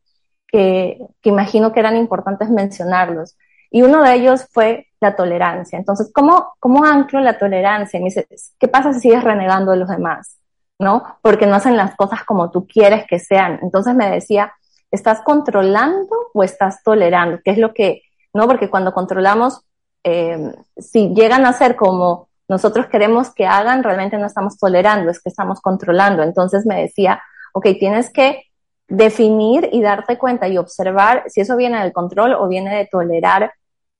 que, 0.47 0.99
que 1.21 1.29
imagino 1.29 1.71
que 1.71 1.79
eran 1.79 1.95
importantes 1.95 2.49
mencionarlos. 2.49 3.37
Y 3.71 3.83
uno 3.83 4.03
de 4.03 4.13
ellos 4.13 4.47
fue 4.51 4.87
la 4.99 5.15
tolerancia. 5.15 5.79
Entonces, 5.79 6.11
¿cómo, 6.13 6.53
cómo 6.59 6.83
anclo 6.83 7.21
la 7.21 7.37
tolerancia? 7.37 7.99
Me 7.99 8.05
dice, 8.05 8.27
¿qué 8.59 8.67
pasa 8.67 8.93
si 8.93 8.99
sigues 8.99 9.23
renegando 9.23 9.71
de 9.71 9.77
los 9.77 9.89
demás? 9.89 10.37
¿No? 10.77 11.03
Porque 11.21 11.47
no 11.47 11.55
hacen 11.55 11.77
las 11.77 11.95
cosas 11.95 12.23
como 12.25 12.51
tú 12.51 12.67
quieres 12.67 13.05
que 13.07 13.17
sean. 13.17 13.59
Entonces 13.61 13.95
me 13.95 14.09
decía, 14.09 14.53
¿estás 14.91 15.21
controlando 15.21 16.31
o 16.33 16.43
estás 16.43 16.83
tolerando? 16.83 17.39
¿Qué 17.43 17.51
es 17.51 17.57
lo 17.57 17.73
que, 17.73 18.01
no? 18.33 18.45
Porque 18.45 18.69
cuando 18.69 18.93
controlamos, 18.93 19.61
eh, 20.03 20.53
si 20.77 21.13
llegan 21.13 21.45
a 21.45 21.53
ser 21.53 21.75
como 21.75 22.27
nosotros 22.51 22.87
queremos 22.87 23.33
que 23.33 23.45
hagan, 23.45 23.81
realmente 23.81 24.17
no 24.17 24.25
estamos 24.25 24.57
tolerando, 24.57 25.09
es 25.09 25.21
que 25.21 25.29
estamos 25.29 25.61
controlando. 25.61 26.21
Entonces 26.21 26.65
me 26.65 26.81
decía, 26.81 27.23
ok, 27.53 27.65
tienes 27.79 28.11
que 28.11 28.43
definir 28.89 29.69
y 29.71 29.81
darte 29.81 30.17
cuenta 30.17 30.49
y 30.49 30.57
observar 30.57 31.23
si 31.27 31.39
eso 31.39 31.55
viene 31.55 31.81
del 31.81 31.93
control 31.93 32.33
o 32.33 32.49
viene 32.49 32.75
de 32.75 32.89
tolerar 32.91 33.53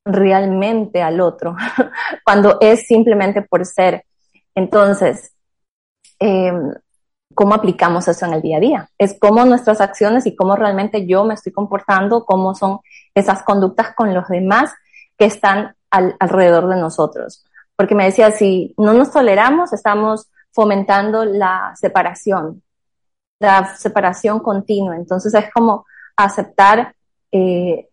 realmente 0.03 1.01
al 1.01 1.21
otro, 1.21 1.55
cuando 2.25 2.57
es 2.59 2.85
simplemente 2.87 3.41
por 3.41 3.65
ser. 3.65 4.03
Entonces, 4.53 5.31
em, 6.19 6.73
¿cómo 7.33 7.53
aplicamos 7.53 8.05
eso 8.09 8.25
en 8.25 8.33
el 8.33 8.41
día 8.41 8.57
a 8.57 8.59
día? 8.59 8.89
Es 8.97 9.17
cómo 9.17 9.45
nuestras 9.45 9.79
acciones 9.79 10.25
y 10.25 10.35
cómo 10.35 10.57
realmente 10.57 11.07
yo 11.07 11.23
me 11.23 11.35
estoy 11.35 11.53
comportando, 11.53 12.25
cómo 12.25 12.53
son 12.53 12.79
esas 13.15 13.43
conductas 13.43 13.95
con 13.95 14.13
los 14.13 14.27
demás 14.27 14.73
que 15.17 15.23
están 15.23 15.73
alrededor 15.89 16.67
de 16.67 16.75
nosotros 16.75 17.45
porque 17.81 17.95
me 17.95 18.05
decía, 18.05 18.29
si 18.29 18.75
no 18.77 18.93
nos 18.93 19.09
toleramos, 19.09 19.73
estamos 19.73 20.29
fomentando 20.51 21.25
la 21.25 21.73
separación, 21.75 22.61
la 23.39 23.75
separación 23.75 24.39
continua. 24.39 24.95
Entonces 24.95 25.33
es 25.33 25.51
como 25.51 25.87
aceptar 26.15 26.93
eh, 27.31 27.89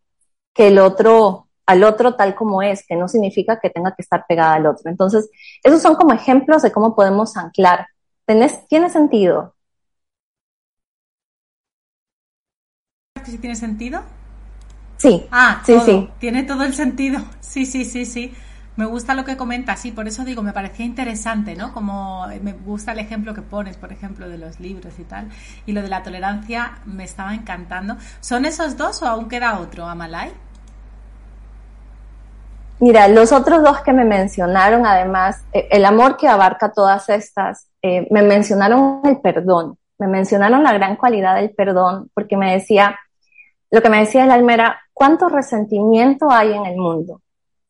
que 0.53 0.69
el 0.69 0.79
otro, 0.79 1.49
al 1.65 1.85
otro 1.85 2.17
tal 2.17 2.35
como 2.35 2.61
es, 2.61 2.87
que 2.87 2.97
no 2.97 3.09
significa 3.09 3.59
que 3.61 3.71
tenga 3.71 3.95
que 3.95 4.03
estar 4.03 4.27
pegada 4.29 4.57
al 4.57 4.67
otro. 4.67 4.91
Entonces, 4.91 5.31
esos 5.63 5.81
son 5.81 5.95
como 5.95 6.13
ejemplos 6.13 6.61
de 6.61 6.71
cómo 6.71 6.95
podemos 6.95 7.39
anclar. 7.39 7.87
¿Tiene 8.27 8.91
sentido? 8.91 9.55
¿Sí 13.25 13.39
tiene 13.39 13.57
sentido? 13.57 14.03
Sí. 14.99 15.27
Ah, 15.31 15.63
sí, 15.65 15.81
sí. 15.81 16.11
Tiene 16.19 16.43
todo 16.43 16.65
el 16.65 16.75
sentido. 16.75 17.25
Sí, 17.41 17.65
sí, 17.65 17.87
sí, 17.87 18.05
sí. 18.05 18.35
Me 18.79 18.87
gusta 18.87 19.15
lo 19.15 19.25
que 19.25 19.37
comentas, 19.37 19.81
sí, 19.81 19.91
por 19.91 20.07
eso 20.07 20.25
digo, 20.25 20.41
me 20.41 20.53
parecía 20.53 20.87
interesante, 20.87 21.57
¿no? 21.57 21.73
Como 21.75 22.29
me 22.43 22.53
gusta 22.53 22.93
el 22.93 23.01
ejemplo 23.01 23.35
que 23.35 23.43
pones, 23.43 23.77
por 23.77 23.93
ejemplo, 23.93 24.29
de 24.29 24.39
los 24.39 24.61
libros 24.61 25.01
y 25.01 25.03
tal. 25.03 25.29
Y 25.67 25.73
lo 25.73 25.83
de 25.83 25.89
la 25.89 26.05
tolerancia 26.05 26.79
me 26.85 27.03
estaba 27.03 27.35
encantando. 27.35 27.97
¿Son 28.21 28.45
esos 28.45 28.77
dos 28.77 29.03
o 29.03 29.07
aún 29.09 29.29
queda 29.29 29.59
otro, 29.59 29.85
Amalai? 29.85 30.31
Mira, 32.79 33.09
los 33.09 33.33
otros 33.33 33.65
dos 33.65 33.81
que 33.81 33.93
me 33.93 34.05
mencionaron, 34.05 34.87
además, 34.87 35.43
eh, 35.53 35.67
el 35.73 35.85
amor 35.85 36.17
que 36.17 36.29
abarca 36.29 36.71
todas 36.71 37.09
estas, 37.09 37.67
eh, 37.83 38.07
me 38.13 38.23
mencionaron 38.23 39.01
el 39.03 39.21
perdón, 39.21 39.77
me 39.99 40.07
mencionaron 40.07 40.63
la 40.63 40.73
gran 40.73 40.95
cualidad 40.95 41.35
del 41.35 41.51
perdón, 41.51 42.13
porque 42.15 42.37
me 42.37 42.53
decía, 42.53 42.97
lo 43.73 43.83
que 43.83 43.91
me 43.91 43.99
decía 43.99 44.23
el 44.23 44.31
alma 44.31 44.55
era, 44.55 44.81
¿cuánto 44.93 45.29
resentimiento 45.29 46.31
hay 46.31 46.53
en 46.53 46.65
el 46.65 46.77
mundo? 46.77 47.21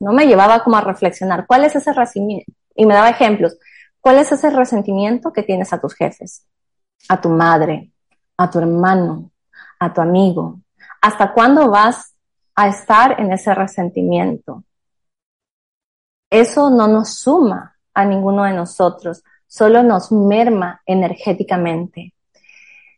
¿No? 0.01 0.13
Me 0.13 0.27
llevaba 0.27 0.63
como 0.63 0.77
a 0.77 0.81
reflexionar, 0.81 1.47
¿cuál 1.47 1.65
es 1.65 1.77
ese 1.77 1.93
resentimiento? 1.93 2.53
Y 2.75 2.87
me 2.87 2.95
daba 2.95 3.11
ejemplos. 3.11 3.57
¿Cuál 4.01 4.19
es 4.19 4.31
ese 4.33 4.51
resentimiento 4.51 5.33
que 5.33 5.43
tienes 5.43 5.73
a 5.73 5.81
tus 5.81 5.95
jefes? 5.95 6.47
A 7.09 7.21
tu 7.21 7.29
madre, 7.29 7.93
a 8.37 8.49
tu 8.49 8.59
hermano, 8.59 9.31
a 9.79 9.93
tu 9.93 10.01
amigo. 10.01 10.61
¿Hasta 11.01 11.33
cuándo 11.33 11.71
vas 11.71 12.15
a 12.55 12.69
estar 12.69 13.21
en 13.21 13.33
ese 13.33 13.55
resentimiento? 13.55 14.65
Eso 16.31 16.71
no 16.71 16.87
nos 16.87 17.15
suma 17.15 17.77
a 17.95 18.05
ninguno 18.05 18.45
de 18.45 18.53
nosotros, 18.53 19.23
solo 19.47 19.83
nos 19.83 20.13
merma 20.13 20.83
energéticamente. 20.87 22.15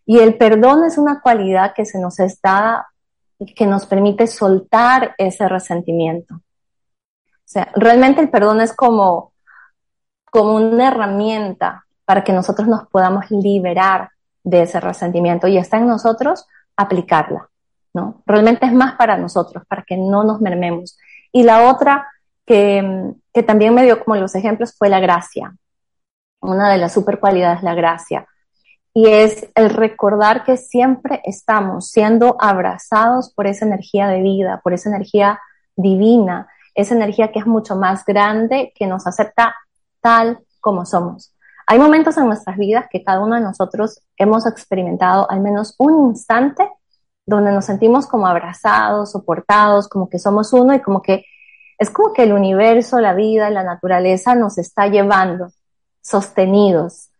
Y 0.04 0.18
el 0.18 0.36
perdón 0.36 0.84
es 0.84 0.98
una 0.98 1.20
cualidad 1.20 1.72
que 1.74 1.84
se 1.84 1.98
nos 1.98 2.18
está, 2.18 2.88
que 3.54 3.66
nos 3.66 3.86
permite 3.86 4.26
soltar 4.26 5.14
ese 5.16 5.48
resentimiento. 5.48 6.40
O 7.50 7.52
sea, 7.52 7.68
realmente 7.74 8.20
el 8.20 8.30
perdón 8.30 8.60
es 8.60 8.72
como, 8.72 9.32
como 10.30 10.54
una 10.54 10.86
herramienta 10.86 11.84
para 12.04 12.22
que 12.22 12.32
nosotros 12.32 12.68
nos 12.68 12.86
podamos 12.86 13.28
liberar 13.32 14.10
de 14.44 14.62
ese 14.62 14.78
resentimiento 14.78 15.48
y 15.48 15.58
está 15.58 15.78
en 15.78 15.88
nosotros 15.88 16.46
aplicarla, 16.76 17.48
¿no? 17.92 18.22
Realmente 18.24 18.66
es 18.66 18.72
más 18.72 18.94
para 18.94 19.16
nosotros, 19.16 19.64
para 19.66 19.82
que 19.82 19.96
no 19.96 20.22
nos 20.22 20.40
mermemos. 20.40 20.96
Y 21.32 21.42
la 21.42 21.68
otra 21.68 22.06
que, 22.46 23.14
que 23.34 23.42
también 23.42 23.74
me 23.74 23.82
dio 23.82 24.04
como 24.04 24.14
los 24.14 24.36
ejemplos 24.36 24.76
fue 24.78 24.88
la 24.88 25.00
gracia. 25.00 25.52
Una 26.40 26.70
de 26.70 26.78
las 26.78 26.94
super 26.94 27.18
cualidades, 27.18 27.64
la 27.64 27.74
gracia. 27.74 28.28
Y 28.94 29.08
es 29.08 29.48
el 29.56 29.70
recordar 29.70 30.44
que 30.44 30.56
siempre 30.56 31.20
estamos 31.24 31.90
siendo 31.90 32.36
abrazados 32.38 33.34
por 33.34 33.48
esa 33.48 33.64
energía 33.64 34.06
de 34.06 34.22
vida, 34.22 34.60
por 34.62 34.72
esa 34.72 34.88
energía 34.88 35.40
divina 35.74 36.46
esa 36.80 36.94
energía 36.94 37.32
que 37.32 37.38
es 37.38 37.46
mucho 37.46 37.76
más 37.76 38.04
grande, 38.04 38.72
que 38.74 38.86
nos 38.86 39.06
acepta 39.06 39.54
tal 40.00 40.40
como 40.60 40.84
somos. 40.84 41.34
Hay 41.66 41.78
momentos 41.78 42.16
en 42.16 42.26
nuestras 42.26 42.56
vidas 42.56 42.86
que 42.90 43.04
cada 43.04 43.20
uno 43.20 43.36
de 43.36 43.42
nosotros 43.42 44.00
hemos 44.16 44.46
experimentado 44.46 45.30
al 45.30 45.40
menos 45.40 45.74
un 45.78 46.08
instante 46.10 46.68
donde 47.26 47.52
nos 47.52 47.66
sentimos 47.66 48.06
como 48.06 48.26
abrazados, 48.26 49.12
soportados, 49.12 49.88
como 49.88 50.08
que 50.08 50.18
somos 50.18 50.52
uno 50.52 50.74
y 50.74 50.80
como 50.80 51.00
que 51.00 51.24
es 51.78 51.88
como 51.90 52.12
que 52.12 52.24
el 52.24 52.32
universo, 52.32 53.00
la 53.00 53.14
vida, 53.14 53.48
la 53.48 53.62
naturaleza 53.62 54.34
nos 54.34 54.58
está 54.58 54.88
llevando 54.88 55.48
sostenidos. 56.02 57.10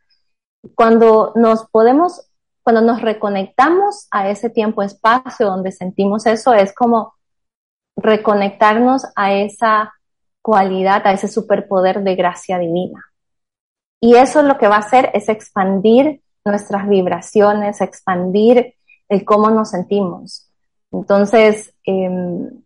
Cuando 0.75 1.33
nos 1.35 1.67
podemos, 1.71 2.29
cuando 2.63 2.83
nos 2.83 3.01
reconectamos 3.01 4.07
a 4.11 4.29
ese 4.29 4.51
tiempo-espacio 4.51 5.47
donde 5.47 5.73
sentimos 5.73 6.27
eso, 6.27 6.53
es 6.53 6.75
como 6.75 7.15
reconectarnos 7.97 9.07
a 9.17 9.35
esa 9.35 9.93
cualidad, 10.43 11.07
a 11.07 11.13
ese 11.13 11.29
superpoder 11.29 12.03
de 12.03 12.17
gracia 12.17 12.59
divina. 12.59 13.05
Y 14.01 14.15
eso 14.17 14.43
lo 14.43 14.57
que 14.57 14.69
va 14.69 14.77
a 14.77 14.81
hacer 14.81 15.11
es 15.13 15.29
expandir 15.29 16.23
nuestras 16.45 16.89
vibraciones, 16.89 17.81
expandir 17.81 18.75
el 19.09 19.25
cómo 19.25 19.51
nos 19.51 19.71
sentimos. 19.71 20.51
Entonces, 20.91 21.75
em, 21.85 22.63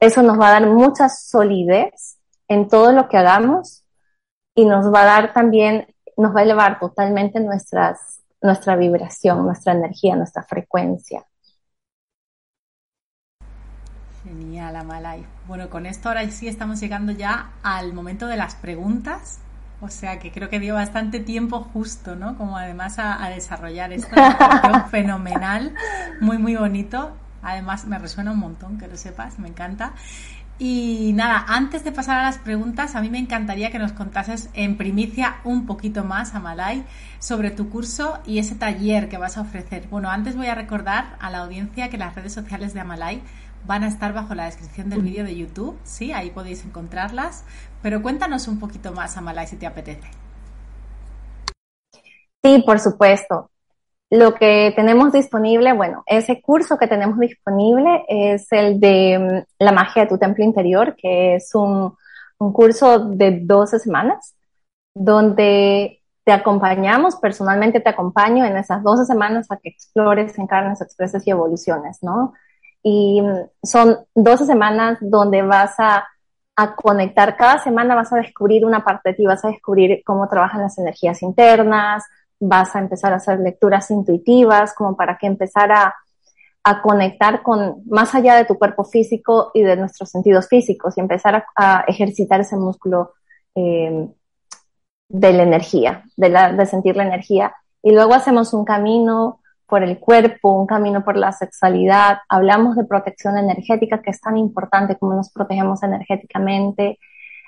eso 0.00 0.22
nos 0.22 0.38
va 0.38 0.48
a 0.48 0.60
dar 0.60 0.66
mucha 0.66 1.08
solidez 1.08 2.18
en 2.48 2.68
todo 2.68 2.92
lo 2.92 3.08
que 3.08 3.16
hagamos 3.16 3.84
y 4.54 4.64
nos 4.64 4.92
va 4.92 5.02
a 5.02 5.06
dar 5.06 5.32
también, 5.32 5.86
nos 6.16 6.34
va 6.34 6.40
a 6.40 6.42
elevar 6.42 6.78
totalmente 6.78 7.40
nuestras, 7.40 8.20
nuestra 8.42 8.76
vibración, 8.76 9.44
nuestra 9.44 9.72
energía, 9.72 10.16
nuestra 10.16 10.42
frecuencia. 10.42 11.24
Genial, 14.24 14.74
Amalai. 14.74 15.24
Bueno, 15.46 15.68
con 15.68 15.84
esto 15.84 16.08
ahora 16.08 16.28
sí 16.30 16.48
estamos 16.48 16.80
llegando 16.80 17.12
ya 17.12 17.50
al 17.62 17.92
momento 17.92 18.26
de 18.26 18.36
las 18.36 18.54
preguntas. 18.54 19.40
O 19.80 19.88
sea 19.88 20.18
que 20.18 20.32
creo 20.32 20.48
que 20.48 20.58
dio 20.60 20.74
bastante 20.74 21.20
tiempo 21.20 21.60
justo, 21.60 22.16
¿no? 22.16 22.38
Como 22.38 22.56
además 22.56 22.98
a, 22.98 23.28
desarrollar 23.28 23.92
esto. 23.92 24.16
fenomenal, 24.90 25.74
muy, 26.20 26.38
muy 26.38 26.56
bonito. 26.56 27.12
Además 27.42 27.84
me 27.84 27.98
resuena 27.98 28.32
un 28.32 28.38
montón, 28.38 28.78
que 28.78 28.88
lo 28.88 28.96
sepas, 28.96 29.38
me 29.38 29.48
encanta. 29.48 29.92
Y 30.58 31.12
nada, 31.14 31.44
antes 31.48 31.82
de 31.82 31.92
pasar 31.92 32.20
a 32.20 32.22
las 32.22 32.38
preguntas, 32.38 32.94
a 32.94 33.00
mí 33.02 33.10
me 33.10 33.18
encantaría 33.18 33.72
que 33.72 33.78
nos 33.78 33.92
contases 33.92 34.48
en 34.54 34.76
primicia 34.76 35.36
un 35.42 35.66
poquito 35.66 36.04
más, 36.04 36.34
Amalai, 36.34 36.84
sobre 37.18 37.50
tu 37.50 37.68
curso 37.68 38.20
y 38.24 38.38
ese 38.38 38.54
taller 38.54 39.08
que 39.08 39.18
vas 39.18 39.36
a 39.36 39.40
ofrecer. 39.40 39.88
Bueno, 39.90 40.10
antes 40.10 40.36
voy 40.36 40.46
a 40.46 40.54
recordar 40.54 41.16
a 41.20 41.28
la 41.28 41.38
audiencia 41.38 41.90
que 41.90 41.98
las 41.98 42.14
redes 42.14 42.32
sociales 42.32 42.72
de 42.72 42.80
Amalai 42.80 43.20
van 43.66 43.84
a 43.84 43.88
estar 43.88 44.12
bajo 44.12 44.34
la 44.34 44.44
descripción 44.44 44.90
del 44.90 45.02
vídeo 45.02 45.24
de 45.24 45.36
YouTube, 45.36 45.78
sí, 45.84 46.12
ahí 46.12 46.30
podéis 46.30 46.64
encontrarlas. 46.64 47.44
Pero 47.82 48.02
cuéntanos 48.02 48.48
un 48.48 48.58
poquito 48.58 48.92
más, 48.92 49.16
Amalai, 49.16 49.46
si 49.46 49.56
te 49.56 49.66
apetece. 49.66 50.08
Sí, 52.42 52.62
por 52.66 52.78
supuesto. 52.78 53.50
Lo 54.10 54.34
que 54.34 54.72
tenemos 54.76 55.12
disponible, 55.12 55.72
bueno, 55.72 56.02
ese 56.06 56.40
curso 56.42 56.76
que 56.76 56.86
tenemos 56.86 57.18
disponible 57.18 58.04
es 58.08 58.46
el 58.52 58.78
de 58.78 59.18
mm, 59.18 59.64
la 59.64 59.72
magia 59.72 60.02
de 60.02 60.08
tu 60.08 60.18
templo 60.18 60.44
interior, 60.44 60.94
que 60.96 61.36
es 61.36 61.54
un, 61.54 61.96
un 62.38 62.52
curso 62.52 62.98
de 62.98 63.40
12 63.40 63.78
semanas, 63.78 64.34
donde 64.94 66.02
te 66.24 66.32
acompañamos, 66.32 67.16
personalmente 67.16 67.80
te 67.80 67.90
acompaño 67.90 68.44
en 68.44 68.56
esas 68.56 68.82
12 68.82 69.04
semanas 69.04 69.50
a 69.50 69.56
que 69.56 69.68
explores, 69.68 70.38
encarnes, 70.38 70.80
expreses 70.80 71.26
y 71.26 71.30
evoluciones, 71.30 71.98
¿no? 72.02 72.34
Y 72.84 73.20
son 73.62 73.98
12 74.14 74.46
semanas 74.46 74.98
donde 75.00 75.42
vas 75.42 75.74
a 75.78 76.04
a 76.56 76.74
conectar. 76.76 77.36
Cada 77.36 77.58
semana 77.58 77.94
vas 77.94 78.12
a 78.12 78.16
descubrir 78.16 78.64
una 78.64 78.84
parte 78.84 79.10
de 79.10 79.14
ti, 79.14 79.26
vas 79.26 79.44
a 79.44 79.48
descubrir 79.48 80.02
cómo 80.04 80.28
trabajan 80.28 80.62
las 80.62 80.78
energías 80.78 81.22
internas, 81.22 82.04
vas 82.38 82.74
a 82.76 82.78
empezar 82.78 83.12
a 83.12 83.16
hacer 83.16 83.40
lecturas 83.40 83.90
intuitivas, 83.90 84.74
como 84.74 84.96
para 84.96 85.18
que 85.18 85.26
empezar 85.26 85.72
a, 85.72 85.94
conectar 86.82 87.42
con 87.42 87.82
más 87.90 88.14
allá 88.14 88.36
de 88.36 88.46
tu 88.46 88.58
cuerpo 88.58 88.84
físico 88.84 89.50
y 89.52 89.60
de 89.60 89.76
nuestros 89.76 90.08
sentidos 90.08 90.48
físicos 90.48 90.96
y 90.96 91.00
empezar 91.00 91.44
a, 91.54 91.84
ejercitar 91.86 92.40
ese 92.40 92.56
músculo 92.56 93.12
eh, 93.54 94.08
de 95.10 95.32
la 95.34 95.42
energía, 95.42 96.04
de, 96.16 96.30
la, 96.30 96.54
de 96.54 96.64
sentir 96.64 96.96
la 96.96 97.04
energía. 97.04 97.54
Y 97.82 97.92
luego 97.92 98.14
hacemos 98.14 98.54
un 98.54 98.64
camino 98.64 99.40
por 99.66 99.82
el 99.82 99.98
cuerpo, 99.98 100.52
un 100.52 100.66
camino 100.66 101.04
por 101.04 101.16
la 101.16 101.32
sexualidad, 101.32 102.18
hablamos 102.28 102.76
de 102.76 102.84
protección 102.84 103.38
energética, 103.38 104.02
que 104.02 104.10
es 104.10 104.20
tan 104.20 104.36
importante 104.36 104.96
como 104.96 105.14
nos 105.14 105.30
protegemos 105.30 105.82
energéticamente, 105.82 106.98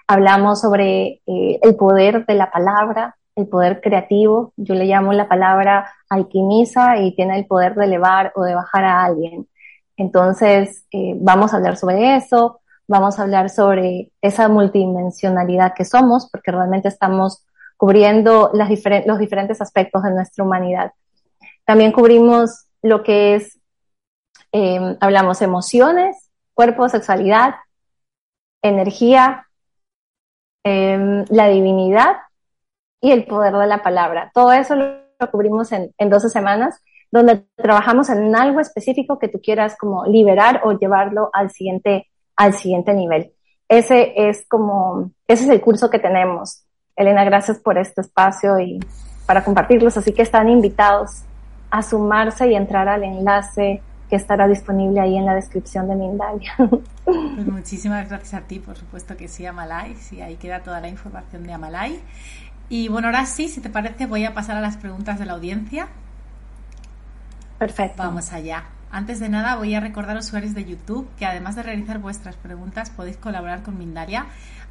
hablamos 0.06 0.60
sobre 0.60 1.20
eh, 1.26 1.58
el 1.62 1.76
poder 1.76 2.26
de 2.26 2.34
la 2.34 2.50
palabra, 2.50 3.16
el 3.34 3.48
poder 3.48 3.80
creativo, 3.80 4.52
yo 4.56 4.74
le 4.74 4.86
llamo 4.86 5.12
la 5.12 5.28
palabra 5.28 5.92
alquimiza 6.08 6.98
y 6.98 7.14
tiene 7.14 7.38
el 7.38 7.46
poder 7.46 7.74
de 7.74 7.84
elevar 7.84 8.32
o 8.34 8.42
de 8.44 8.54
bajar 8.54 8.84
a 8.84 9.04
alguien. 9.04 9.46
Entonces, 9.96 10.86
eh, 10.92 11.14
vamos 11.20 11.52
a 11.52 11.56
hablar 11.56 11.76
sobre 11.76 12.16
eso, 12.16 12.60
vamos 12.88 13.18
a 13.18 13.22
hablar 13.22 13.50
sobre 13.50 14.10
esa 14.22 14.48
multidimensionalidad 14.48 15.74
que 15.74 15.84
somos, 15.84 16.28
porque 16.30 16.50
realmente 16.50 16.88
estamos 16.88 17.44
cubriendo 17.76 18.50
las 18.54 18.70
los 19.06 19.18
diferentes 19.18 19.60
aspectos 19.60 20.02
de 20.02 20.12
nuestra 20.12 20.44
humanidad. 20.44 20.92
También 21.66 21.92
cubrimos 21.92 22.66
lo 22.80 23.02
que 23.02 23.34
es, 23.34 23.58
em, 24.52 24.96
hablamos 25.00 25.42
emociones, 25.42 26.30
cuerpo, 26.54 26.88
sexualidad, 26.88 27.56
energía, 28.62 29.46
em, 30.64 31.24
la 31.28 31.48
divinidad 31.48 32.16
y 33.00 33.10
el 33.10 33.26
poder 33.26 33.54
de 33.54 33.66
la 33.66 33.82
palabra. 33.82 34.30
Todo 34.32 34.52
eso 34.52 34.76
lo, 34.76 35.04
cubrimos 35.30 35.72
en, 35.72 35.92
en 35.98 36.08
12 36.08 36.28
semanas, 36.28 36.80
donde 37.10 37.44
trabajamos 37.56 38.10
en 38.10 38.34
algo 38.36 38.60
específico 38.60 39.18
que 39.18 39.28
tú 39.28 39.40
quieras 39.42 39.76
como 39.78 40.04
liberar 40.06 40.60
o 40.64 40.72
llevarlo 40.72 41.30
al 41.32 41.50
siguiente, 41.50 42.08
al 42.36 42.54
siguiente 42.54 42.94
nivel. 42.94 43.32
Ese 43.68 44.28
es 44.28 44.46
como, 44.48 45.10
ese 45.26 45.44
es 45.44 45.50
el 45.50 45.60
curso 45.60 45.90
que 45.90 45.98
tenemos. 45.98 46.64
Elena, 46.94 47.24
gracias 47.24 47.58
por 47.58 47.78
este 47.78 48.02
espacio 48.02 48.60
y 48.60 48.78
para 49.26 49.44
compartirlos. 49.44 49.96
Así 49.96 50.12
que 50.12 50.22
están 50.22 50.48
invitados 50.48 51.22
a 51.70 51.82
sumarse 51.82 52.48
y 52.50 52.54
entrar 52.54 52.88
al 52.88 53.04
enlace 53.04 53.82
que 54.08 54.16
estará 54.16 54.46
disponible 54.46 55.00
ahí 55.00 55.16
en 55.16 55.26
la 55.26 55.34
descripción 55.34 55.88
de 55.88 55.96
Mindalia. 55.96 56.52
Pues 57.04 57.46
muchísimas 57.46 58.08
gracias 58.08 58.34
a 58.34 58.46
ti, 58.46 58.58
por 58.58 58.76
supuesto 58.76 59.16
que 59.16 59.28
sí, 59.28 59.46
Amalai. 59.46 59.94
Sí, 59.94 60.20
ahí 60.20 60.36
queda 60.36 60.60
toda 60.60 60.80
la 60.80 60.88
información 60.88 61.44
de 61.44 61.52
Amalai. 61.52 62.00
Y 62.68 62.88
bueno, 62.88 63.08
ahora 63.08 63.26
sí, 63.26 63.48
si 63.48 63.60
te 63.60 63.70
parece, 63.70 64.06
voy 64.06 64.24
a 64.24 64.34
pasar 64.34 64.56
a 64.56 64.60
las 64.60 64.76
preguntas 64.76 65.18
de 65.18 65.26
la 65.26 65.34
audiencia. 65.34 65.88
Perfecto. 67.58 68.02
Vamos 68.02 68.32
allá. 68.32 68.64
Antes 68.90 69.20
de 69.20 69.28
nada, 69.28 69.56
voy 69.56 69.74
a 69.74 69.80
recordar 69.80 70.12
a 70.12 70.14
los 70.14 70.26
usuarios 70.26 70.54
de 70.54 70.64
YouTube 70.64 71.08
que 71.18 71.26
además 71.26 71.56
de 71.56 71.62
realizar 71.62 71.98
vuestras 71.98 72.36
preguntas, 72.36 72.90
podéis 72.90 73.16
colaborar 73.16 73.62
con 73.62 73.78
Mindalia 73.78 74.26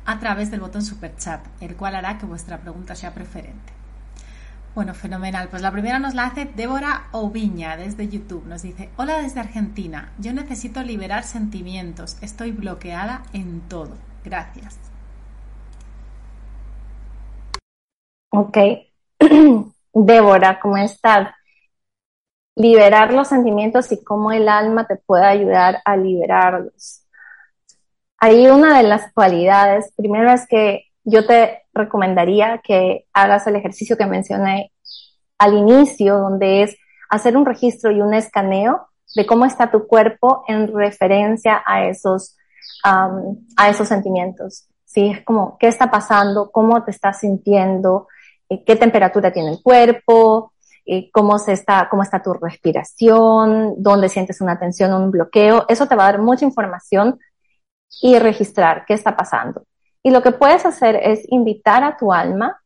a 0.06 0.20
través 0.20 0.52
del 0.52 0.60
botón 0.60 0.82
Super 0.82 1.16
Chat, 1.16 1.42
el 1.62 1.76
cual 1.76 1.96
hará 1.96 2.18
que 2.18 2.26
vuestra 2.26 2.60
pregunta 2.60 2.96
sea 2.96 3.14
preferente. 3.14 3.75
Bueno, 4.76 4.94
fenomenal. 4.94 5.48
Pues 5.48 5.62
la 5.62 5.72
primera 5.72 6.00
nos 6.00 6.16
la 6.16 6.26
hace 6.26 6.44
Débora 6.44 7.08
Oviña 7.14 7.78
desde 7.78 8.10
YouTube. 8.10 8.46
Nos 8.46 8.62
dice, 8.62 8.90
hola 8.98 9.20
desde 9.22 9.40
Argentina. 9.40 10.12
Yo 10.20 10.34
necesito 10.34 10.84
liberar 10.84 11.24
sentimientos. 11.24 12.18
Estoy 12.22 12.52
bloqueada 12.52 13.24
en 13.32 13.62
todo. 13.70 13.96
Gracias. 14.26 14.78
Ok. 18.32 18.58
Débora, 19.94 20.60
¿cómo 20.60 20.76
estás? 20.76 21.30
Liberar 22.58 23.14
los 23.14 23.30
sentimientos 23.30 23.94
y 23.94 24.04
cómo 24.04 24.34
el 24.34 24.50
alma 24.50 24.86
te 24.88 24.98
puede 24.98 25.26
ayudar 25.26 25.82
a 25.86 25.96
liberarlos. 25.96 27.06
Hay 28.18 28.48
una 28.48 28.78
de 28.78 28.84
las 28.84 29.14
cualidades, 29.14 29.94
primero 29.96 30.32
es 30.32 30.46
que 30.48 30.85
yo 31.06 31.26
te 31.26 31.64
recomendaría 31.74 32.60
que 32.64 33.06
hagas 33.14 33.48
el 33.48 33.56
ejercicio 33.56 33.96
que 33.96 34.08
mencioné 34.08 34.72
al 35.38 35.54
inicio, 35.54 36.18
donde 36.18 36.64
es 36.64 36.76
hacer 37.10 37.38
un 37.38 37.46
registro 37.46 37.92
y 37.92 38.02
un 38.02 38.14
escaneo 38.14 38.88
de 39.16 39.26
cómo 39.26 39.46
está 39.46 39.72
tu 39.72 39.88
cuerpo 39.88 40.44
en 40.48 40.74
referencia 40.74 41.64
a 41.66 41.86
esos, 41.86 42.36
a 42.84 43.70
esos 43.70 43.88
sentimientos. 43.88 44.68
¿Sí? 44.86 45.10
Es 45.10 45.24
como, 45.24 45.58
¿qué 45.60 45.68
está 45.68 45.92
pasando? 45.92 46.52
¿Cómo 46.52 46.84
te 46.84 46.92
estás 46.92 47.20
sintiendo? 47.20 48.08
Eh, 48.50 48.64
¿Qué 48.64 48.76
temperatura 48.76 49.32
tiene 49.32 49.52
el 49.52 49.62
cuerpo? 49.62 50.54
Eh, 50.86 51.10
¿Cómo, 51.12 51.38
se 51.38 51.54
está, 51.54 51.88
¿Cómo 51.90 52.04
está 52.04 52.22
tu 52.22 52.34
respiración? 52.34 53.76
¿Dónde 53.78 54.08
sientes 54.10 54.40
una 54.42 54.58
tensión 54.58 54.94
o 54.94 54.98
un 54.98 55.12
bloqueo? 55.12 55.66
Eso 55.68 55.88
te 55.88 55.96
va 55.96 56.04
a 56.04 56.12
dar 56.12 56.22
mucha 56.22 56.46
información 56.46 57.20
y 58.02 58.18
registrar 58.20 58.86
qué 58.86 58.94
está 58.94 59.16
pasando. 59.16 59.64
Y 60.06 60.12
lo 60.12 60.22
que 60.22 60.32
puedes 60.32 60.68
hacer 60.68 60.98
es 60.98 61.26
invitar 61.30 61.84
a 61.84 61.98
tu 61.98 62.14
alma 62.14 62.62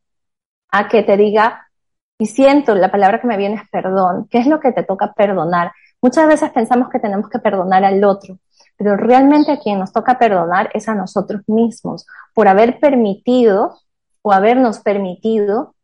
a 0.72 0.90
que 0.90 1.04
te 1.04 1.16
diga, 1.16 1.70
y 2.18 2.26
siento, 2.26 2.76
la 2.76 2.92
palabra 2.92 3.22
que 3.22 3.28
me 3.28 3.38
viene 3.38 3.56
es 3.56 3.62
perdón, 3.72 4.28
¿qué 4.30 4.40
es 4.40 4.46
lo 4.46 4.60
que 4.60 4.74
te 4.74 4.84
toca 4.84 5.14
perdonar? 5.14 5.72
Muchas 6.02 6.28
veces 6.28 6.52
pensamos 6.52 6.90
que 6.90 7.00
tenemos 7.00 7.30
que 7.30 7.40
perdonar 7.40 7.86
al 7.86 8.04
otro, 8.04 8.40
pero 8.76 8.98
realmente 8.98 9.54
a 9.54 9.60
quien 9.60 9.80
nos 9.80 9.94
toca 9.94 10.20
perdonar 10.20 10.70
es 10.74 10.90
a 10.90 10.96
nosotros 10.96 11.44
mismos 11.48 12.06
por 12.34 12.50
haber 12.50 12.78
permitido 12.82 13.80
o 14.22 14.34
habernos 14.34 14.80
permitido 14.80 15.76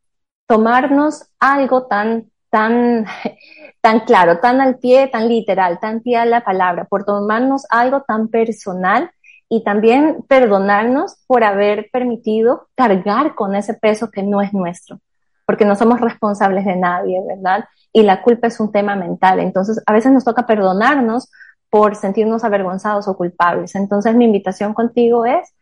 tomarnos 0.48 1.30
algo 1.40 1.86
tan, 1.86 2.32
tan, 2.50 3.06
tan 3.80 4.02
claro, 4.02 4.40
tan 4.42 4.60
al 4.60 4.78
pie, 4.80 5.08
tan 5.08 5.30
literal, 5.30 5.80
tan 5.80 6.02
pie 6.02 6.26
la 6.26 6.44
palabra, 6.44 6.84
por 6.84 7.06
tomarnos 7.06 7.66
algo 7.70 8.02
tan 8.02 8.28
personal 8.28 9.10
y 9.50 9.64
también 9.64 10.24
perdonarnos 10.28 11.18
por 11.28 11.44
haber 11.44 11.90
permitido 11.92 12.68
cargar 12.76 13.36
con 13.36 13.56
ese 13.56 13.74
peso 13.74 14.10
que 14.10 14.24
no 14.24 14.42
es 14.42 14.54
nuestro, 14.54 15.00
porque 15.46 15.66
no 15.66 15.76
somos 15.76 16.02
responsables 16.02 16.66
de 16.66 16.76
nadie, 16.76 17.22
¿verdad? 17.28 17.66
Y 17.94 18.04
la 18.04 18.22
culpa 18.22 18.48
es 18.48 18.60
un 18.60 18.72
tema 18.72 18.96
mental, 18.96 19.40
entonces 19.40 19.82
a 19.86 19.94
veces 19.94 20.12
nos 20.12 20.26
toca 20.26 20.46
perdonarnos 20.46 21.30
por 21.70 21.96
sentirnos 21.96 22.44
avergonzados 22.44 23.08
o 23.08 23.18
culpables. 23.18 23.76
Entonces 23.76 24.16
mi 24.16 24.26
invitación 24.26 24.74
contigo 24.74 25.26
es 25.26 25.54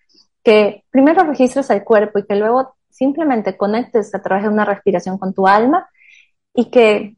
que 0.44 0.84
primero 0.92 1.24
registres 1.24 1.70
el 1.70 1.84
cuerpo 1.84 2.20
y 2.20 2.26
que 2.26 2.36
luego 2.36 2.76
simplemente 2.90 3.58
conectes 3.58 4.14
a 4.14 4.22
través 4.22 4.44
de 4.44 4.50
una 4.50 4.66
respiración 4.66 5.18
con 5.18 5.34
tu 5.34 5.48
alma 5.48 5.90
y 6.54 6.70
que 6.70 7.18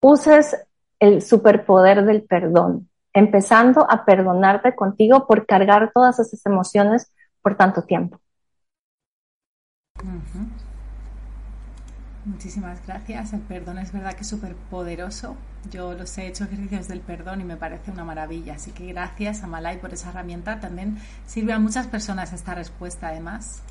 uses 0.00 0.56
el 1.00 1.22
superpoder 1.22 2.04
del 2.04 2.22
perdón 2.22 2.89
empezando 3.12 3.86
a 3.90 4.04
perdonarte 4.04 4.74
contigo 4.74 5.26
por 5.26 5.46
cargar 5.46 5.92
todas 5.92 6.18
esas 6.20 6.44
emociones 6.46 7.12
por 7.42 7.56
tanto 7.56 7.82
tiempo. 7.82 8.20
Muchísimas 12.24 12.86
gracias. 12.86 13.32
El 13.32 13.40
perdón 13.40 13.78
es 13.78 13.92
verdad 13.92 14.14
que 14.14 14.22
es 14.22 14.28
súper 14.28 14.54
poderoso. 14.54 15.36
Yo 15.70 15.94
los 15.94 16.16
he 16.18 16.26
hecho 16.26 16.44
ejercicios 16.44 16.86
del 16.88 17.00
perdón 17.00 17.40
y 17.40 17.44
me 17.44 17.56
parece 17.56 17.90
una 17.90 18.04
maravilla. 18.04 18.54
Así 18.54 18.72
que 18.72 18.86
gracias 18.92 19.42
a 19.42 19.46
Malay 19.46 19.78
por 19.80 19.92
esa 19.94 20.10
herramienta. 20.10 20.60
También 20.60 20.98
sirve 21.26 21.52
a 21.54 21.58
muchas 21.58 21.86
personas 21.86 22.32
esta 22.32 22.54
respuesta 22.54 23.08
además. 23.08 23.62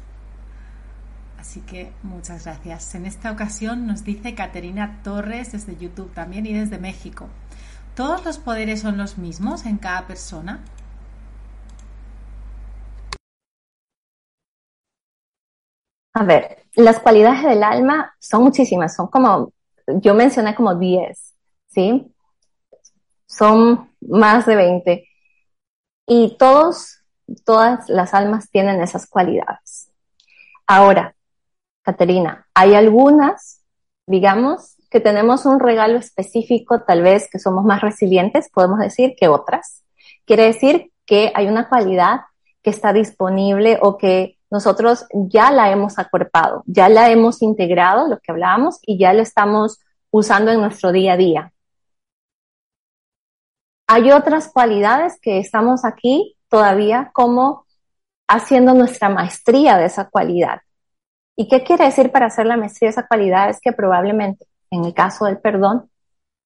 Así 1.39 1.61
que 1.61 1.93
muchas 2.03 2.43
gracias. 2.45 2.95
En 2.95 3.05
esta 3.05 3.31
ocasión 3.31 3.87
nos 3.87 4.03
dice 4.03 4.35
Caterina 4.35 4.99
Torres 5.03 5.51
desde 5.53 5.77
YouTube 5.77 6.13
también 6.13 6.45
y 6.45 6.53
desde 6.53 6.79
México. 6.79 7.29
¿Todos 7.99 8.23
los 8.23 8.37
poderes 8.37 8.79
son 8.79 8.97
los 8.97 9.17
mismos 9.17 9.65
en 9.65 9.77
cada 9.77 10.07
persona? 10.07 10.63
A 16.13 16.23
ver, 16.23 16.63
las 16.75 17.01
cualidades 17.01 17.43
del 17.43 17.61
alma 17.61 18.15
son 18.17 18.43
muchísimas, 18.43 18.95
son 18.95 19.07
como, 19.07 19.51
yo 19.85 20.13
mencioné 20.13 20.55
como 20.55 20.75
10, 20.75 21.35
¿sí? 21.67 22.09
Son 23.25 23.91
más 23.99 24.45
de 24.45 24.55
20. 24.55 25.09
Y 26.07 26.37
todos, 26.37 27.03
todas 27.43 27.89
las 27.89 28.13
almas 28.13 28.49
tienen 28.49 28.81
esas 28.81 29.09
cualidades. 29.09 29.91
Ahora, 30.65 31.17
Caterina, 31.83 32.47
hay 32.53 32.75
algunas, 32.75 33.61
digamos, 34.07 34.78
que 34.89 34.99
tenemos 34.99 35.45
un 35.45 35.59
regalo 35.59 35.97
específico, 35.97 36.81
tal 36.81 37.01
vez 37.01 37.29
que 37.29 37.39
somos 37.39 37.63
más 37.65 37.81
resilientes, 37.81 38.49
podemos 38.49 38.79
decir, 38.79 39.15
que 39.17 39.27
otras. 39.27 39.83
Quiere 40.25 40.43
decir 40.43 40.91
que 41.05 41.31
hay 41.35 41.47
una 41.47 41.69
cualidad 41.69 42.21
que 42.61 42.69
está 42.69 42.93
disponible 42.93 43.79
o 43.81 43.97
que 43.97 44.37
nosotros 44.51 45.05
ya 45.13 45.51
la 45.51 45.71
hemos 45.71 45.99
acuerpado, 45.99 46.63
ya 46.65 46.89
la 46.89 47.09
hemos 47.11 47.41
integrado, 47.41 48.07
lo 48.07 48.19
que 48.19 48.31
hablábamos, 48.31 48.79
y 48.81 48.97
ya 48.97 49.13
la 49.13 49.21
estamos 49.21 49.79
usando 50.11 50.51
en 50.51 50.59
nuestro 50.59 50.91
día 50.91 51.13
a 51.13 51.17
día. 51.17 51.53
Hay 53.87 54.11
otras 54.11 54.51
cualidades 54.51 55.19
que 55.21 55.39
estamos 55.39 55.85
aquí 55.85 56.35
todavía 56.47 57.11
como 57.13 57.65
haciendo 58.27 58.73
nuestra 58.73 59.09
maestría 59.09 59.77
de 59.77 59.85
esa 59.85 60.09
cualidad. 60.09 60.61
¿Y 61.35 61.47
qué 61.47 61.63
quiere 61.63 61.85
decir 61.85 62.11
para 62.11 62.27
hacer 62.27 62.45
la 62.45 62.57
maestría 62.57 62.87
de 62.87 62.91
esa 62.91 63.07
cualidad? 63.07 63.49
Es 63.49 63.59
que 63.61 63.71
probablemente, 63.71 64.45
en 64.71 64.85
el 64.85 64.93
caso 64.93 65.25
del 65.25 65.39
perdón, 65.39 65.89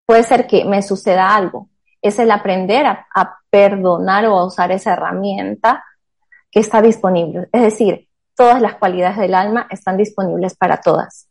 puede 0.06 0.24
ser 0.24 0.48
que 0.48 0.66
me 0.66 0.82
suceda 0.82 1.36
algo. 1.36 1.70
Es 2.02 2.20
el 2.20 2.32
aprender 2.32 2.86
a, 2.86 3.40
perdonar 3.50 4.26
o 4.26 4.38
a 4.38 4.46
usar 4.46 4.72
esa 4.72 4.94
herramienta 4.94 5.84
que 6.52 6.60
está 6.60 6.82
disponible. 6.82 7.48
Es 7.52 7.62
decir, 7.62 8.08
todas 8.36 8.60
las 8.62 8.76
cualidades 8.76 9.18
del 9.18 9.36
alma 9.36 9.68
están 9.70 9.96
disponibles 9.96 10.56
para 10.56 10.78
todas. 10.78 11.28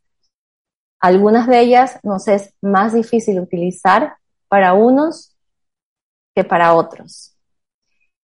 Algunas 1.01 1.49
de 1.49 1.59
ellas 1.59 1.99
nos 2.05 2.29
es 2.29 2.55
más 2.63 2.93
difícil 2.93 3.41
utilizar 3.41 4.17
para 4.47 4.75
unos 4.75 5.37
que 6.33 6.45
para 6.45 6.75
otros. 6.75 7.37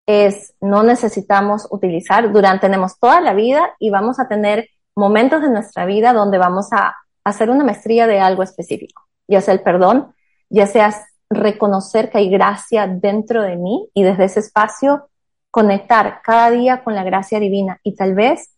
Es, 0.07 0.55
no 0.61 0.83
necesitamos 0.83 1.67
utilizar, 1.71 2.31
durante 2.31 2.67
tenemos 2.67 2.99
toda 2.99 3.21
la 3.23 3.33
vida 3.33 3.75
y 3.79 3.89
vamos 3.89 4.21
a 4.21 4.29
tener 4.29 4.69
momentos 4.95 5.41
de 5.41 5.49
nuestra 5.49 5.87
vida 5.87 6.13
donde 6.13 6.37
vamos 6.37 6.69
a 6.73 6.95
hacer 7.27 7.51
una 7.51 7.65
maestría 7.65 8.07
de 8.07 8.21
algo 8.21 8.45
específico, 8.45 9.03
ya 9.27 9.41
sea 9.41 9.53
el 9.53 9.61
perdón, 9.61 10.15
ya 10.49 10.69
sea 10.69 10.95
reconocer 11.29 12.09
que 12.09 12.19
hay 12.19 12.31
gracia 12.31 12.87
dentro 12.87 13.43
de 13.43 13.57
mí 13.57 13.89
y 13.95 14.05
desde 14.05 14.27
ese 14.27 14.41
espacio 14.41 15.09
conectar 15.51 16.21
cada 16.23 16.51
día 16.53 16.85
con 16.85 16.95
la 16.95 17.03
gracia 17.03 17.41
divina 17.41 17.81
y 17.83 17.97
tal 17.97 18.15
vez 18.15 18.55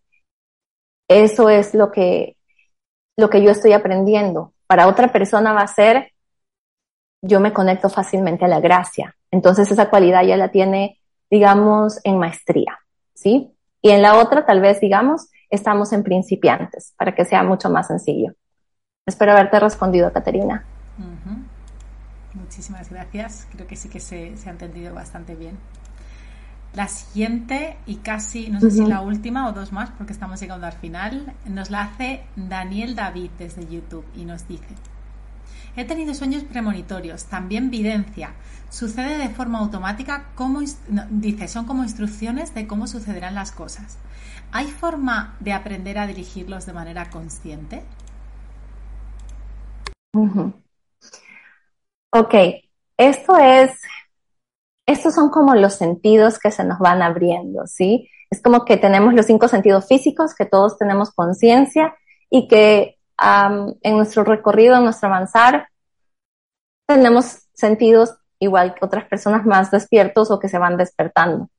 eso 1.08 1.48
es 1.48 1.72
lo 1.74 1.90
que 1.90 2.36
lo 3.16 3.30
que 3.30 3.42
yo 3.42 3.50
estoy 3.50 3.72
aprendiendo. 3.72 4.52
Para 4.66 4.86
otra 4.86 5.10
persona 5.10 5.52
va 5.52 5.62
a 5.62 5.66
ser, 5.66 6.12
yo 7.22 7.40
me 7.40 7.52
conecto 7.52 7.88
fácilmente 7.88 8.44
a 8.44 8.48
la 8.48 8.60
gracia. 8.60 9.16
Entonces 9.30 9.72
esa 9.72 9.88
cualidad 9.88 10.22
ya 10.24 10.36
la 10.36 10.50
tiene, 10.50 11.00
digamos, 11.30 12.00
en 12.04 12.18
maestría, 12.18 12.78
¿sí? 13.14 13.50
Y 13.80 13.90
en 13.90 14.02
la 14.02 14.18
otra, 14.18 14.46
tal 14.46 14.60
vez, 14.60 14.78
digamos, 14.78 15.30
estamos 15.50 15.92
en 15.92 16.04
principiantes, 16.04 16.94
para 16.96 17.14
que 17.14 17.24
sea 17.24 17.42
mucho 17.42 17.70
más 17.70 17.88
sencillo. 17.88 18.34
Espero 19.08 19.32
haberte 19.32 19.58
respondido, 19.58 20.12
Caterina. 20.12 20.62
Muchísimas 22.34 22.90
gracias. 22.90 23.46
Creo 23.50 23.66
que 23.66 23.74
sí 23.74 23.88
que 23.88 24.00
se, 24.00 24.36
se 24.36 24.50
ha 24.50 24.52
entendido 24.52 24.94
bastante 24.94 25.34
bien. 25.34 25.56
La 26.74 26.88
siguiente 26.88 27.78
y 27.86 27.96
casi, 27.96 28.50
no 28.50 28.60
sé 28.60 28.70
si 28.70 28.84
la 28.84 29.00
última 29.00 29.48
o 29.48 29.52
dos 29.52 29.72
más, 29.72 29.88
porque 29.96 30.12
estamos 30.12 30.38
llegando 30.38 30.66
al 30.66 30.74
final, 30.74 31.32
nos 31.46 31.70
la 31.70 31.84
hace 31.84 32.24
Daniel 32.36 32.94
David 32.94 33.30
desde 33.38 33.66
YouTube 33.66 34.04
y 34.14 34.26
nos 34.26 34.46
dice, 34.46 34.68
he 35.74 35.86
tenido 35.86 36.12
sueños 36.12 36.44
premonitorios, 36.44 37.24
también 37.24 37.70
videncia, 37.70 38.32
sucede 38.68 39.16
de 39.16 39.30
forma 39.30 39.60
automática, 39.60 40.26
como, 40.34 40.60
dice, 41.08 41.48
son 41.48 41.64
como 41.64 41.82
instrucciones 41.82 42.54
de 42.54 42.66
cómo 42.66 42.86
sucederán 42.86 43.34
las 43.34 43.52
cosas. 43.52 43.96
¿Hay 44.52 44.66
forma 44.66 45.34
de 45.40 45.54
aprender 45.54 45.98
a 45.98 46.06
dirigirlos 46.06 46.66
de 46.66 46.74
manera 46.74 47.08
consciente? 47.08 47.82
Ok, 52.10 52.34
esto 52.96 53.36
es 53.36 53.78
estos 54.88 55.14
son 55.14 55.28
como 55.28 55.54
los 55.54 55.74
sentidos 55.74 56.38
que 56.38 56.50
se 56.50 56.64
nos 56.64 56.78
van 56.78 57.02
abriendo, 57.02 57.66
¿sí? 57.66 58.08
Es 58.30 58.40
como 58.40 58.64
que 58.64 58.78
tenemos 58.78 59.12
los 59.12 59.26
cinco 59.26 59.46
sentidos 59.46 59.86
físicos, 59.86 60.34
que 60.34 60.46
todos 60.46 60.78
tenemos 60.78 61.10
conciencia 61.10 61.94
y 62.30 62.48
que 62.48 62.96
en 63.20 63.96
nuestro 63.96 64.24
recorrido, 64.24 64.76
en 64.76 64.84
nuestro 64.84 65.10
avanzar, 65.10 65.68
tenemos 66.86 67.42
sentidos 67.52 68.16
igual 68.38 68.74
que 68.74 68.86
otras 68.86 69.04
personas 69.04 69.44
más 69.44 69.70
despiertos 69.70 70.30
o 70.30 70.38
que 70.38 70.48
se 70.48 70.56
van 70.56 70.78
despertando. 70.78 71.50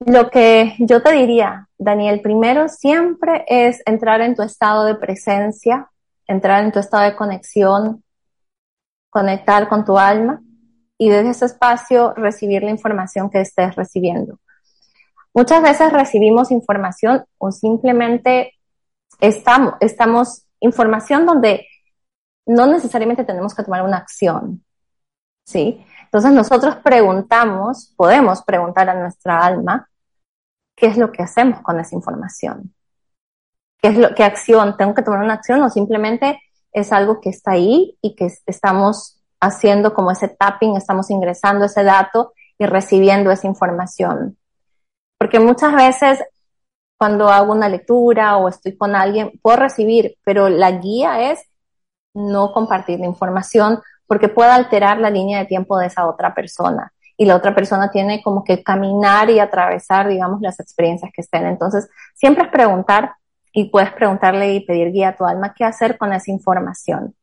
Lo 0.00 0.30
que 0.30 0.74
yo 0.78 1.02
te 1.02 1.12
diría, 1.12 1.68
Daniel, 1.76 2.22
primero 2.22 2.70
siempre 2.70 3.44
es 3.48 3.82
entrar 3.84 4.22
en 4.22 4.34
tu 4.34 4.42
estado 4.42 4.86
de 4.86 4.94
presencia, 4.94 5.90
entrar 6.32 6.64
en 6.64 6.72
tu 6.72 6.78
estado 6.78 7.04
de 7.04 7.16
conexión, 7.16 8.02
conectar 9.10 9.68
con 9.68 9.84
tu 9.84 9.98
alma 9.98 10.42
y 10.98 11.10
desde 11.10 11.30
ese 11.30 11.46
espacio 11.46 12.14
recibir 12.14 12.62
la 12.62 12.70
información 12.70 13.30
que 13.30 13.40
estés 13.40 13.76
recibiendo. 13.76 14.38
Muchas 15.34 15.62
veces 15.62 15.92
recibimos 15.92 16.50
información 16.50 17.24
o 17.38 17.50
simplemente 17.50 18.54
estamos, 19.20 20.46
información 20.60 21.26
donde 21.26 21.66
no 22.46 22.66
necesariamente 22.66 23.24
tenemos 23.24 23.54
que 23.54 23.62
tomar 23.62 23.82
una 23.82 23.98
acción, 23.98 24.64
¿sí? 25.46 25.84
Entonces 26.04 26.32
nosotros 26.32 26.76
preguntamos, 26.76 27.94
podemos 27.96 28.42
preguntar 28.42 28.90
a 28.90 28.94
nuestra 28.94 29.38
alma, 29.38 29.88
¿qué 30.76 30.86
es 30.86 30.98
lo 30.98 31.10
que 31.10 31.22
hacemos 31.22 31.62
con 31.62 31.80
esa 31.80 31.94
información? 31.94 32.74
¿Qué 33.82 33.88
es 33.88 33.98
lo, 33.98 34.14
qué 34.14 34.24
acción? 34.24 34.76
¿Tengo 34.78 34.94
que 34.94 35.02
tomar 35.02 35.22
una 35.22 35.34
acción 35.34 35.60
o 35.62 35.68
simplemente 35.68 36.40
es 36.72 36.92
algo 36.92 37.20
que 37.20 37.30
está 37.30 37.52
ahí 37.52 37.98
y 38.00 38.14
que 38.14 38.32
estamos 38.46 39.22
haciendo 39.40 39.92
como 39.92 40.12
ese 40.12 40.28
tapping, 40.28 40.76
estamos 40.76 41.10
ingresando 41.10 41.64
ese 41.64 41.82
dato 41.82 42.32
y 42.58 42.66
recibiendo 42.66 43.30
esa 43.32 43.48
información. 43.48 44.38
Porque 45.18 45.40
muchas 45.40 45.74
veces 45.74 46.24
cuando 46.96 47.28
hago 47.28 47.52
una 47.52 47.68
lectura 47.68 48.36
o 48.36 48.48
estoy 48.48 48.76
con 48.76 48.94
alguien, 48.94 49.32
puedo 49.42 49.56
recibir, 49.56 50.16
pero 50.24 50.48
la 50.48 50.70
guía 50.70 51.32
es 51.32 51.40
no 52.14 52.52
compartir 52.52 53.00
la 53.00 53.06
información 53.06 53.80
porque 54.06 54.28
puede 54.28 54.50
alterar 54.50 54.98
la 54.98 55.10
línea 55.10 55.40
de 55.40 55.46
tiempo 55.46 55.76
de 55.78 55.86
esa 55.86 56.06
otra 56.06 56.34
persona. 56.34 56.92
Y 57.16 57.24
la 57.24 57.34
otra 57.34 57.54
persona 57.54 57.90
tiene 57.90 58.22
como 58.22 58.44
que 58.44 58.62
caminar 58.62 59.28
y 59.30 59.40
atravesar, 59.40 60.08
digamos, 60.08 60.40
las 60.40 60.60
experiencias 60.60 61.10
que 61.12 61.22
estén. 61.22 61.46
Entonces, 61.46 61.88
siempre 62.14 62.44
es 62.44 62.50
preguntar 62.50 63.16
y 63.52 63.70
puedes 63.70 63.92
preguntarle 63.92 64.54
y 64.54 64.60
pedir 64.60 64.92
guía 64.92 65.10
a 65.10 65.16
tu 65.16 65.24
alma 65.24 65.54
qué 65.54 65.64
hacer 65.64 65.98
con 65.98 66.12
esa 66.12 66.30
información. 66.30 67.14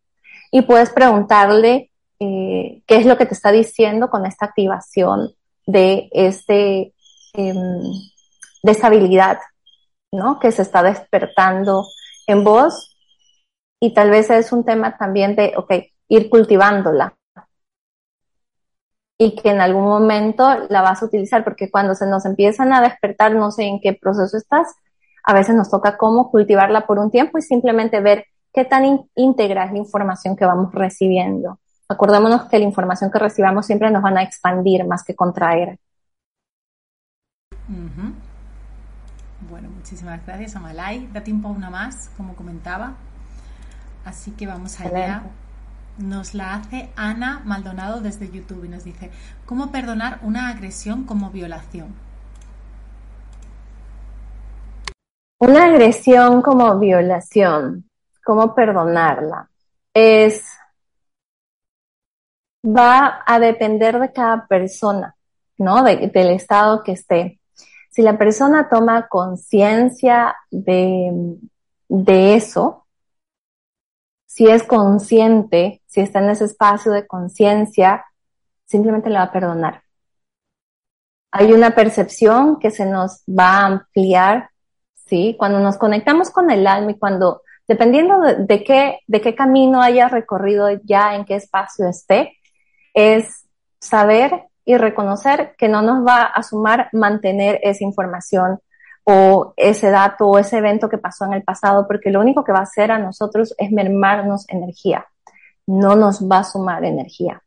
Y 0.51 0.61
puedes 0.63 0.91
preguntarle 0.91 1.91
eh, 2.19 2.81
qué 2.85 2.95
es 2.97 3.05
lo 3.05 3.17
que 3.17 3.25
te 3.25 3.33
está 3.33 3.51
diciendo 3.51 4.09
con 4.09 4.25
esta 4.25 4.45
activación 4.45 5.31
de 5.65 6.09
este 6.11 6.93
em, 7.33 7.81
de 8.63 8.71
esta 8.71 8.87
habilidad, 8.87 9.39
¿no? 10.11 10.39
Que 10.39 10.51
se 10.51 10.61
está 10.61 10.83
despertando 10.83 11.85
en 12.27 12.43
vos 12.43 12.95
y 13.79 13.93
tal 13.93 14.09
vez 14.09 14.29
es 14.29 14.51
un 14.51 14.65
tema 14.65 14.97
también 14.97 15.35
de, 15.35 15.53
ok, 15.55 15.73
ir 16.09 16.29
cultivándola 16.29 17.15
y 19.17 19.35
que 19.35 19.49
en 19.49 19.61
algún 19.61 19.83
momento 19.83 20.47
la 20.69 20.81
vas 20.81 21.01
a 21.01 21.05
utilizar 21.05 21.43
porque 21.43 21.69
cuando 21.69 21.93
se 21.93 22.07
nos 22.07 22.25
empiezan 22.25 22.73
a 22.73 22.81
despertar, 22.81 23.35
no 23.35 23.51
sé 23.51 23.63
en 23.63 23.81
qué 23.81 23.93
proceso 23.93 24.37
estás, 24.37 24.67
a 25.23 25.33
veces 25.33 25.55
nos 25.55 25.69
toca 25.69 25.97
cómo 25.97 26.29
cultivarla 26.31 26.85
por 26.85 26.99
un 26.99 27.11
tiempo 27.11 27.37
y 27.37 27.41
simplemente 27.41 27.99
ver 28.01 28.25
qué 28.53 28.65
tan 28.65 29.07
íntegra 29.15 29.65
es 29.65 29.71
la 29.71 29.77
información 29.77 30.35
que 30.35 30.45
vamos 30.45 30.73
recibiendo. 30.73 31.59
Acordémonos 31.87 32.43
que 32.45 32.59
la 32.59 32.65
información 32.65 33.09
que 33.11 33.19
recibamos 33.19 33.65
siempre 33.65 33.89
nos 33.89 34.03
van 34.03 34.17
a 34.17 34.23
expandir 34.23 34.85
más 34.85 35.03
que 35.03 35.15
contraer. 35.15 35.79
Bueno, 39.49 39.69
muchísimas 39.69 40.23
gracias, 40.25 40.55
Amalai. 40.55 41.07
Da 41.13 41.21
tiempo 41.21 41.47
a 41.47 41.51
una 41.51 41.69
más, 41.69 42.11
como 42.17 42.35
comentaba. 42.35 42.93
Así 44.05 44.31
que 44.31 44.47
vamos 44.47 44.79
allá. 44.79 45.23
Nos 45.97 46.33
la 46.33 46.53
hace 46.53 46.89
Ana 46.95 47.41
Maldonado 47.43 48.01
desde 48.01 48.31
YouTube 48.31 48.65
y 48.65 48.69
nos 48.69 48.83
dice, 48.83 49.11
¿cómo 49.45 49.71
perdonar 49.71 50.19
una 50.21 50.49
agresión 50.49 51.03
como 51.03 51.29
violación? 51.29 51.93
Una 55.39 55.65
agresión 55.65 56.41
como 56.41 56.77
violación, 56.79 57.89
¿cómo 58.23 58.53
perdonarla? 58.53 59.49
Es 59.93 60.43
va 62.65 63.23
a 63.25 63.39
depender 63.39 63.99
de 63.99 64.11
cada 64.11 64.47
persona, 64.47 65.15
¿no? 65.57 65.83
del 65.83 66.29
estado 66.31 66.83
que 66.83 66.91
esté. 66.91 67.39
Si 67.89 68.01
la 68.01 68.17
persona 68.17 68.69
toma 68.69 69.07
conciencia 69.07 70.35
de, 70.51 71.37
de 71.87 72.35
eso, 72.35 72.85
si 74.25 74.47
es 74.47 74.63
consciente, 74.63 75.81
si 75.87 76.01
está 76.01 76.19
en 76.19 76.29
ese 76.29 76.45
espacio 76.45 76.91
de 76.91 77.07
conciencia, 77.07 78.05
simplemente 78.65 79.09
le 79.09 79.15
va 79.15 79.23
a 79.23 79.31
perdonar. 79.31 79.83
Hay 81.31 81.51
una 81.51 81.71
percepción 81.71 82.59
que 82.59 82.71
se 82.71 82.85
nos 82.85 83.23
va 83.27 83.57
a 83.57 83.65
ampliar, 83.65 84.49
¿sí? 85.09 85.35
Cuando 85.37 85.59
nos 85.59 85.77
conectamos 85.77 86.29
con 86.29 86.51
el 86.51 86.67
alma 86.67 86.91
y 86.91 86.97
cuando, 86.97 87.41
dependiendo 87.67 88.21
de, 88.21 88.63
qué, 88.63 88.99
de 89.07 89.21
qué 89.21 89.35
camino 89.35 89.81
haya 89.81 90.07
recorrido 90.07 90.69
ya, 90.83 91.15
en 91.15 91.25
qué 91.25 91.35
espacio 91.35 91.87
esté, 91.87 92.37
es 92.93 93.45
saber 93.79 94.43
y 94.65 94.77
reconocer 94.77 95.55
que 95.57 95.67
no 95.67 95.81
nos 95.81 96.05
va 96.05 96.23
a 96.23 96.43
sumar 96.43 96.89
mantener 96.93 97.59
esa 97.63 97.83
información 97.83 98.59
o 99.03 99.53
ese 99.57 99.89
dato 99.89 100.27
o 100.27 100.37
ese 100.37 100.57
evento 100.57 100.87
que 100.87 100.99
pasó 100.99 101.25
en 101.25 101.33
el 101.33 101.43
pasado, 101.43 101.87
porque 101.87 102.11
lo 102.11 102.19
único 102.19 102.43
que 102.43 102.51
va 102.51 102.59
a 102.59 102.63
hacer 102.63 102.91
a 102.91 102.99
nosotros 102.99 103.55
es 103.57 103.71
mermarnos 103.71 104.47
energía, 104.47 105.07
no 105.65 105.95
nos 105.95 106.21
va 106.21 106.39
a 106.39 106.43
sumar 106.43 106.85
energía. 106.85 107.41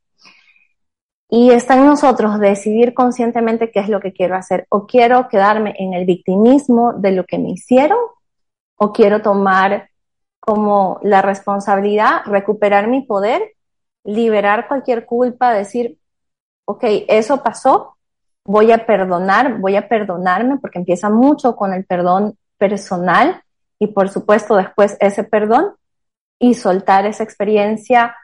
Y 1.34 1.50
está 1.50 1.78
en 1.78 1.86
nosotros 1.86 2.38
decidir 2.38 2.92
conscientemente 2.92 3.70
qué 3.70 3.80
es 3.80 3.88
lo 3.88 4.00
que 4.00 4.12
quiero 4.12 4.36
hacer. 4.36 4.66
O 4.68 4.86
quiero 4.86 5.28
quedarme 5.28 5.74
en 5.78 5.94
el 5.94 6.04
victimismo 6.04 6.92
de 6.92 7.12
lo 7.12 7.24
que 7.24 7.38
me 7.38 7.52
hicieron, 7.52 7.96
o 8.76 8.92
quiero 8.92 9.22
tomar 9.22 9.88
como 10.40 11.00
la 11.02 11.22
responsabilidad, 11.22 12.20
recuperar 12.26 12.86
mi 12.86 13.00
poder, 13.00 13.54
liberar 14.04 14.68
cualquier 14.68 15.06
culpa, 15.06 15.54
decir, 15.54 15.96
ok, 16.66 16.84
eso 17.08 17.42
pasó, 17.42 17.96
voy 18.44 18.70
a 18.70 18.84
perdonar, 18.84 19.58
voy 19.58 19.76
a 19.76 19.88
perdonarme, 19.88 20.58
porque 20.58 20.80
empieza 20.80 21.08
mucho 21.08 21.56
con 21.56 21.72
el 21.72 21.86
perdón 21.86 22.36
personal 22.58 23.42
y 23.78 23.86
por 23.86 24.10
supuesto 24.10 24.54
después 24.54 24.98
ese 25.00 25.24
perdón 25.24 25.76
y 26.38 26.52
soltar 26.52 27.06
esa 27.06 27.24
experiencia 27.24 28.14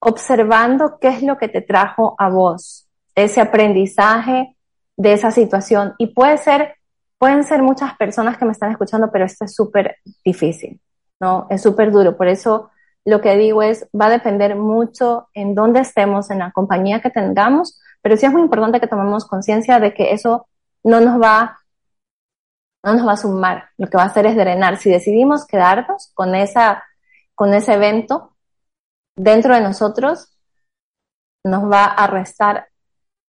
observando 0.00 0.98
qué 1.00 1.08
es 1.08 1.22
lo 1.22 1.38
que 1.38 1.48
te 1.48 1.60
trajo 1.60 2.14
a 2.18 2.28
vos, 2.28 2.88
ese 3.14 3.40
aprendizaje 3.40 4.56
de 4.96 5.12
esa 5.12 5.30
situación. 5.30 5.94
Y 5.98 6.08
puede 6.08 6.38
ser, 6.38 6.74
pueden 7.18 7.44
ser 7.44 7.62
muchas 7.62 7.96
personas 7.96 8.36
que 8.36 8.44
me 8.44 8.52
están 8.52 8.70
escuchando, 8.70 9.10
pero 9.10 9.24
esto 9.24 9.44
es 9.44 9.54
súper 9.54 9.96
difícil, 10.24 10.80
¿no? 11.20 11.46
Es 11.50 11.62
súper 11.62 11.90
duro. 11.90 12.16
Por 12.16 12.28
eso 12.28 12.70
lo 13.04 13.20
que 13.20 13.36
digo 13.36 13.62
es, 13.62 13.88
va 13.98 14.06
a 14.06 14.10
depender 14.10 14.54
mucho 14.56 15.28
en 15.34 15.54
dónde 15.54 15.80
estemos, 15.80 16.30
en 16.30 16.40
la 16.40 16.52
compañía 16.52 17.00
que 17.00 17.10
tengamos, 17.10 17.80
pero 18.02 18.16
sí 18.16 18.26
es 18.26 18.32
muy 18.32 18.42
importante 18.42 18.80
que 18.80 18.86
tomemos 18.86 19.26
conciencia 19.26 19.80
de 19.80 19.94
que 19.94 20.12
eso 20.12 20.46
no 20.84 21.00
nos 21.00 21.20
va, 21.20 21.58
no 22.84 22.94
nos 22.94 23.06
va 23.06 23.12
a 23.12 23.16
sumar. 23.16 23.70
Lo 23.76 23.88
que 23.88 23.96
va 23.96 24.04
a 24.04 24.06
hacer 24.06 24.26
es 24.26 24.36
drenar. 24.36 24.76
Si 24.76 24.90
decidimos 24.90 25.46
quedarnos 25.46 26.10
con 26.14 26.34
esa, 26.34 26.84
con 27.34 27.54
ese 27.54 27.74
evento, 27.74 28.36
dentro 29.18 29.54
de 29.54 29.60
nosotros 29.60 30.28
nos 31.44 31.70
va 31.70 31.84
a 31.84 32.06
restar 32.06 32.68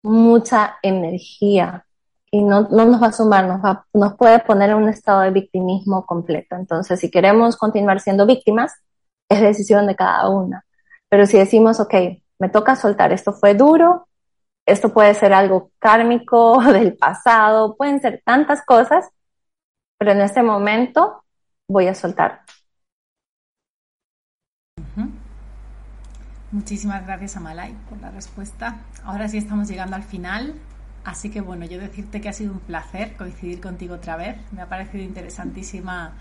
mucha 0.02 0.76
energía 0.82 1.84
y 2.30 2.42
no, 2.42 2.62
no 2.62 2.84
nos 2.84 3.02
va 3.02 3.08
a 3.08 3.12
sumar, 3.12 3.46
nos, 3.46 3.64
va, 3.64 3.86
nos 3.94 4.14
puede 4.14 4.38
poner 4.40 4.70
en 4.70 4.76
un 4.76 4.88
estado 4.88 5.22
de 5.22 5.30
victimismo 5.30 6.04
completo. 6.04 6.56
Entonces, 6.56 7.00
si 7.00 7.10
queremos 7.10 7.56
continuar 7.56 8.00
siendo 8.00 8.26
víctimas, 8.26 8.72
es 9.28 9.40
decisión 9.40 9.86
de 9.86 9.96
cada 9.96 10.28
una. 10.28 10.64
Pero 11.08 11.26
si 11.26 11.38
decimos, 11.38 11.80
ok, 11.80 11.94
me 12.38 12.48
toca 12.50 12.76
soltar, 12.76 13.12
esto 13.12 13.32
fue 13.32 13.54
duro, 13.54 14.08
esto 14.66 14.92
puede 14.92 15.14
ser 15.14 15.32
algo 15.32 15.70
kármico 15.78 16.62
del 16.72 16.96
pasado, 16.96 17.76
pueden 17.76 18.00
ser 18.00 18.22
tantas 18.24 18.64
cosas, 18.64 19.08
pero 19.98 20.12
en 20.12 20.20
este 20.20 20.42
momento 20.42 21.24
voy 21.66 21.88
a 21.88 21.94
soltar. 21.94 22.42
Muchísimas 26.50 27.04
gracias, 27.04 27.36
Amalai, 27.36 27.74
por 27.90 28.00
la 28.00 28.10
respuesta. 28.10 28.78
Ahora 29.04 29.28
sí 29.28 29.36
estamos 29.36 29.68
llegando 29.68 29.96
al 29.96 30.02
final. 30.02 30.54
Así 31.04 31.30
que 31.30 31.40
bueno, 31.40 31.64
yo 31.64 31.78
decirte 31.78 32.20
que 32.20 32.28
ha 32.28 32.32
sido 32.32 32.52
un 32.52 32.60
placer 32.60 33.16
coincidir 33.16 33.60
contigo 33.60 33.94
otra 33.94 34.16
vez. 34.16 34.36
Me 34.52 34.62
ha 34.62 34.68
parecido 34.68 35.04
interesantísima 35.04 36.12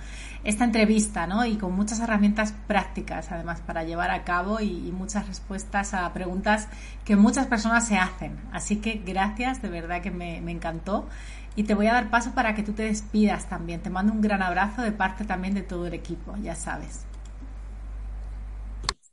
esta 0.43 0.65
entrevista, 0.65 1.27
¿no? 1.27 1.45
Y 1.45 1.57
con 1.57 1.73
muchas 1.73 1.99
herramientas 1.99 2.53
prácticas, 2.67 3.31
además, 3.31 3.61
para 3.61 3.83
llevar 3.83 4.11
a 4.11 4.23
cabo 4.23 4.59
y, 4.59 4.93
muchas 4.97 5.27
respuestas 5.27 5.93
a 5.93 6.11
preguntas 6.13 6.67
que 7.05 7.15
muchas 7.15 7.47
personas 7.47 7.87
se 7.87 7.97
hacen. 7.97 8.37
Así 8.51 8.77
que 8.77 9.01
gracias, 9.05 9.61
de 9.61 9.69
verdad 9.69 10.01
que 10.01 10.11
me, 10.11 10.41
me 10.41 10.51
encantó. 10.51 11.07
Y 11.55 11.63
te 11.63 11.73
voy 11.73 11.87
a 11.87 11.93
dar 11.93 12.09
paso 12.09 12.33
para 12.33 12.53
que 12.53 12.63
tú 12.63 12.73
te 12.73 12.83
despidas 12.83 13.47
también. 13.49 13.81
Te 13.81 13.89
mando 13.89 14.13
un 14.13 14.21
gran 14.21 14.41
abrazo 14.41 14.81
de 14.81 14.91
parte 14.91 15.25
también 15.25 15.53
de 15.53 15.63
todo 15.63 15.87
el 15.87 15.93
equipo, 15.93 16.35
ya 16.37 16.55
sabes. 16.55 17.05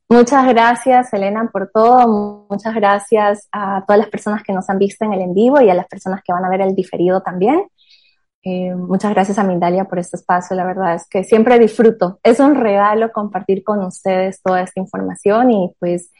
Muchas 0.08 0.46
gracias, 0.48 1.12
Elena, 1.12 1.48
por 1.50 1.70
todo. 1.72 2.46
Muchas 2.50 2.74
gracias 2.74 3.48
a 3.52 3.84
todas 3.86 3.98
las 3.98 4.08
personas 4.08 4.42
que 4.42 4.52
nos 4.52 4.68
han 4.68 4.78
visto 4.78 5.04
en 5.04 5.14
el 5.14 5.22
en 5.22 5.34
vivo 5.34 5.60
y 5.60 5.70
a 5.70 5.74
las 5.74 5.86
personas 5.86 6.20
que 6.22 6.32
van 6.32 6.44
a 6.44 6.50
ver 6.50 6.60
el 6.60 6.74
diferido 6.74 7.22
también. 7.22 7.68
Eh, 8.42 8.74
muchas 8.74 9.14
gracias 9.14 9.38
a 9.38 9.44
Mindalia 9.44 9.86
por 9.86 9.98
este 9.98 10.18
espacio. 10.18 10.54
La 10.54 10.64
verdad 10.64 10.94
es 10.94 11.08
que 11.08 11.24
siempre 11.24 11.58
disfruto. 11.58 12.20
Es 12.22 12.38
un 12.38 12.54
regalo 12.54 13.12
compartir 13.12 13.64
con 13.64 13.82
ustedes 13.82 14.42
toda 14.42 14.60
esta 14.60 14.78
información 14.78 15.50
y 15.50 15.74
pues 15.78 16.12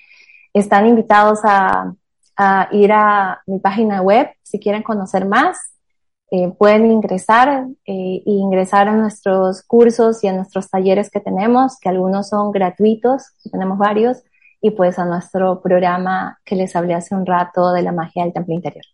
están 0.54 0.86
invitados 0.86 1.40
a, 1.44 1.92
a 2.36 2.68
ir 2.72 2.90
a 2.90 3.42
mi 3.46 3.58
página 3.58 4.00
web 4.00 4.30
si 4.42 4.58
quieren 4.58 4.82
conocer 4.82 5.26
más 5.26 5.73
eh, 6.30 6.50
pueden 6.58 6.90
ingresar 6.90 7.66
eh, 7.86 8.22
e 8.24 8.30
ingresar 8.30 8.88
a 8.88 8.96
nuestros 8.96 9.62
cursos 9.62 10.24
y 10.24 10.28
a 10.28 10.32
nuestros 10.32 10.68
talleres 10.70 11.10
que 11.10 11.20
tenemos, 11.20 11.78
que 11.78 11.88
algunos 11.88 12.28
son 12.28 12.50
gratuitos, 12.50 13.34
tenemos 13.50 13.78
varios, 13.78 14.22
y 14.60 14.70
pues 14.70 14.98
a 14.98 15.04
nuestro 15.04 15.60
programa 15.60 16.38
que 16.44 16.56
les 16.56 16.74
hablé 16.74 16.94
hace 16.94 17.14
un 17.14 17.26
rato 17.26 17.72
de 17.72 17.82
la 17.82 17.92
magia 17.92 18.24
del 18.24 18.32
templo 18.32 18.54
interior. 18.54 18.84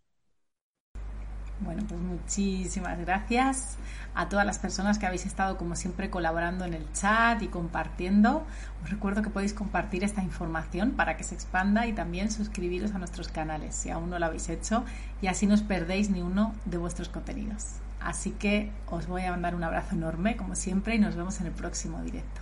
Bueno, 1.61 1.85
pues 1.89 2.01
muchísimas 2.01 2.99
gracias 2.99 3.77
a 4.15 4.29
todas 4.29 4.47
las 4.47 4.59
personas 4.59 4.99
que 4.99 5.07
habéis 5.07 5.27
estado 5.27 5.57
como 5.57 5.77
siempre 5.77 6.11
colaborando 6.11 6.65
en 6.65 6.75
el 6.75 6.93
chat 6.93 7.41
y 7.43 7.49
compartiendo. 7.49 8.45
Os 8.83 8.91
recuerdo 8.91 9.23
que 9.23 9.31
podéis 9.31 9.55
compartir 9.55 10.05
esta 10.05 10.23
información 10.23 10.93
para 10.93 11.17
que 11.17 11.25
se 11.25 11.35
expanda 11.35 11.87
y 11.87 11.93
también 11.93 12.31
suscribiros 12.31 12.95
a 12.95 12.99
nuestros 12.99 13.29
canales 13.29 13.75
si 13.75 13.91
aún 13.91 14.11
no 14.11 14.19
lo 14.19 14.27
habéis 14.27 14.49
hecho 14.49 14.85
y 15.23 15.27
así 15.27 15.47
no 15.47 15.55
os 15.55 15.63
perdéis 15.63 16.11
ni 16.11 16.23
uno 16.23 16.55
de 16.65 16.79
vuestros 16.79 17.09
contenidos. 17.09 17.77
Así 18.01 18.31
que 18.31 18.73
os 18.87 19.07
voy 19.07 19.23
a 19.23 19.31
mandar 19.31 19.55
un 19.55 19.65
abrazo 19.65 19.95
enorme 19.95 20.37
como 20.37 20.55
siempre 20.55 20.95
y 20.95 20.99
nos 20.99 21.17
vemos 21.17 21.41
en 21.41 21.47
el 21.47 21.53
próximo 21.53 22.03
directo. 22.03 22.40